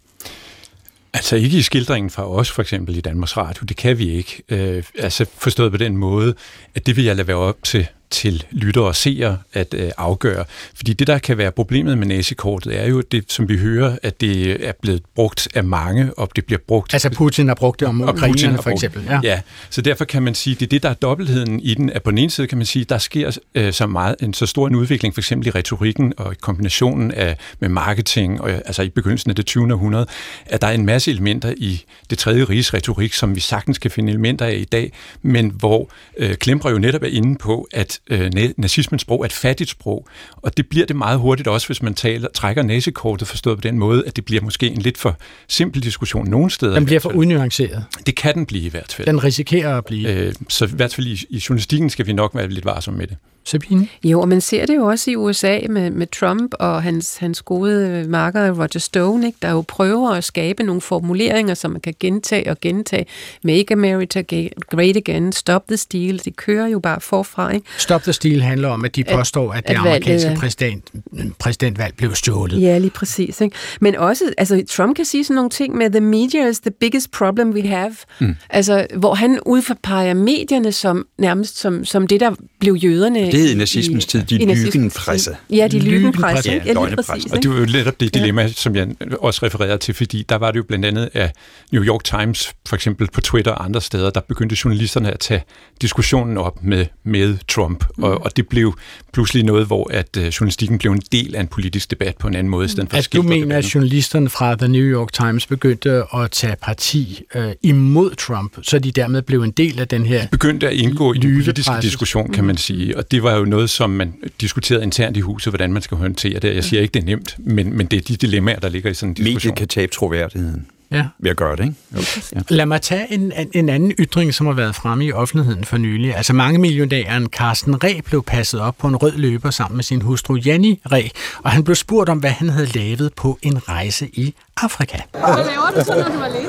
Altså 1.14 1.36
ikke 1.36 1.58
i 1.58 1.62
skildringen 1.62 2.10
fra 2.10 2.28
os, 2.28 2.50
for 2.50 2.62
eksempel 2.62 2.96
i 2.96 3.00
Danmarks 3.00 3.36
Radio. 3.36 3.64
Det 3.64 3.76
kan 3.76 3.98
vi 3.98 4.10
ikke. 4.10 4.42
Øh, 4.48 4.82
altså 4.98 5.26
forstået 5.38 5.70
på 5.70 5.76
den 5.76 5.96
måde, 5.96 6.34
at 6.74 6.86
det 6.86 6.96
vil 6.96 7.04
jeg 7.04 7.16
lade 7.16 7.28
være 7.28 7.36
op 7.36 7.56
til 7.62 7.86
til 8.12 8.44
lyttere 8.50 8.84
og 8.84 8.96
seere 8.96 9.38
at 9.52 9.74
øh, 9.74 9.90
afgøre. 9.96 10.44
Fordi 10.74 10.92
det, 10.92 11.06
der 11.06 11.18
kan 11.18 11.38
være 11.38 11.52
problemet 11.52 11.98
med 11.98 12.06
nazikortet, 12.06 12.80
er 12.80 12.86
jo 12.86 13.00
det, 13.00 13.32
som 13.32 13.48
vi 13.48 13.58
hører, 13.58 13.98
at 14.02 14.20
det 14.20 14.66
er 14.68 14.72
blevet 14.82 15.02
brugt 15.14 15.48
af 15.54 15.64
mange, 15.64 16.14
og 16.18 16.28
det 16.36 16.44
bliver 16.44 16.58
brugt... 16.68 16.94
Altså 16.94 17.10
Putin 17.10 17.48
har 17.48 17.54
brugt 17.54 17.80
det 17.80 17.88
om 17.88 18.00
Ukraine, 18.00 18.58
for 18.62 18.70
eksempel. 18.70 19.04
Ja. 19.04 19.20
ja, 19.22 19.40
så 19.70 19.82
derfor 19.82 20.04
kan 20.04 20.22
man 20.22 20.34
sige, 20.34 20.54
det 20.54 20.62
er 20.62 20.68
det, 20.68 20.82
der 20.82 20.88
er 20.88 20.94
dobbeltheden 20.94 21.60
i 21.60 21.74
den, 21.74 21.90
at 21.90 22.02
på 22.02 22.10
den 22.10 22.18
ene 22.18 22.30
side 22.30 22.46
kan 22.46 22.58
man 22.58 22.66
sige, 22.66 22.84
der 22.84 22.98
sker 22.98 23.38
øh, 23.54 23.72
så 23.72 23.86
meget, 23.86 24.16
en 24.20 24.34
så 24.34 24.46
stor 24.46 24.66
en 24.66 24.74
udvikling, 24.74 25.14
for 25.14 25.20
eksempel 25.20 25.48
i 25.48 25.50
retorikken 25.50 26.12
og 26.16 26.32
i 26.32 26.36
kombinationen 26.40 27.10
af, 27.10 27.36
med 27.60 27.68
marketing, 27.68 28.40
og, 28.40 28.50
altså 28.50 28.82
i 28.82 28.88
begyndelsen 28.88 29.30
af 29.30 29.36
det 29.36 29.46
20. 29.46 29.72
århundrede, 29.72 30.06
at 30.46 30.62
der 30.62 30.66
er 30.68 30.72
en 30.72 30.86
masse 30.86 31.10
elementer 31.10 31.54
i 31.56 31.84
det 32.10 32.18
tredje 32.18 32.44
riges 32.44 32.74
retorik, 32.74 33.12
som 33.12 33.34
vi 33.34 33.40
sagtens 33.40 33.78
kan 33.78 33.90
finde 33.90 34.12
elementer 34.12 34.46
af 34.46 34.54
i 34.54 34.64
dag, 34.64 34.92
men 35.22 35.52
hvor 35.58 35.90
øh, 36.18 36.34
Klemper 36.34 36.70
jo 36.70 36.78
netop 36.78 37.02
er 37.02 37.06
inde 37.06 37.38
på, 37.38 37.68
at 37.72 38.00
øh, 38.10 38.30
nazismens 38.56 39.02
sprog 39.02 39.20
er 39.20 39.24
et 39.24 39.32
fattigt 39.32 39.70
sprog, 39.70 40.08
og 40.36 40.56
det 40.56 40.68
bliver 40.68 40.86
det 40.86 40.96
meget 40.96 41.18
hurtigt 41.18 41.48
også, 41.48 41.66
hvis 41.66 41.82
man 41.82 41.94
taler, 41.94 42.28
trækker 42.34 42.62
nazikortet 42.62 43.28
forstået 43.28 43.58
på 43.58 43.60
den 43.60 43.78
måde, 43.78 44.06
at 44.06 44.16
det 44.16 44.24
bliver 44.24 44.42
måske 44.42 44.66
en 44.66 44.82
lidt 44.82 44.98
for 44.98 45.16
simpel 45.48 45.82
diskussion 45.82 46.28
nogle 46.28 46.50
steder. 46.50 46.74
Den 46.74 46.84
bliver 46.84 47.00
for 47.00 47.10
unuanceret. 47.10 47.84
Det 48.06 48.16
kan 48.16 48.34
den 48.34 48.46
blive 48.46 48.64
i 48.64 48.68
hvert 48.68 48.92
fald. 48.92 49.06
Den 49.06 49.24
risikerer 49.24 49.78
at 49.78 49.84
blive. 49.84 50.08
Øh, 50.08 50.34
så 50.48 50.64
i 50.64 50.68
hvert 50.72 50.94
fald 50.94 51.06
i, 51.06 51.26
i 51.30 51.42
journalistikken 51.48 51.90
skal 51.90 52.06
vi 52.06 52.12
nok 52.12 52.34
være 52.34 52.48
lidt 52.48 52.64
varsomme 52.64 52.98
med 52.98 53.06
det. 53.06 53.16
Sabine? 53.44 53.88
Jo, 54.04 54.20
og 54.20 54.28
man 54.28 54.40
ser 54.40 54.66
det 54.66 54.76
jo 54.76 54.86
også 54.86 55.10
i 55.10 55.16
USA 55.16 55.58
med, 55.68 55.90
med 55.90 56.06
Trump 56.06 56.54
og 56.58 56.82
hans, 56.82 57.16
hans 57.16 57.42
gode 57.42 58.04
marker 58.08 58.50
Roger 58.50 58.78
Stone, 58.78 59.26
ikke, 59.26 59.38
der 59.42 59.50
jo 59.50 59.64
prøver 59.68 60.10
at 60.10 60.24
skabe 60.24 60.62
nogle 60.62 60.80
formuleringer, 60.80 61.54
som 61.54 61.70
man 61.70 61.80
kan 61.80 61.94
gentage 62.00 62.50
og 62.50 62.60
gentage. 62.60 63.06
Make 63.44 63.72
America 63.72 64.22
Great 64.70 64.96
Again, 64.96 65.32
Stop 65.32 65.62
the 65.68 65.76
Steal, 65.76 66.20
de 66.24 66.30
kører 66.30 66.66
jo 66.66 66.78
bare 66.78 67.00
forfra. 67.00 67.50
Ikke? 67.50 67.66
Stop 67.78 68.02
the 68.02 68.12
Steal 68.12 68.40
handler 68.40 68.68
om, 68.68 68.84
at 68.84 68.96
de 68.96 69.04
påstår, 69.04 69.52
at, 69.52 69.58
at 69.58 69.68
det 69.68 69.74
amerikanske 69.74 70.26
valget, 70.26 70.40
præsident, 70.40 70.90
præsidentvalg 71.38 71.94
blev 71.96 72.14
stjålet. 72.14 72.62
Ja, 72.62 72.78
lige 72.78 72.90
præcis. 72.90 73.40
Ikke? 73.40 73.56
Men 73.80 73.96
også, 73.96 74.24
altså 74.38 74.64
Trump 74.70 74.96
kan 74.96 75.04
sige 75.04 75.24
sådan 75.24 75.34
nogle 75.34 75.50
ting 75.50 75.76
med, 75.76 75.90
the 75.90 76.00
media 76.00 76.48
is 76.48 76.60
the 76.60 76.70
biggest 76.70 77.10
problem 77.10 77.50
we 77.50 77.62
have. 77.62 77.96
Mm. 78.20 78.34
Altså, 78.50 78.86
hvor 78.96 79.14
han 79.14 79.38
udforpeger 79.46 80.14
medierne 80.14 80.72
som 80.72 81.06
nærmest 81.18 81.58
som, 81.58 81.84
som 81.84 82.06
det, 82.06 82.20
der 82.20 82.34
blev 82.60 82.74
jøderne 82.74 83.31
det 83.32 83.46
er 83.46 83.52
i 83.52 83.54
nazismens 83.54 84.06
tid, 84.06 84.22
de 84.22 84.54
lygenpresse. 84.54 85.36
Ja, 85.50 85.68
de 85.68 85.78
lygenpresse. 85.78 86.50
Ja, 86.50 86.60
ja, 86.66 86.86
lige 86.86 86.96
præcis, 86.96 87.32
og 87.32 87.42
det 87.42 87.50
var 87.50 87.56
jo 87.56 87.66
netop 87.66 88.00
det 88.00 88.14
dilemma, 88.14 88.42
ja. 88.42 88.48
som 88.48 88.76
jeg 88.76 88.88
også 89.20 89.46
refererede 89.46 89.78
til, 89.78 89.94
fordi 89.94 90.24
der 90.28 90.36
var 90.36 90.50
det 90.50 90.58
jo 90.58 90.64
blandt 90.68 90.84
andet 90.84 91.10
af 91.14 91.32
New 91.72 91.84
York 91.84 92.04
Times, 92.04 92.52
for 92.68 92.76
eksempel 92.76 93.08
på 93.12 93.20
Twitter 93.20 93.50
og 93.50 93.64
andre 93.64 93.80
steder, 93.80 94.10
der 94.10 94.20
begyndte 94.20 94.56
journalisterne 94.64 95.10
at 95.10 95.20
tage 95.20 95.42
diskussionen 95.80 96.38
op 96.38 96.64
med, 96.64 96.86
med 97.04 97.38
Trump, 97.48 97.84
mm. 97.96 98.04
og, 98.04 98.24
og 98.24 98.36
det 98.36 98.48
blev 98.48 98.78
pludselig 99.12 99.44
noget, 99.44 99.66
hvor 99.66 99.90
at 99.92 100.16
uh, 100.16 100.26
journalistikken 100.26 100.78
blev 100.78 100.92
en 100.92 101.02
del 101.12 101.36
af 101.36 101.40
en 101.40 101.48
politisk 101.48 101.90
debat 101.90 102.16
på 102.16 102.28
en 102.28 102.34
anden 102.34 102.50
måde, 102.50 102.64
i 102.64 102.68
stedet 102.68 102.90
for 102.90 102.96
at 102.96 103.08
du 103.12 103.22
mener, 103.22 103.56
at 103.56 103.74
journalisterne 103.74 104.28
fra 104.28 104.56
The 104.56 104.68
New 104.68 104.84
York 104.84 105.12
Times 105.12 105.46
begyndte 105.46 106.02
at 106.14 106.30
tage 106.30 106.56
parti 106.62 107.22
uh, 107.34 107.42
imod 107.62 108.14
Trump, 108.14 108.58
så 108.62 108.78
de 108.78 108.92
dermed 108.92 109.22
blev 109.22 109.42
en 109.42 109.50
del 109.50 109.80
af 109.80 109.88
den 109.88 110.06
her 110.06 110.22
De 110.22 110.28
begyndte 110.30 110.68
at 110.68 110.72
indgå 110.72 111.12
i 111.12 111.18
den 111.18 111.42
politiske 111.42 111.72
diskussion, 111.82 112.32
kan 112.32 112.44
man 112.44 112.56
sige, 112.56 112.96
og 112.96 113.10
det 113.10 113.21
var 113.22 113.36
jo 113.36 113.44
noget, 113.44 113.70
som 113.70 113.90
man 113.90 114.14
diskuterede 114.40 114.82
internt 114.82 115.16
i 115.16 115.20
huset, 115.20 115.50
hvordan 115.50 115.72
man 115.72 115.82
skal 115.82 115.96
håndtere 115.96 116.38
det. 116.38 116.54
Jeg 116.54 116.64
siger 116.64 116.82
ikke, 116.82 116.92
det 116.92 117.00
er 117.00 117.06
nemt, 117.06 117.36
men, 117.38 117.76
men 117.76 117.86
det 117.86 117.96
er 117.96 118.00
de 118.00 118.16
dilemmaer, 118.16 118.58
der 118.58 118.68
ligger 118.68 118.90
i 118.90 118.94
sådan 118.94 119.10
en 119.10 119.14
diskussion. 119.14 119.34
Mediet 119.34 119.58
kan 119.58 119.68
tabe 119.68 119.92
troværdigheden 119.92 120.66
ja. 120.92 121.06
ved 121.18 121.30
at 121.30 121.36
gøre 121.36 121.56
det, 121.56 121.64
ikke? 121.64 121.74
Jo. 121.94 122.00
Ja. 122.34 122.40
Lad 122.48 122.66
mig 122.66 122.82
tage 122.82 123.12
en, 123.12 123.32
en 123.52 123.68
anden 123.68 123.92
ytring, 123.98 124.34
som 124.34 124.46
har 124.46 124.54
været 124.54 124.74
fremme 124.74 125.04
i 125.04 125.12
offentligheden 125.12 125.64
for 125.64 125.76
nylig. 125.76 126.16
Altså 126.16 126.32
mange 126.32 126.58
millionæren 126.58 127.26
Carsten 127.26 127.84
Ræ 127.84 128.00
blev 128.04 128.22
passet 128.22 128.60
op 128.60 128.74
på 128.78 128.88
en 128.88 128.96
rød 128.96 129.12
løber 129.12 129.50
sammen 129.50 129.76
med 129.76 129.84
sin 129.84 130.00
hustru 130.00 130.36
Janni 130.36 130.80
Ræ, 130.92 131.02
og 131.42 131.50
han 131.50 131.64
blev 131.64 131.74
spurgt 131.74 132.08
om, 132.08 132.18
hvad 132.18 132.30
han 132.30 132.48
havde 132.48 132.66
lavet 132.66 133.12
på 133.14 133.38
en 133.42 133.68
rejse 133.68 134.08
i 134.12 134.34
Afrika. 134.56 134.98
Hvad 135.10 135.22
laver 135.22 135.70
du 135.76 135.84
så, 135.84 135.94
når 135.94 136.14
du 136.14 136.18
var 136.18 136.24
alene? 136.24 136.48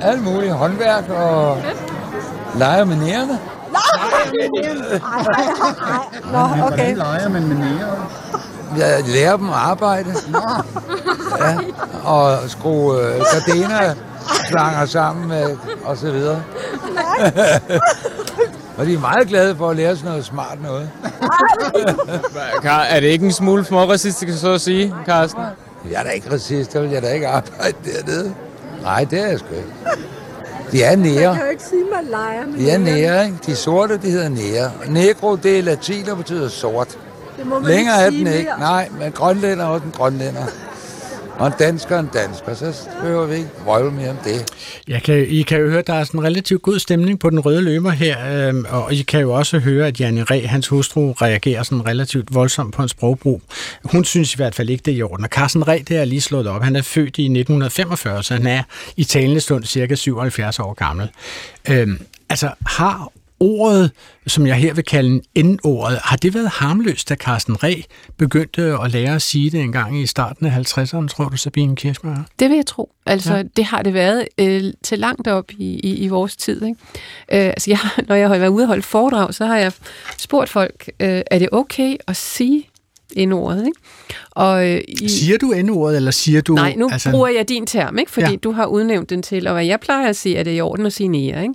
Alt 0.00 0.22
muligt. 0.22 0.52
Håndværk 0.52 1.08
og 1.08 1.62
lege 2.58 2.86
med 2.86 2.96
nærerne. 2.96 3.38
Nå, 6.32 6.38
okay. 6.38 6.66
Hvordan 6.66 6.96
leger 6.96 7.28
man 7.28 7.48
med 7.48 7.56
nære? 7.56 8.06
Jeg 8.76 9.04
lærer 9.06 9.36
dem 9.36 9.48
at 9.48 9.54
arbejde. 9.54 10.14
Ja, 11.38 11.58
og 12.04 12.38
skrue 12.50 13.00
øh, 13.00 13.20
gardiner 13.32 13.94
slanger 14.48 14.86
sammen 14.86 15.28
med, 15.28 15.56
og 15.84 15.96
så 15.96 16.10
videre. 16.10 16.42
og 18.78 18.86
de 18.86 18.94
er 18.94 18.98
meget 19.00 19.28
glade 19.28 19.56
for 19.56 19.70
at 19.70 19.76
lære 19.76 19.96
sådan 19.96 20.10
noget 20.10 20.24
smart 20.24 20.62
noget. 20.62 20.90
er 22.88 23.00
det 23.00 23.06
ikke 23.06 23.24
en 23.24 23.32
smule 23.32 23.64
småracistisk 23.64 24.40
så 24.40 24.52
at 24.52 24.60
sige, 24.60 24.94
Carsten? 25.06 25.42
Jeg 25.90 26.00
er 26.00 26.04
da 26.04 26.10
ikke 26.10 26.32
racist, 26.32 26.72
der 26.72 26.80
vil 26.80 26.90
jeg 26.90 27.02
da 27.02 27.08
ikke 27.12 27.28
arbejde 27.28 27.74
dernede. 27.84 28.34
Nej, 28.82 29.04
det 29.10 29.20
er 29.20 29.26
jeg 29.26 29.38
sgu 29.38 29.48
ikke. 29.54 29.72
De 30.72 30.82
er 30.82 30.96
nære. 30.96 31.26
Man 31.28 31.34
kan 31.36 31.44
jo 31.44 31.50
ikke 31.50 31.62
sige, 31.62 31.84
man 31.94 32.04
leger 32.10 32.46
med 32.46 32.58
De 32.58 32.70
er 32.70 32.78
nære, 32.78 33.24
ikke? 33.24 33.38
De 33.46 33.56
sorte, 33.56 33.96
de 33.96 34.10
hedder 34.10 34.28
nære. 34.28 34.70
Negro, 34.88 35.36
det 35.36 35.58
er 35.58 35.62
latin, 35.62 36.08
og 36.08 36.16
betyder 36.16 36.48
sort. 36.48 36.98
Det 37.38 37.46
må 37.46 37.58
man 37.58 37.68
Længere 37.70 38.06
ikke 38.06 38.06
er 38.06 38.10
sige 38.10 38.24
den 38.24 38.34
ikke. 38.34 38.50
mere. 38.50 38.58
Nej, 38.58 38.88
men 39.00 39.12
grønlænder 39.12 39.64
er 39.64 39.68
også 39.68 39.84
en 39.86 39.92
grønlænder. 39.96 40.42
Og 41.38 41.46
en 41.46 41.52
dansker 41.58 41.98
en 41.98 42.10
dansker, 42.14 42.54
så 42.54 42.88
behøver 43.00 43.26
vi 43.26 43.34
ikke 43.34 43.48
vrøvle 43.64 43.90
mere 43.90 44.10
om 44.10 44.16
det. 44.24 44.50
Jeg 44.88 45.02
kan, 45.02 45.26
I 45.28 45.42
kan 45.42 45.60
jo 45.60 45.68
høre, 45.68 45.78
at 45.78 45.86
der 45.86 45.94
er 45.94 46.04
sådan 46.04 46.20
en 46.20 46.26
relativt 46.26 46.62
god 46.62 46.78
stemning 46.78 47.18
på 47.18 47.30
den 47.30 47.40
røde 47.40 47.62
løber 47.62 47.90
her, 47.90 48.48
øh, 48.48 48.64
og 48.68 48.92
I 48.94 49.02
kan 49.02 49.20
jo 49.20 49.32
også 49.32 49.58
høre, 49.58 49.86
at 49.86 50.00
Janne 50.00 50.24
Re, 50.24 50.46
hans 50.46 50.68
hustru, 50.68 51.12
reagerer 51.12 51.62
sådan 51.62 51.86
relativt 51.86 52.34
voldsomt 52.34 52.74
på 52.74 52.82
en 52.82 52.88
sprogbrug. 52.88 53.42
Hun 53.84 54.04
synes 54.04 54.34
i 54.34 54.36
hvert 54.36 54.54
fald 54.54 54.70
ikke, 54.70 54.82
det 54.82 54.92
er 54.92 54.96
i 54.96 55.02
orden. 55.02 55.24
Og 55.24 55.30
Carsten 55.30 55.68
Re, 55.68 55.78
det 55.88 55.96
er 55.96 56.04
lige 56.04 56.20
slået 56.20 56.46
op. 56.46 56.62
Han 56.62 56.76
er 56.76 56.82
født 56.82 57.18
i 57.18 57.24
1945, 57.24 58.22
så 58.22 58.34
han 58.34 58.46
er 58.46 58.62
i 58.96 59.04
talende 59.04 59.40
stund 59.40 59.64
cirka 59.64 59.94
77 59.94 60.58
år 60.58 60.74
gammel. 60.74 61.10
Øh, 61.68 61.88
altså, 62.30 62.50
har 62.66 63.12
ordet, 63.42 63.90
som 64.26 64.46
jeg 64.46 64.56
her 64.56 64.74
vil 64.74 64.84
kalde 64.84 65.20
N-ordet, 65.38 65.98
har 66.04 66.16
det 66.16 66.34
været 66.34 66.48
harmløst, 66.48 67.08
da 67.08 67.14
Carsten 67.14 67.62
Ræ 67.62 67.74
begyndte 68.18 68.62
at 68.62 68.90
lære 68.90 69.14
at 69.14 69.22
sige 69.22 69.50
det 69.50 69.60
en 69.60 69.72
gang 69.72 70.00
i 70.00 70.06
starten 70.06 70.46
af 70.46 70.50
50'erne, 70.50 71.06
tror 71.08 71.28
du, 71.28 71.36
Sabine 71.36 71.76
Kirchmeier? 71.76 72.22
Det 72.38 72.48
vil 72.50 72.56
jeg 72.56 72.66
tro. 72.66 72.92
Altså, 73.06 73.34
Ja. 73.34 73.42
det 73.56 73.64
har 73.64 73.82
det 73.82 73.94
været 73.94 74.28
øh, 74.38 74.62
til 74.84 74.98
langt 74.98 75.28
op 75.28 75.50
i, 75.50 75.80
i, 75.80 75.94
i 75.96 76.08
vores 76.08 76.36
tid. 76.36 76.62
Ikke? 76.62 76.76
Øh, 77.32 77.46
altså, 77.46 77.70
jeg, 77.70 77.78
når 78.08 78.14
jeg 78.14 78.28
har 78.28 78.38
været 78.38 78.50
ude 78.50 78.62
og 78.64 78.68
holde 78.68 78.82
foredrag, 78.82 79.34
så 79.34 79.46
har 79.46 79.56
jeg 79.58 79.72
spurgt 80.18 80.50
folk, 80.50 80.90
øh, 81.00 81.22
er 81.30 81.38
det 81.38 81.48
okay 81.52 81.96
at 82.06 82.16
sige 82.16 82.68
N-ordet? 83.16 83.66
Ikke? 83.66 83.80
Og, 84.30 84.68
øh, 84.70 84.80
i, 84.88 85.08
Siger 85.08 85.38
du 85.38 85.52
N-ordet, 85.62 85.96
eller 85.96 86.10
siger 86.10 86.40
du... 86.40 86.54
Nej, 86.54 86.74
nu 86.76 86.88
altså, 86.92 87.10
bruger 87.10 87.28
jeg 87.28 87.48
din 87.48 87.66
term, 87.66 87.98
ikke? 87.98 88.10
fordi 88.10 88.30
ja. 88.30 88.36
du 88.36 88.52
har 88.52 88.66
udnævnt 88.66 89.10
den 89.10 89.22
til, 89.22 89.46
og 89.46 89.52
hvad 89.54 89.64
jeg 89.64 89.80
plejer 89.80 90.08
at 90.08 90.16
sige, 90.16 90.36
er 90.36 90.42
det 90.42 90.56
i 90.56 90.60
orden 90.60 90.86
at 90.86 90.92
sige 90.92 91.08
nære. 91.08 91.42
Ikke? 91.42 91.54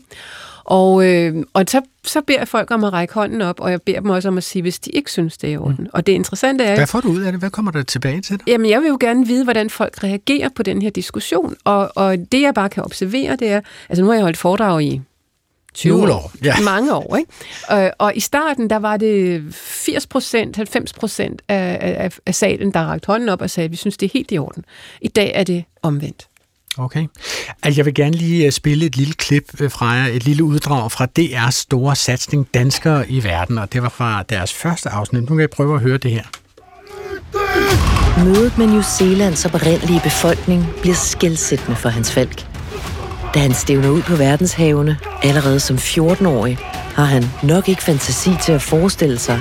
Og, 0.68 1.05
øh, 1.05 1.36
og 1.53 1.63
så, 1.68 1.82
så 2.03 2.22
beder 2.22 2.39
jeg 2.39 2.47
folk 2.47 2.72
om 2.72 2.84
at 2.84 2.93
række 2.93 3.13
hånden 3.13 3.41
op, 3.41 3.59
og 3.59 3.72
jeg 3.72 3.82
beder 3.82 3.99
dem 3.99 4.09
også 4.09 4.28
om 4.30 4.38
at 4.38 4.43
sige, 4.43 4.61
hvis 4.61 4.80
de 4.80 4.91
ikke 4.91 5.11
synes, 5.11 5.38
det 5.38 5.49
er 5.49 5.53
i 5.53 5.57
orden. 5.57 5.76
Mm. 5.80 5.89
Og 5.93 6.07
det 6.07 6.13
interessante 6.13 6.63
er, 6.63 6.76
Hvad 6.76 6.88
får 6.88 7.01
du 7.01 7.09
ud 7.11 7.22
af 7.22 7.32
det? 7.32 7.41
Hvad 7.41 7.49
kommer 7.49 7.72
der 7.72 7.84
tilbage 7.84 8.22
til 8.22 8.38
dig? 8.39 8.47
Jamen, 8.47 8.70
jeg 8.70 8.82
vil 8.82 8.88
jo 8.88 8.97
gerne 8.99 9.28
vide, 9.28 9.43
hvordan 9.43 9.70
folk 9.70 10.03
reagerer 10.03 10.49
på 10.55 10.63
den 10.63 10.82
her 10.82 10.89
diskussion. 10.89 11.55
Og, 11.63 11.91
og 11.95 12.18
det, 12.32 12.41
jeg 12.41 12.53
bare 12.53 12.70
kan 12.70 12.84
observere, 12.84 13.36
det 13.36 13.47
er... 13.51 13.61
Altså, 13.89 14.03
nu 14.03 14.07
har 14.07 14.15
jeg 14.15 14.24
holdt 14.24 14.38
foredrag 14.38 14.84
i 14.84 15.01
20 15.74 15.97
Nogle 15.97 16.13
år. 16.13 16.18
år, 16.18 16.32
ja. 16.43 16.53
Mange 16.63 16.93
år, 16.93 17.15
ikke? 17.15 17.32
Og, 17.68 17.91
og 17.97 18.15
i 18.15 18.20
starten, 18.20 18.70
der 18.70 18.78
var 18.78 18.97
det 18.97 19.43
80 19.53 20.07
procent, 20.07 20.55
90 20.55 20.93
procent 20.93 21.41
af, 21.47 21.78
af, 21.82 22.20
af 22.26 22.36
salen, 22.36 22.74
der 22.74 22.80
rakte 22.80 23.07
hånden 23.07 23.30
op 23.30 23.41
og 23.41 23.49
sagde, 23.49 23.65
at 23.65 23.72
vi 23.72 23.76
synes, 23.76 23.97
det 23.97 24.05
er 24.05 24.11
helt 24.13 24.32
i 24.32 24.38
orden. 24.38 24.65
I 25.01 25.07
dag 25.07 25.32
er 25.36 25.43
det 25.43 25.63
omvendt. 25.82 26.28
Okay. 26.78 27.07
Altså, 27.63 27.80
jeg 27.80 27.86
vil 27.86 27.93
gerne 27.93 28.15
lige 28.15 28.45
øh, 28.45 28.51
spille 28.51 28.86
et 28.86 28.97
lille 28.97 29.13
klip 29.13 29.61
øh, 29.61 29.71
fra 29.71 29.97
øh, 29.97 30.07
et 30.07 30.25
lille 30.25 30.43
uddrag 30.43 30.91
fra 30.91 31.07
DR's 31.19 31.51
store 31.51 31.95
satsning 31.95 32.47
Danskere 32.53 33.09
i 33.09 33.23
verden, 33.23 33.57
og 33.57 33.73
det 33.73 33.82
var 33.82 33.89
fra 33.89 34.23
deres 34.23 34.53
første 34.53 34.89
afsnit. 34.89 35.21
Nu 35.21 35.28
kan 35.28 35.39
jeg 35.39 35.49
prøve 35.49 35.75
at 35.75 35.82
høre 35.82 35.97
det 35.97 36.11
her. 36.11 36.23
Mødet 38.25 38.57
med 38.57 38.67
New 38.67 38.82
Zealands 38.82 39.45
oprindelige 39.45 40.01
befolkning 40.03 40.65
bliver 40.82 40.95
skældsættende 40.95 41.75
for 41.75 41.89
Hans 41.89 42.11
Falk. 42.11 42.45
Da 43.34 43.39
han 43.39 43.53
stævner 43.53 43.89
ud 43.89 44.01
på 44.01 44.15
verdenshavene, 44.15 44.97
allerede 45.23 45.59
som 45.59 45.75
14-årig, 45.75 46.57
har 46.95 47.05
han 47.05 47.25
nok 47.43 47.69
ikke 47.69 47.84
fantasi 47.84 48.30
til 48.43 48.51
at 48.51 48.61
forestille 48.61 49.19
sig, 49.19 49.39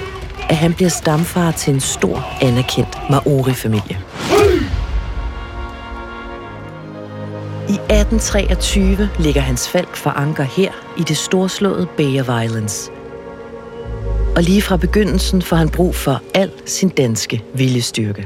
at 0.49 0.57
han 0.57 0.75
bliver 0.75 0.89
stamfar 0.89 1.51
til 1.51 1.75
en 1.75 1.81
stor, 1.81 2.27
anerkendt 2.41 3.11
Maori-familie. 3.11 3.99
I 7.69 7.73
1823 7.73 9.09
ligger 9.19 9.41
Hans 9.41 9.69
Falk 9.69 9.97
for 9.97 10.11
anker 10.11 10.45
her 10.45 10.73
i 10.99 11.03
det 11.03 11.17
storslåede 11.17 11.89
Bay 11.97 12.21
of 12.21 12.45
Islands. 12.45 12.91
Og 14.37 14.43
lige 14.43 14.63
fra 14.63 14.77
begyndelsen 14.77 15.43
får 15.43 15.57
han 15.57 15.69
brug 15.69 15.95
for 15.95 16.23
al 16.35 16.51
sin 16.67 16.89
danske 16.89 17.43
viljestyrke. 17.55 18.25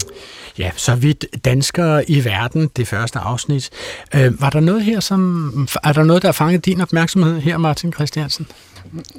Ja, 0.58 0.70
så 0.76 0.94
vidt 0.94 1.26
danskere 1.44 2.10
i 2.10 2.24
verden, 2.24 2.70
det 2.76 2.88
første 2.88 3.18
afsnit. 3.18 3.70
Øh, 4.14 4.40
var 4.40 4.50
der 4.50 4.60
noget 4.60 4.84
her, 4.84 5.00
som... 5.00 5.68
Er 5.84 5.92
der 5.92 6.04
noget, 6.04 6.22
der 6.22 6.28
har 6.28 6.32
fanget 6.32 6.64
din 6.64 6.80
opmærksomhed 6.80 7.40
her, 7.40 7.58
Martin 7.58 7.92
Christiansen? 7.92 8.46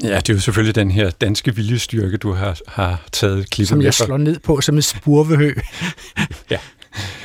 Ja, 0.03 0.17
det 0.17 0.29
er 0.29 0.33
jo 0.33 0.39
selvfølgelig 0.39 0.75
den 0.75 0.91
her 0.91 1.09
danske 1.09 1.55
viljestyrke, 1.55 2.17
du 2.17 2.33
har, 2.33 2.57
har 2.67 3.01
taget 3.11 3.49
klippet 3.49 3.69
Som 3.69 3.81
jeg 3.81 3.93
slår 3.93 4.17
ned 4.17 4.39
på 4.39 4.61
som 4.61 4.77
et 4.77 4.83
spurvehø. 4.83 5.53
Ja. 6.49 6.57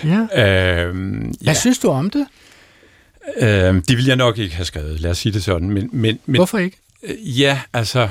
ja. 0.05 0.87
Øhm, 0.87 1.27
ja. 1.27 1.33
Hvad 1.41 1.55
synes 1.55 1.79
du 1.79 1.89
om 1.89 2.11
det? 2.11 2.27
Øhm, 3.37 3.83
det 3.83 3.97
vil 3.97 4.07
jeg 4.07 4.16
nok 4.16 4.39
ikke 4.39 4.55
have 4.55 4.64
skrevet, 4.64 5.01
lad 5.01 5.11
os 5.11 5.18
sige 5.18 5.33
det 5.33 5.45
sådan. 5.45 5.70
Men, 5.70 5.89
men, 5.93 6.18
men, 6.27 6.37
Hvorfor 6.37 6.59
ikke? 6.59 6.77
Øh, 7.03 7.41
Ja, 7.41 7.61
altså... 7.72 8.09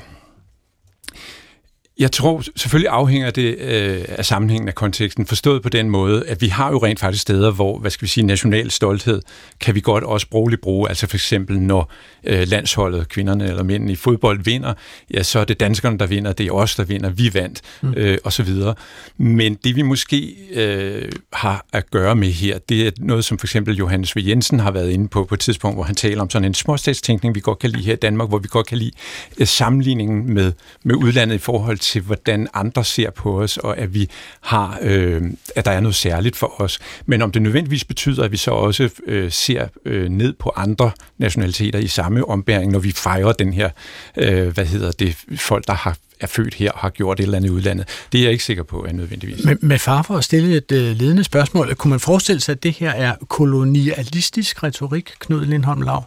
Jeg 2.00 2.12
tror 2.12 2.43
selvfølgelig 2.56 2.89
afhænger 2.89 3.32
det 3.32 3.58
øh, 3.60 4.06
af 4.08 4.26
sammenhængen 4.26 4.68
af 4.68 4.76
konteksten, 4.76 5.26
forstået 5.26 5.62
på 5.62 5.70
den 5.70 5.89
måde, 5.89 6.24
at 6.28 6.41
vi 6.41 6.48
har 6.48 6.72
jo 6.72 6.78
rent 6.78 7.00
faktisk 7.00 7.22
steder, 7.22 7.52
hvor, 7.52 7.80
hvad 7.80 7.91
skal 7.91 8.06
vi 8.06 8.08
sige, 8.10 8.26
national 8.26 8.72
stolthed 8.72 9.22
kan 9.62 9.76
vi 9.76 9.80
godt 9.80 10.04
også 10.04 10.26
sprogligt 10.26 10.62
bruge. 10.62 10.89
Altså 10.89 11.08
for 11.08 11.18
eksempel, 11.18 11.60
når 11.60 11.91
øh, 12.24 12.48
landsholdet, 12.48 13.10
kvinderne 13.10 13.48
eller 13.50 13.64
mændene 13.64 13.91
i 13.91 13.96
fodbold 13.96 14.43
vinder, 14.43 14.74
ja, 15.14 15.24
så 15.24 15.39
er 15.39 15.43
det 15.46 15.60
danskerne, 15.60 15.98
der 15.98 16.08
vinder, 16.08 16.34
det 16.34 16.48
er 16.48 16.52
os, 16.52 16.76
der 16.76 16.84
vinder, 16.84 17.10
vi 17.10 17.34
vandt, 17.34 17.62
Mm. 17.82 17.93
øh, 17.98 18.18
og 18.24 18.34
så 18.34 18.43
videre. 18.43 18.76
Men 19.18 19.54
det 19.64 19.76
vi 19.76 19.82
måske 19.82 20.36
øh, 20.54 21.12
har 21.34 21.66
at 21.74 21.91
gøre 21.91 22.16
med 22.16 22.28
her, 22.32 22.58
det 22.70 22.88
er 22.88 22.91
noget, 22.98 23.26
som 23.26 23.38
for 23.39 23.48
eksempel 23.48 23.76
Johannes 23.78 24.16
V. 24.16 24.20
Jensen 24.28 24.60
har 24.60 24.72
været 24.72 24.89
inde 24.89 25.08
på 25.08 25.24
på 25.24 25.36
et 25.36 25.39
tidspunkt, 25.39 25.78
hvor 25.78 25.84
han 25.84 25.96
taler 25.96 26.22
om 26.22 26.30
sådan 26.30 26.46
en 26.46 26.54
småstatstænkning, 26.54 27.36
vi 27.36 27.39
godt 27.39 27.60
kan 27.60 27.70
lide 27.70 27.84
her 27.84 27.93
i 27.93 27.96
Danmark, 27.96 28.30
hvor 28.30 28.38
vi 28.38 28.48
godt 28.52 28.68
kan 28.68 28.78
lide 28.78 28.91
øh, 29.38 29.48
sammenligningen 29.48 30.34
med, 30.34 30.52
med 30.84 30.96
udlandet 30.96 31.36
i 31.36 31.39
forhold 31.39 31.78
til, 31.86 32.02
hvordan 32.02 32.48
andre 32.54 32.84
ser 32.84 33.10
på 33.10 33.42
os, 33.42 33.58
og 33.58 33.78
at 33.78 33.94
vi 33.94 34.10
har, 34.42 34.80
øh, 34.82 35.22
at 35.56 35.66
der 35.66 35.72
er 35.72 35.80
noget 35.80 35.96
særligt 35.96 36.36
for 36.36 36.62
os. 36.62 36.80
Men 37.06 37.22
om 37.22 37.32
det 37.32 37.42
nødvendigvis 37.42 37.84
betyder, 37.84 38.24
at 38.24 38.32
vi 38.32 38.38
så 38.38 38.52
også 38.52 38.90
øh, 39.08 39.32
ser 39.32 39.68
øh, 39.86 40.10
ned 40.10 40.34
på 40.40 40.52
andre 40.56 40.92
nationaliteter 41.18 41.80
i 41.80 41.88
samme 41.88 42.26
ombæring, 42.26 42.72
når 42.72 42.80
vi 42.80 42.92
fejrer 42.92 43.32
den 43.32 43.54
her, 43.54 43.70
øh, 44.18 44.48
hvad 44.48 44.66
hedder 44.66 44.92
det, 44.92 45.18
folk, 45.38 45.68
der 45.68 45.74
har 45.74 45.98
er 46.20 46.28
født 46.28 46.54
her 46.54 46.72
og 46.72 46.80
har 46.80 46.90
gjort 46.90 47.20
et 47.20 47.24
eller 47.24 47.38
andet 47.38 47.50
i 47.50 47.52
udlandet. 47.52 47.88
Det 48.12 48.18
er 48.18 48.24
jeg 48.24 48.32
ikke 48.32 48.44
sikker 48.44 48.64
på, 48.64 48.86
er 48.86 48.94
nødvendigvis. 48.94 49.46
Men 49.46 49.58
med 49.62 49.80
far 49.80 50.02
for 50.02 50.18
at 50.18 50.24
stille 50.24 50.58
et 50.58 50.72
øh, 50.72 50.96
ledende 50.96 51.24
spørgsmål, 51.24 51.76
kunne 51.76 51.90
man 51.90 52.00
forestille 52.00 52.42
sig, 52.42 52.54
at 52.54 52.64
det 52.64 52.74
her 52.74 52.92
er 52.92 53.16
kolonialistisk 53.30 54.64
retorik, 54.64 55.12
Knud 55.20 55.46
Lindholm 55.46 55.82
Lav? 55.82 56.04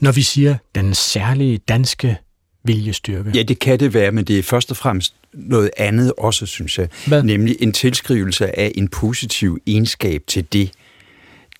Når 0.00 0.12
vi 0.12 0.22
siger 0.22 0.56
den 0.74 0.94
særlige 0.94 1.58
danske 1.58 2.18
viljestyrke. 2.66 3.30
Ja, 3.34 3.42
det 3.42 3.58
kan 3.58 3.80
det 3.80 3.94
være, 3.94 4.12
men 4.12 4.24
det 4.24 4.38
er 4.38 4.42
først 4.42 4.70
og 4.70 4.76
fremmest 4.76 5.14
noget 5.32 5.70
andet 5.76 6.12
også, 6.18 6.46
synes 6.46 6.78
jeg. 6.78 6.88
Hvad? 7.06 7.22
Nemlig 7.22 7.56
en 7.60 7.72
tilskrivelse 7.72 8.58
af 8.58 8.72
en 8.74 8.88
positiv 8.88 9.58
egenskab 9.66 10.22
til 10.26 10.46
det, 10.52 10.70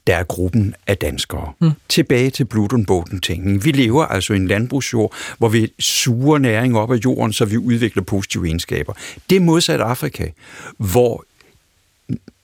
der 0.07 0.17
er 0.17 0.25
gruppen 0.25 0.75
af 0.87 0.97
danskere. 0.97 1.53
Mm. 1.61 1.71
Tilbage 1.89 2.31
til 2.31 2.45
Blutenboten-tænkningen. 2.45 3.65
Vi 3.65 3.73
lever 3.73 4.05
altså 4.05 4.33
i 4.33 4.37
en 4.37 4.47
landbrugsjord, 4.47 5.15
hvor 5.39 5.49
vi 5.49 5.73
suger 5.79 6.39
næring 6.39 6.77
op 6.77 6.93
af 6.93 6.97
jorden, 7.05 7.33
så 7.33 7.45
vi 7.45 7.57
udvikler 7.57 8.03
positive 8.03 8.47
egenskaber. 8.47 8.93
Det 9.31 9.37
er 9.37 9.41
modsat 9.41 9.81
Afrika, 9.81 10.29
hvor 10.79 11.25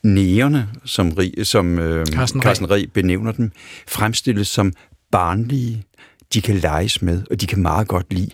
nægerne, 0.02 0.68
som, 0.84 1.16
som 1.42 1.78
øh, 1.78 2.06
Carsten 2.06 2.70
Reh 2.70 2.86
benævner 2.86 3.32
dem, 3.32 3.52
fremstilles 3.88 4.48
som 4.48 4.72
barnlige. 5.10 5.84
De 6.34 6.42
kan 6.42 6.56
leges 6.56 7.02
med, 7.02 7.22
og 7.30 7.40
de 7.40 7.46
kan 7.46 7.62
meget 7.62 7.88
godt 7.88 8.12
lide 8.12 8.30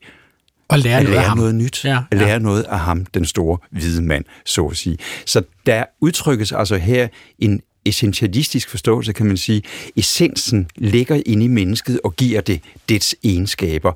Og 0.69 0.79
lære 0.79 0.99
at 0.99 1.03
noget 1.03 1.17
af 1.17 1.21
lære 1.21 1.29
ham. 1.29 1.39
noget 1.39 1.55
nyt. 1.55 1.85
Ja, 1.85 1.99
at 2.11 2.21
ja. 2.21 2.25
lære 2.25 2.41
noget 2.41 2.63
af 2.63 2.79
ham, 2.79 3.07
den 3.07 3.25
store 3.25 3.59
hvide 3.71 4.03
mand, 4.03 4.25
så 4.45 4.67
at 4.67 4.77
sige. 4.77 4.99
Så 5.27 5.43
der 5.67 5.85
udtrykkes 6.01 6.53
altså 6.53 6.77
her 6.77 7.09
en 7.39 7.61
essentialistisk 7.85 8.71
forståelse, 8.71 9.13
kan 9.13 9.27
man 9.27 9.37
sige. 9.37 9.63
Essensen 9.97 10.69
ligger 10.77 11.23
inde 11.27 11.45
i 11.45 11.49
mennesket 11.49 12.01
og 12.05 12.17
giver 12.17 12.41
det 12.41 12.61
dets 12.89 13.15
egenskaber. 13.25 13.93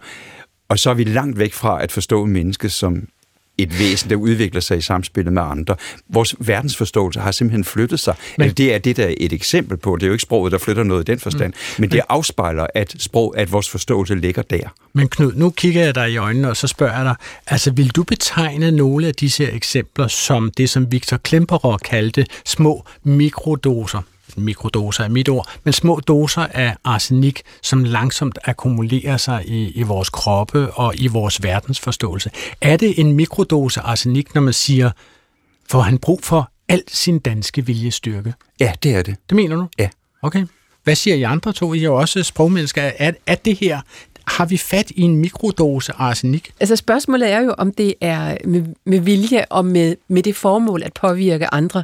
Og 0.69 0.79
så 0.79 0.91
er 0.91 0.95
vi 0.95 1.05
langt 1.05 1.39
væk 1.39 1.53
fra 1.53 1.83
at 1.83 1.93
forstå 1.93 2.25
mennesket 2.27 2.73
som 2.73 3.09
et 3.59 3.79
væsen, 3.79 4.11
der 4.11 4.17
udvikler 4.17 4.61
sig 4.61 4.79
i 4.79 4.81
samspillet 4.81 5.33
med 5.33 5.43
andre. 5.43 5.77
Vores 6.09 6.35
verdensforståelse 6.39 7.21
har 7.21 7.33
simpelthen 7.33 7.65
flyttet 7.65 8.01
sig. 8.01 8.15
Men, 8.39 8.43
altså, 8.43 8.55
det 8.55 8.75
er 8.75 8.79
det, 8.79 8.97
der 8.97 9.05
er 9.05 9.15
et 9.17 9.33
eksempel 9.33 9.77
på. 9.77 9.97
Det 9.97 10.03
er 10.03 10.07
jo 10.07 10.13
ikke 10.13 10.23
sproget, 10.23 10.53
der 10.53 10.59
flytter 10.59 10.83
noget 10.83 11.09
i 11.09 11.13
den 11.13 11.19
forstand, 11.19 11.53
mm. 11.53 11.81
men 11.81 11.91
det 11.91 12.01
afspejler, 12.09 12.67
at, 12.75 12.95
sprog, 12.99 13.35
at 13.39 13.53
vores 13.53 13.71
forståelse 13.71 14.15
ligger 14.15 14.43
der. 14.43 14.69
Men 14.93 15.09
Knud, 15.09 15.33
nu 15.35 15.51
kigger 15.51 15.85
jeg 15.85 15.95
dig 15.95 16.11
i 16.11 16.17
øjnene, 16.17 16.49
og 16.49 16.57
så 16.57 16.67
spørger 16.67 16.97
jeg 16.97 17.05
dig, 17.05 17.15
altså 17.47 17.71
vil 17.71 17.89
du 17.89 18.03
betegne 18.03 18.71
nogle 18.71 19.07
af 19.07 19.15
disse 19.15 19.51
eksempler 19.51 20.09
som 20.09 20.51
det, 20.57 20.71
som 20.71 20.93
Victor 20.93 21.17
Klemperer 21.17 21.77
kaldte 21.77 22.27
små 22.45 22.85
mikrodoser? 23.05 24.03
Mikrodoser 24.37 25.05
er 25.05 25.09
mit 25.09 25.29
ord, 25.29 25.49
men 25.65 25.73
små 25.73 26.01
doser 26.01 26.47
af 26.51 26.77
arsenik, 26.85 27.43
som 27.63 27.85
langsomt 27.85 28.39
akkumulerer 28.45 29.17
sig 29.17 29.45
i, 29.47 29.71
i 29.71 29.83
vores 29.83 30.11
kroppe 30.11 30.71
og 30.71 30.95
i 30.97 31.07
vores 31.07 31.43
verdensforståelse. 31.43 32.31
Er 32.61 32.77
det 32.77 33.01
en 33.01 33.13
mikrodose 33.13 33.81
arsenik, 33.81 34.35
når 34.35 34.43
man 34.43 34.53
siger, 34.53 34.91
får 35.71 35.81
han 35.81 35.99
brug 35.99 36.21
for 36.23 36.51
al 36.69 36.83
sin 36.89 37.19
danske 37.19 37.67
viljestyrke? 37.67 38.35
Ja, 38.61 38.73
det 38.83 38.95
er 38.95 39.03
det. 39.03 39.17
Det 39.29 39.37
mener 39.37 39.57
du? 39.57 39.67
Ja. 39.79 39.89
Okay. 40.23 40.47
Hvad 40.85 40.95
siger 40.95 41.17
I 41.17 41.23
andre 41.23 41.53
to? 41.53 41.75
I 41.75 41.79
er 41.79 41.83
jo 41.83 41.95
også 41.95 42.23
sprogmennesker. 42.23 42.83
Er, 42.83 43.13
er 43.27 43.35
det 43.35 43.57
her, 43.57 43.81
har 44.27 44.47
vi 44.47 44.57
fat 44.57 44.91
i 44.91 45.01
en 45.01 45.17
mikrodose 45.17 45.93
arsenik? 45.99 46.51
Altså 46.61 46.77
spørgsmålet 46.77 47.31
er 47.31 47.41
jo, 47.41 47.55
om 47.59 47.73
det 47.73 47.95
er 48.01 48.37
med, 48.45 48.63
med 48.85 49.01
vilje 49.01 49.45
og 49.51 49.65
med, 49.65 49.97
med 50.09 50.23
det 50.23 50.37
formål 50.37 50.83
at 50.83 50.93
påvirke 51.01 51.55
andre, 51.55 51.83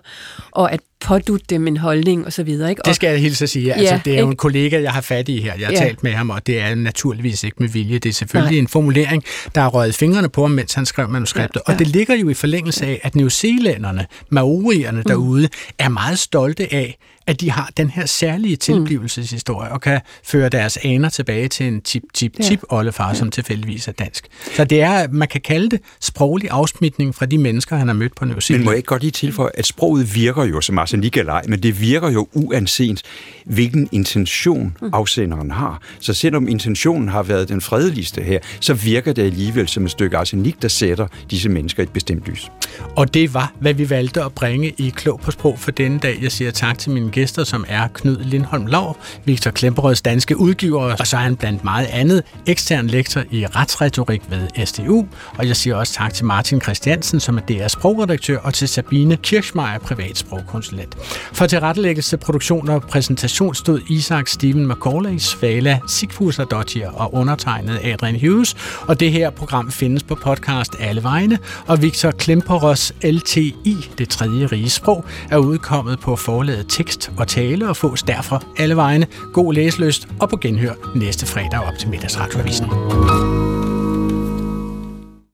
og 0.51 0.73
at 0.73 0.81
pådutte 1.01 1.47
dem 1.51 1.67
en 1.67 1.77
holdning 1.77 2.27
og 2.27 2.33
så 2.33 2.43
videre. 2.43 2.71
Ikke? 2.71 2.83
Det 2.85 2.95
skal 2.97 3.11
jeg 3.11 3.19
hilse 3.21 3.45
at 3.45 3.51
sige. 3.51 3.73
Altså, 3.75 3.95
Ja, 3.95 4.01
det 4.05 4.13
er 4.13 4.19
jo 4.19 4.25
ikke? 4.25 4.31
en 4.31 4.37
kollega, 4.37 4.81
jeg 4.83 4.93
har 4.93 5.01
fat 5.01 5.29
i 5.29 5.41
her. 5.41 5.55
Jeg 5.59 5.67
har 5.67 5.73
Ja. 5.73 5.79
talt 5.79 6.03
med 6.03 6.13
ham, 6.13 6.31
og 6.31 6.47
det 6.47 6.61
er 6.61 6.75
naturligvis 6.75 7.45
ikke 7.45 7.57
med 7.61 7.69
vilje. 7.69 7.99
Det 7.99 8.09
er 8.09 8.13
selvfølgelig 8.13 8.53
Nej. 8.57 8.61
en 8.63 8.69
formulering, 8.69 9.25
der 9.55 9.61
har 9.61 9.69
røget 9.69 9.95
fingrene 9.95 10.29
på 10.29 10.41
ham, 10.43 10.51
mens 10.51 10.75
han 10.75 10.87
skrev 10.87 11.09
manuskriptet. 11.09 11.63
Og 11.67 11.79
det 11.79 11.87
ligger 11.87 12.15
jo 12.15 12.29
i 12.29 12.35
forlængelse 12.35 12.87
af, 12.87 13.01
at 13.03 13.17
newzealænderne, 13.17 14.07
maorierne 14.31 15.03
derude, 15.03 15.49
er 15.79 15.89
meget 15.89 16.19
stolte 16.19 16.75
af, 16.75 16.99
at 17.29 17.41
de 17.41 17.51
har 17.51 17.71
den 17.77 17.91
her 17.91 18.07
særlige 18.07 18.57
tilblivelseshistorie, 18.57 19.73
og 19.73 19.81
kan 19.81 20.01
føre 20.25 20.49
deres 20.49 20.79
aner 20.83 21.09
tilbage 21.09 21.49
til 21.49 21.67
en 21.67 21.81
tip-tip-tip 21.81 22.63
oldefar, 22.69 23.15
som 23.15 23.31
tilfældigvis 23.31 23.89
er 23.89 23.93
dansk. 23.93 24.27
Så 24.57 24.65
det 24.65 24.83
er, 24.83 25.09
man 25.09 25.29
kan 25.29 25.41
kalde 25.41 25.71
det 25.71 25.81
sproglig 26.01 26.51
afsmitning 26.51 27.15
fra 27.15 27.27
de 27.27 27.39
mennesker, 27.39 27.77
han 27.77 27.87
har 27.89 27.95
mødt 27.95 28.15
på 28.15 28.25
New 28.25 28.35
Men 28.35 28.41
Zealand. 28.41 28.65
må 28.65 28.71
jeg 28.71 28.77
ikke 28.77 28.87
godt 28.87 29.03
lige 29.03 29.11
tilføje, 29.11 29.51
at 29.55 29.67
sproget 29.67 30.15
virker 30.15 30.45
jo 30.45 30.61
som 30.61 30.79
eller 30.79 31.33
ej, 31.33 31.43
men 31.49 31.63
det 31.63 31.81
virker 31.81 32.11
jo 32.11 32.29
uanset, 32.33 33.03
hvilken 33.45 33.89
intention 33.93 34.77
afsenderen 34.93 35.51
har. 35.51 35.83
Så 36.01 36.15
selvom 36.15 36.49
intentionen 36.49 37.09
har 37.09 37.23
været 37.23 37.49
den 37.49 37.61
fredeligste 37.61 38.23
her, 38.23 38.39
så 38.61 38.75
virker 38.75 39.13
det 39.13 39.23
alligevel 39.23 39.69
som 39.69 39.85
et 39.85 39.91
stykke 39.91 40.17
arsenik, 40.17 40.63
der 40.63 40.69
sætter 40.69 41.07
disse 41.31 41.49
mennesker 41.49 41.83
i 41.83 41.85
et 41.85 41.93
bestemt 41.93 42.27
lys. 42.27 42.51
Og 42.97 43.15
det 43.15 43.35
var, 43.35 43.53
hvad 43.61 43.75
vi 43.75 43.91
valgte 43.91 44.23
at 44.23 44.33
bringe 44.33 44.75
i 44.79 44.93
Klog 44.97 45.21
på 45.21 45.31
Sprog 45.31 45.59
for 45.59 45.71
denne 45.71 45.99
dag. 45.99 46.19
Jeg 46.23 46.33
siger 46.33 46.51
tak 46.51 46.79
til 46.79 46.91
mine 46.91 47.11
gæster, 47.19 47.45
som 47.45 47.65
er 47.69 47.89
Knud 47.95 48.17
Lindholm 48.17 48.67
Lav, 48.67 48.97
Victor 49.25 49.51
Klemperøds 49.51 50.03
danske 50.03 50.37
udgiver, 50.37 50.97
og 51.01 51.07
så 51.07 51.17
er 51.17 51.21
han 51.21 51.37
blandt 51.37 51.65
meget 51.65 51.87
andet 51.87 52.23
ekstern 52.47 52.87
lektor 52.87 53.23
i 53.31 53.47
retsretorik 53.47 54.23
ved 54.31 54.67
SDU. 54.67 55.07
Og 55.39 55.47
jeg 55.49 55.57
siger 55.57 55.77
også 55.77 55.93
tak 55.93 56.15
til 56.15 56.25
Martin 56.25 56.61
Christiansen, 56.61 57.21
som 57.21 57.37
er 57.37 57.41
DR's 57.51 57.69
sprogredaktør, 57.69 58.39
og 58.39 58.55
til 58.55 58.69
Sabine 58.69 59.17
Kirchmeier, 59.17 59.79
privat 59.79 60.19
sprogkonsulent. 60.19 60.97
For 61.33 61.47
tilrettelæggelse, 61.47 62.17
produktion 62.17 62.69
og 62.69 62.83
præsentation 62.83 63.55
stod 63.55 63.81
Isak 63.91 64.29
Steven 64.29 64.69
McCauley, 64.69 65.19
Svala 65.19 65.81
Sigfusardottir 65.89 66.89
og 66.89 67.15
undertegnet 67.15 67.81
Adrian 67.85 68.21
Hughes. 68.21 68.57
Og 68.87 69.01
det 69.01 69.13
her 69.13 69.31
program 69.31 69.71
findes 69.71 70.03
på 70.03 70.15
podcast 70.15 70.77
alle 70.81 71.03
vegne, 71.03 71.39
og 71.67 71.83
Victor 71.83 72.11
Klemperøds 72.11 72.93
LTI, 73.03 73.55
det 73.99 74.09
tredje 74.09 74.47
rige 74.47 74.71
sprog, 74.71 75.05
er 75.31 75.37
udkommet 75.37 76.01
på 76.01 76.17
forlaget 76.17 76.67
tekst 76.69 77.08
og 77.17 77.29
tale 77.29 77.69
og 77.69 77.77
fås 77.77 78.03
derfra 78.03 78.41
alle 78.59 78.77
vegne. 78.77 79.07
God 79.33 79.55
læselyst 79.55 80.09
og 80.21 80.31
på 80.31 80.37
genhør 80.37 80.75
næste 80.95 81.27
fredag 81.27 81.61
op 81.61 81.79
til 81.79 81.89
middagsradioavisen. 81.89 82.67